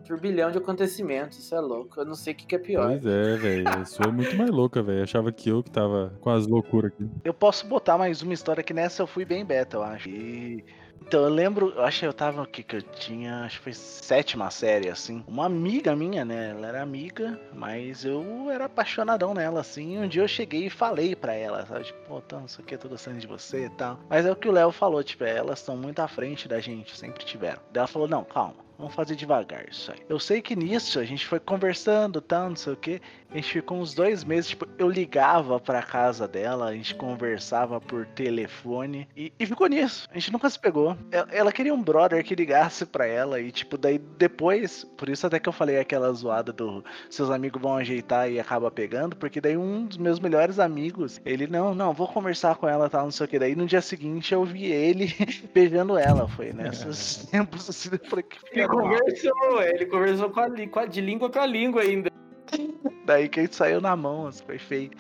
turbilhão 0.10 0.50
de 0.50 0.58
acontecimentos, 0.58 1.38
isso 1.38 1.54
é 1.54 1.60
louco. 1.60 2.00
Eu 2.00 2.06
não 2.06 2.15
sei 2.15 2.34
o 2.34 2.36
que, 2.36 2.48
que 2.48 2.56
é 2.56 2.58
pior. 2.58 2.88
Pois 2.88 3.06
é, 3.06 3.38
velho. 3.38 3.69
A 3.69 3.86
sua 3.86 4.08
é 4.08 4.12
muito 4.12 4.36
mais 4.36 4.50
louca, 4.50 4.82
velho. 4.82 5.04
Achava 5.04 5.32
que 5.32 5.50
eu 5.50 5.62
que 5.62 5.69
tava 5.69 6.12
com 6.19 6.32
as 6.32 6.48
loucuras 6.48 6.91
aqui. 6.91 7.08
Eu 7.24 7.34
posso 7.34 7.67
botar 7.67 7.95
mais 7.95 8.24
uma 8.24 8.34
história 8.34 8.63
que 8.63 8.74
nessa 8.74 9.04
eu 9.04 9.08
fui 9.08 9.24
bem 9.24 9.45
beta, 9.45 9.78
eu 9.78 9.84
acho. 9.84 10.10
E 10.10 10.65
então, 11.02 11.24
eu 11.24 11.30
lembro, 11.30 11.74
eu 11.76 11.84
acho 11.84 12.00
que 12.00 12.06
eu 12.08 12.13
tava 12.13 12.41
aqui 12.41 12.62
que 12.62 12.76
eu 12.76 12.82
tinha, 12.82 13.43
acho 13.43 13.58
que 13.58 13.63
foi 13.65 13.74
sétima 13.74 14.50
série, 14.50 14.89
assim. 14.89 15.24
Uma 15.28 15.45
amiga 15.45 15.95
minha, 15.95 16.26
né? 16.26 16.50
Ela 16.50 16.67
era 16.67 16.82
amiga, 16.82 17.39
mas 17.54 18.04
eu 18.04 18.50
era 18.52 18.65
apaixonadão 18.65 19.34
nela, 19.34 19.62
assim. 19.62 19.95
E 19.95 20.00
um 20.00 20.08
dia 20.08 20.24
eu 20.24 20.28
cheguei 20.28 20.65
e 20.65 20.69
falei 20.72 21.15
pra 21.15 21.34
ela, 21.34 21.65
sabe? 21.67 21.86
Tipo, 21.86 22.00
pô, 22.08 22.22
tá, 22.22 22.39
não 22.39 22.48
sei 22.48 22.63
o 22.63 22.67
que, 22.67 22.78
tô 22.78 22.89
gostando 22.89 23.19
de 23.19 23.28
você 23.28 23.65
e 23.65 23.69
tal. 23.69 24.00
Mas 24.10 24.26
é 24.26 24.32
o 24.32 24.36
que 24.36 24.50
o 24.50 24.52
Léo 24.52 24.72
falou, 24.72 25.04
tipo, 25.04 25.24
elas 25.24 25.60
estão 25.60 25.78
muito 25.78 26.00
à 26.00 26.08
frente 26.08 26.48
da 26.48 26.60
gente, 26.60 26.98
sempre 26.98 27.24
tiveram. 27.24 27.62
Daí 27.72 27.82
ela 27.82 27.88
falou, 27.88 28.08
não, 28.08 28.24
calma 28.24 28.68
Vamos 28.79 28.95
fazer 28.95 29.17
devagar 29.17 29.67
isso 29.69 29.91
aí. 29.91 29.99
Eu 30.07 30.17
sei 30.17 30.41
que 30.41 30.55
nisso 30.55 30.99
a 30.99 31.03
gente 31.03 31.27
foi 31.27 31.37
conversando, 31.37 32.21
tal, 32.21 32.47
não 32.47 32.55
sei 32.55 32.71
o 32.71 32.77
que. 32.77 33.01
A 33.29 33.35
gente 33.35 33.51
ficou 33.51 33.77
uns 33.77 33.93
dois 33.93 34.23
meses, 34.23 34.49
tipo, 34.49 34.65
eu 34.77 34.89
ligava 34.89 35.59
pra 35.59 35.83
casa 35.83 36.27
dela, 36.27 36.69
a 36.69 36.73
gente 36.73 36.95
conversava 36.95 37.79
por 37.79 38.05
telefone 38.07 39.07
e, 39.15 39.31
e 39.37 39.45
ficou 39.45 39.67
nisso. 39.67 40.07
A 40.09 40.13
gente 40.15 40.31
nunca 40.31 40.49
se 40.49 40.57
pegou. 40.57 40.97
Ela, 41.11 41.27
ela, 41.29 41.51
queria 41.51 41.73
um 41.73 41.83
brother 41.83 42.23
que 42.23 42.33
ligasse 42.33 42.85
pra 42.85 43.05
ela 43.05 43.39
e, 43.39 43.51
tipo, 43.51 43.77
daí 43.77 43.99
depois, 43.99 44.85
por 44.97 45.09
isso 45.09 45.27
até 45.27 45.39
que 45.39 45.47
eu 45.47 45.53
falei 45.53 45.77
aquela 45.77 46.11
zoada 46.13 46.51
do 46.51 46.83
seus 47.09 47.29
amigos 47.29 47.61
vão 47.61 47.75
ajeitar 47.75 48.31
e 48.31 48.39
acaba 48.39 48.71
pegando, 48.71 49.15
porque 49.15 49.41
daí 49.41 49.57
um 49.57 49.85
dos 49.85 49.97
meus 49.97 50.19
melhores 50.19 50.57
amigos, 50.57 51.21
ele, 51.25 51.45
não, 51.47 51.75
não, 51.75 51.93
vou 51.93 52.07
conversar 52.07 52.55
com 52.55 52.67
ela, 52.67 52.89
tal, 52.89 53.03
não 53.03 53.11
sei 53.11 53.25
o 53.25 53.29
que. 53.29 53.37
Daí 53.37 53.55
no 53.55 53.67
dia 53.67 53.81
seguinte 53.81 54.33
eu 54.33 54.45
vi 54.45 54.65
ele 54.65 55.13
beijando 55.53 55.97
ela. 55.97 56.27
Foi 56.29 56.53
nesses 56.53 57.25
tempos 57.29 57.69
assim, 57.69 57.89
eu 57.91 58.09
falei, 58.09 58.23
que 58.23 58.68
conversou, 58.69 59.62
ele 59.63 59.86
conversou 59.86 60.29
com 60.29 60.39
a, 60.39 60.67
com 60.67 60.79
a, 60.79 60.86
de 60.86 61.01
língua 61.01 61.29
pra 61.29 61.45
língua 61.45 61.82
ainda. 61.82 62.10
Daí 63.10 63.28
que 63.28 63.39
ele 63.39 63.50
saiu 63.52 63.82
na 63.82 63.95
mão, 63.95 64.28
assim, 64.28 64.43
foi 64.45 64.60
feio. 64.60 64.91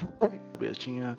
Eu 0.59 0.73
tinha 0.73 1.15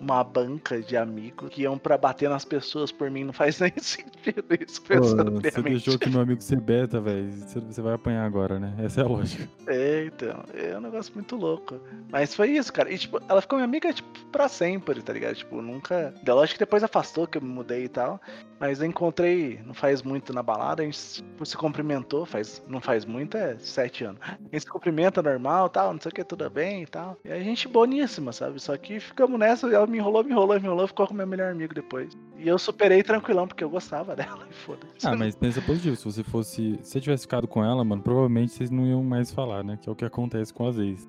uma 0.00 0.24
banca 0.24 0.80
de 0.80 0.96
amigos 0.96 1.50
que 1.50 1.62
iam 1.62 1.76
para 1.76 1.98
bater 1.98 2.30
nas 2.30 2.46
pessoas 2.46 2.90
por 2.90 3.10
mim. 3.10 3.24
Não 3.24 3.32
faz 3.34 3.60
nem 3.60 3.70
sentido 3.76 4.46
isso, 4.58 4.80
pensando 4.80 5.32
Pô, 5.32 5.40
Você 5.42 5.62
deixou 5.62 5.98
que 5.98 6.08
meu 6.08 6.22
amigo 6.22 6.40
ser 6.40 6.58
beta, 6.58 6.98
velho. 6.98 7.30
Você 7.30 7.82
vai 7.82 7.92
apanhar 7.92 8.24
agora, 8.24 8.58
né? 8.58 8.74
Essa 8.78 9.02
é 9.02 9.04
a 9.04 9.06
lógica. 9.06 9.46
É, 9.66 10.06
então. 10.06 10.42
É 10.54 10.78
um 10.78 10.80
negócio 10.80 11.12
muito 11.14 11.36
louco. 11.36 11.78
Mas 12.10 12.34
foi 12.34 12.52
isso, 12.52 12.72
cara. 12.72 12.90
E, 12.90 12.96
tipo, 12.96 13.20
ela 13.28 13.42
ficou 13.42 13.58
minha 13.58 13.66
amiga, 13.66 13.92
tipo, 13.92 14.08
pra 14.32 14.48
sempre, 14.48 15.02
tá 15.02 15.12
ligado? 15.12 15.34
Tipo, 15.34 15.60
nunca. 15.60 16.14
Da 16.22 16.34
lógica 16.34 16.54
que 16.54 16.64
depois 16.64 16.82
afastou, 16.82 17.26
que 17.26 17.36
eu 17.36 17.42
me 17.42 17.50
mudei 17.50 17.84
e 17.84 17.88
tal. 17.88 18.18
Mas 18.58 18.80
eu 18.80 18.86
encontrei, 18.86 19.58
não 19.64 19.72
faz 19.72 20.02
muito 20.02 20.34
na 20.34 20.42
balada, 20.42 20.82
a 20.82 20.84
gente 20.84 21.14
tipo, 21.14 21.46
se 21.46 21.56
cumprimentou, 21.56 22.26
faz, 22.26 22.62
não 22.68 22.78
faz 22.78 23.06
muito, 23.06 23.34
é 23.36 23.58
sete 23.58 24.04
anos. 24.04 24.20
A 24.22 24.32
gente 24.52 24.60
se 24.60 24.66
cumprimenta 24.66 25.22
normal 25.22 25.70
tal, 25.70 25.94
não 25.94 26.00
sei 26.00 26.10
o 26.10 26.14
que, 26.14 26.22
tudo 26.30 26.48
bem 26.48 26.84
e 26.84 26.86
tal. 26.86 27.16
E 27.24 27.32
a 27.32 27.42
gente 27.42 27.66
boníssima, 27.66 28.32
sabe? 28.32 28.60
Só 28.60 28.76
que 28.76 29.00
ficamos 29.00 29.36
nessa, 29.36 29.66
ela 29.68 29.86
me 29.86 29.98
enrolou, 29.98 30.22
me 30.22 30.30
enrolou, 30.30 30.60
me 30.60 30.64
enrolou, 30.64 30.86
ficou 30.86 31.08
com 31.08 31.14
meu 31.14 31.26
melhor 31.26 31.50
amigo 31.50 31.74
depois. 31.74 32.16
E 32.38 32.46
eu 32.46 32.56
superei 32.56 33.02
tranquilão, 33.02 33.48
porque 33.48 33.64
eu 33.64 33.68
gostava 33.68 34.14
dela 34.16 34.46
e 34.48 34.54
foda-se. 34.54 35.06
Ah, 35.06 35.16
mas 35.16 35.34
pensa 35.34 35.60
positivo, 35.60 35.96
se 35.96 36.04
você 36.04 36.22
fosse. 36.22 36.78
Se 36.82 36.92
você 36.92 37.00
tivesse 37.00 37.22
ficado 37.22 37.48
com 37.48 37.64
ela, 37.64 37.84
mano, 37.84 38.00
provavelmente 38.00 38.52
vocês 38.52 38.70
não 38.70 38.86
iam 38.86 39.02
mais 39.02 39.32
falar, 39.32 39.64
né? 39.64 39.76
Que 39.82 39.88
é 39.88 39.92
o 39.92 39.96
que 39.96 40.04
acontece 40.04 40.54
com 40.54 40.68
as 40.68 40.78
ex. 40.78 41.08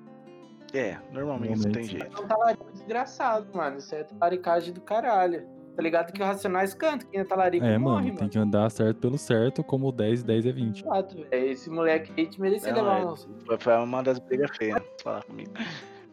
É, 0.74 0.98
normalmente, 1.12 1.50
normalmente. 1.50 1.64
não 1.66 1.72
tem 1.72 1.84
jeito. 1.84 2.18
É 2.18 2.20
um 2.20 2.26
talarico 2.26 2.72
desgraçado, 2.72 3.46
mano. 3.54 3.78
Isso 3.78 3.94
é 3.94 4.02
talaricagem 4.02 4.72
do 4.74 4.80
caralho. 4.80 5.46
Tá 5.74 5.82
ligado 5.82 6.12
que 6.12 6.22
o 6.22 6.24
Racionais 6.24 6.74
canta, 6.74 7.06
quem 7.06 7.20
é 7.20 7.24
talarico 7.24 7.64
é, 7.64 7.78
morre, 7.78 8.08
mano. 8.08 8.18
Tem 8.18 8.28
que 8.28 8.38
andar 8.38 8.70
certo 8.70 8.98
pelo 8.98 9.16
certo, 9.16 9.64
como 9.64 9.90
10, 9.90 10.22
10 10.22 10.46
é 10.46 10.52
20. 10.52 10.80
Exato, 10.80 11.16
velho. 11.16 11.28
Esse 11.32 11.70
moleque 11.70 12.12
aí 12.16 12.26
te 12.26 12.40
merecia 12.40 12.74
levar 12.74 13.00
é, 13.00 13.06
uns... 13.06 13.28
Foi 13.58 13.74
uma 13.76 14.02
das 14.02 14.18
brigas 14.18 14.54
feias, 14.56 14.82
falar 15.02 15.22
comigo. 15.24 15.52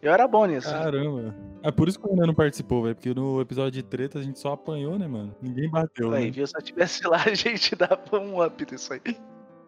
Eu 0.02 0.14
era 0.14 0.28
bom 0.28 0.46
nisso. 0.46 0.70
Caramba. 0.70 1.36
É 1.62 1.72
por 1.72 1.90
isso 1.90 2.00
que 2.00 2.08
o 2.08 2.10
Renan 2.10 2.28
não 2.28 2.34
participou, 2.34 2.84
velho. 2.84 2.96
Porque 2.96 3.14
no 3.14 3.42
episódio 3.42 3.72
de 3.72 3.84
treta 3.84 4.20
a 4.20 4.24
gente 4.24 4.40
só 4.40 4.54
apanhou, 4.54 4.98
né, 4.98 5.08
mano? 5.08 5.36
Ninguém 5.42 5.70
bateu. 5.70 6.14
Aí, 6.14 6.26
né? 6.26 6.32
viu? 6.32 6.48
Se 6.48 6.58
eu 6.58 6.62
tivesse 6.62 7.06
lá, 7.06 7.18
a 7.28 7.34
gente 7.34 7.76
dava 7.76 8.00
um 8.14 8.44
up 8.44 8.66
nisso 8.72 8.94
aí. 8.94 9.02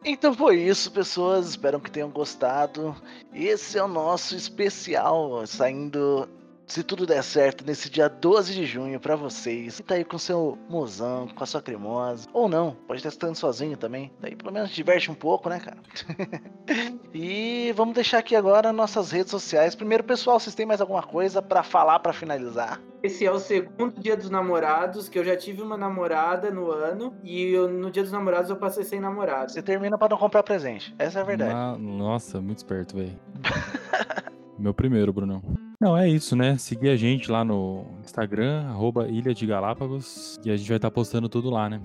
Então 0.05 0.33
foi 0.33 0.61
isso, 0.61 0.91
pessoas. 0.91 1.49
Espero 1.49 1.79
que 1.81 1.91
tenham 1.91 2.09
gostado. 2.09 2.95
Esse 3.33 3.77
é 3.77 3.83
o 3.83 3.89
nosso 3.89 4.35
especial 4.35 5.45
saindo 5.45 6.29
se 6.71 6.83
tudo 6.83 7.05
der 7.05 7.21
certo 7.21 7.65
nesse 7.65 7.89
dia 7.89 8.07
12 8.07 8.53
de 8.53 8.65
junho 8.65 8.97
para 8.97 9.17
vocês, 9.17 9.79
e 9.79 9.83
tá 9.83 9.95
aí 9.95 10.05
com 10.05 10.17
seu 10.17 10.57
mozão, 10.69 11.27
com 11.27 11.43
a 11.43 11.45
sua 11.45 11.61
cremosa, 11.61 12.29
ou 12.31 12.47
não, 12.47 12.77
pode 12.87 12.99
estar 12.99 13.09
estando 13.09 13.35
sozinho 13.35 13.75
também, 13.75 14.09
daí 14.21 14.37
pelo 14.37 14.53
menos 14.53 14.69
diverte 14.69 15.11
um 15.11 15.13
pouco, 15.13 15.49
né, 15.49 15.59
cara? 15.59 15.77
e 17.13 17.73
vamos 17.75 17.93
deixar 17.93 18.19
aqui 18.19 18.37
agora 18.37 18.71
nossas 18.71 19.11
redes 19.11 19.31
sociais. 19.31 19.75
Primeiro, 19.75 20.05
pessoal, 20.05 20.39
vocês 20.39 20.55
têm 20.55 20.65
mais 20.65 20.79
alguma 20.79 21.03
coisa 21.03 21.41
para 21.41 21.61
falar 21.61 21.99
para 21.99 22.13
finalizar? 22.13 22.79
Esse 23.03 23.25
é 23.25 23.31
o 23.31 23.39
segundo 23.39 23.99
dia 23.99 24.15
dos 24.15 24.29
namorados, 24.29 25.09
que 25.09 25.19
eu 25.19 25.25
já 25.25 25.35
tive 25.35 25.61
uma 25.61 25.75
namorada 25.75 26.51
no 26.51 26.71
ano, 26.71 27.13
e 27.21 27.47
eu, 27.47 27.67
no 27.67 27.91
dia 27.91 28.03
dos 28.03 28.13
namorados 28.13 28.49
eu 28.49 28.55
passei 28.55 28.85
sem 28.85 29.01
namorado. 29.01 29.51
Você 29.51 29.61
termina 29.61 29.97
para 29.97 30.07
não 30.07 30.17
comprar 30.17 30.41
presente, 30.41 30.95
essa 30.97 31.19
é 31.19 31.21
a 31.21 31.25
verdade. 31.25 31.81
Nossa, 31.81 32.39
muito 32.39 32.59
esperto, 32.59 32.95
velho. 32.95 33.19
Meu 34.57 34.73
primeiro, 34.73 35.11
Brunão. 35.11 35.70
Não, 35.81 35.97
é 35.97 36.07
isso, 36.07 36.35
né? 36.35 36.59
Seguir 36.59 36.89
a 36.89 36.95
gente 36.95 37.31
lá 37.31 37.43
no 37.43 37.87
Instagram, 38.03 38.67
arroba 38.67 39.07
Ilha 39.07 39.33
de 39.33 39.47
Galápagos, 39.47 40.39
e 40.45 40.51
a 40.51 40.55
gente 40.55 40.67
vai 40.67 40.77
estar 40.77 40.91
tá 40.91 40.93
postando 40.93 41.27
tudo 41.27 41.49
lá, 41.49 41.67
né? 41.67 41.81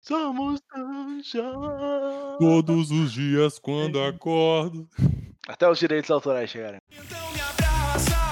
Somos 0.00 0.60
anjos. 0.76 1.44
Todos 2.38 2.90
os 2.90 3.12
dias 3.12 3.58
quando 3.58 4.02
acordo. 4.02 4.88
Até 5.48 5.68
os 5.68 5.78
direitos 5.78 6.10
autorais 6.10 6.50
chegarem. 6.50 6.80
Então 6.90 7.32
me 7.32 7.40
abraça. 7.40 8.29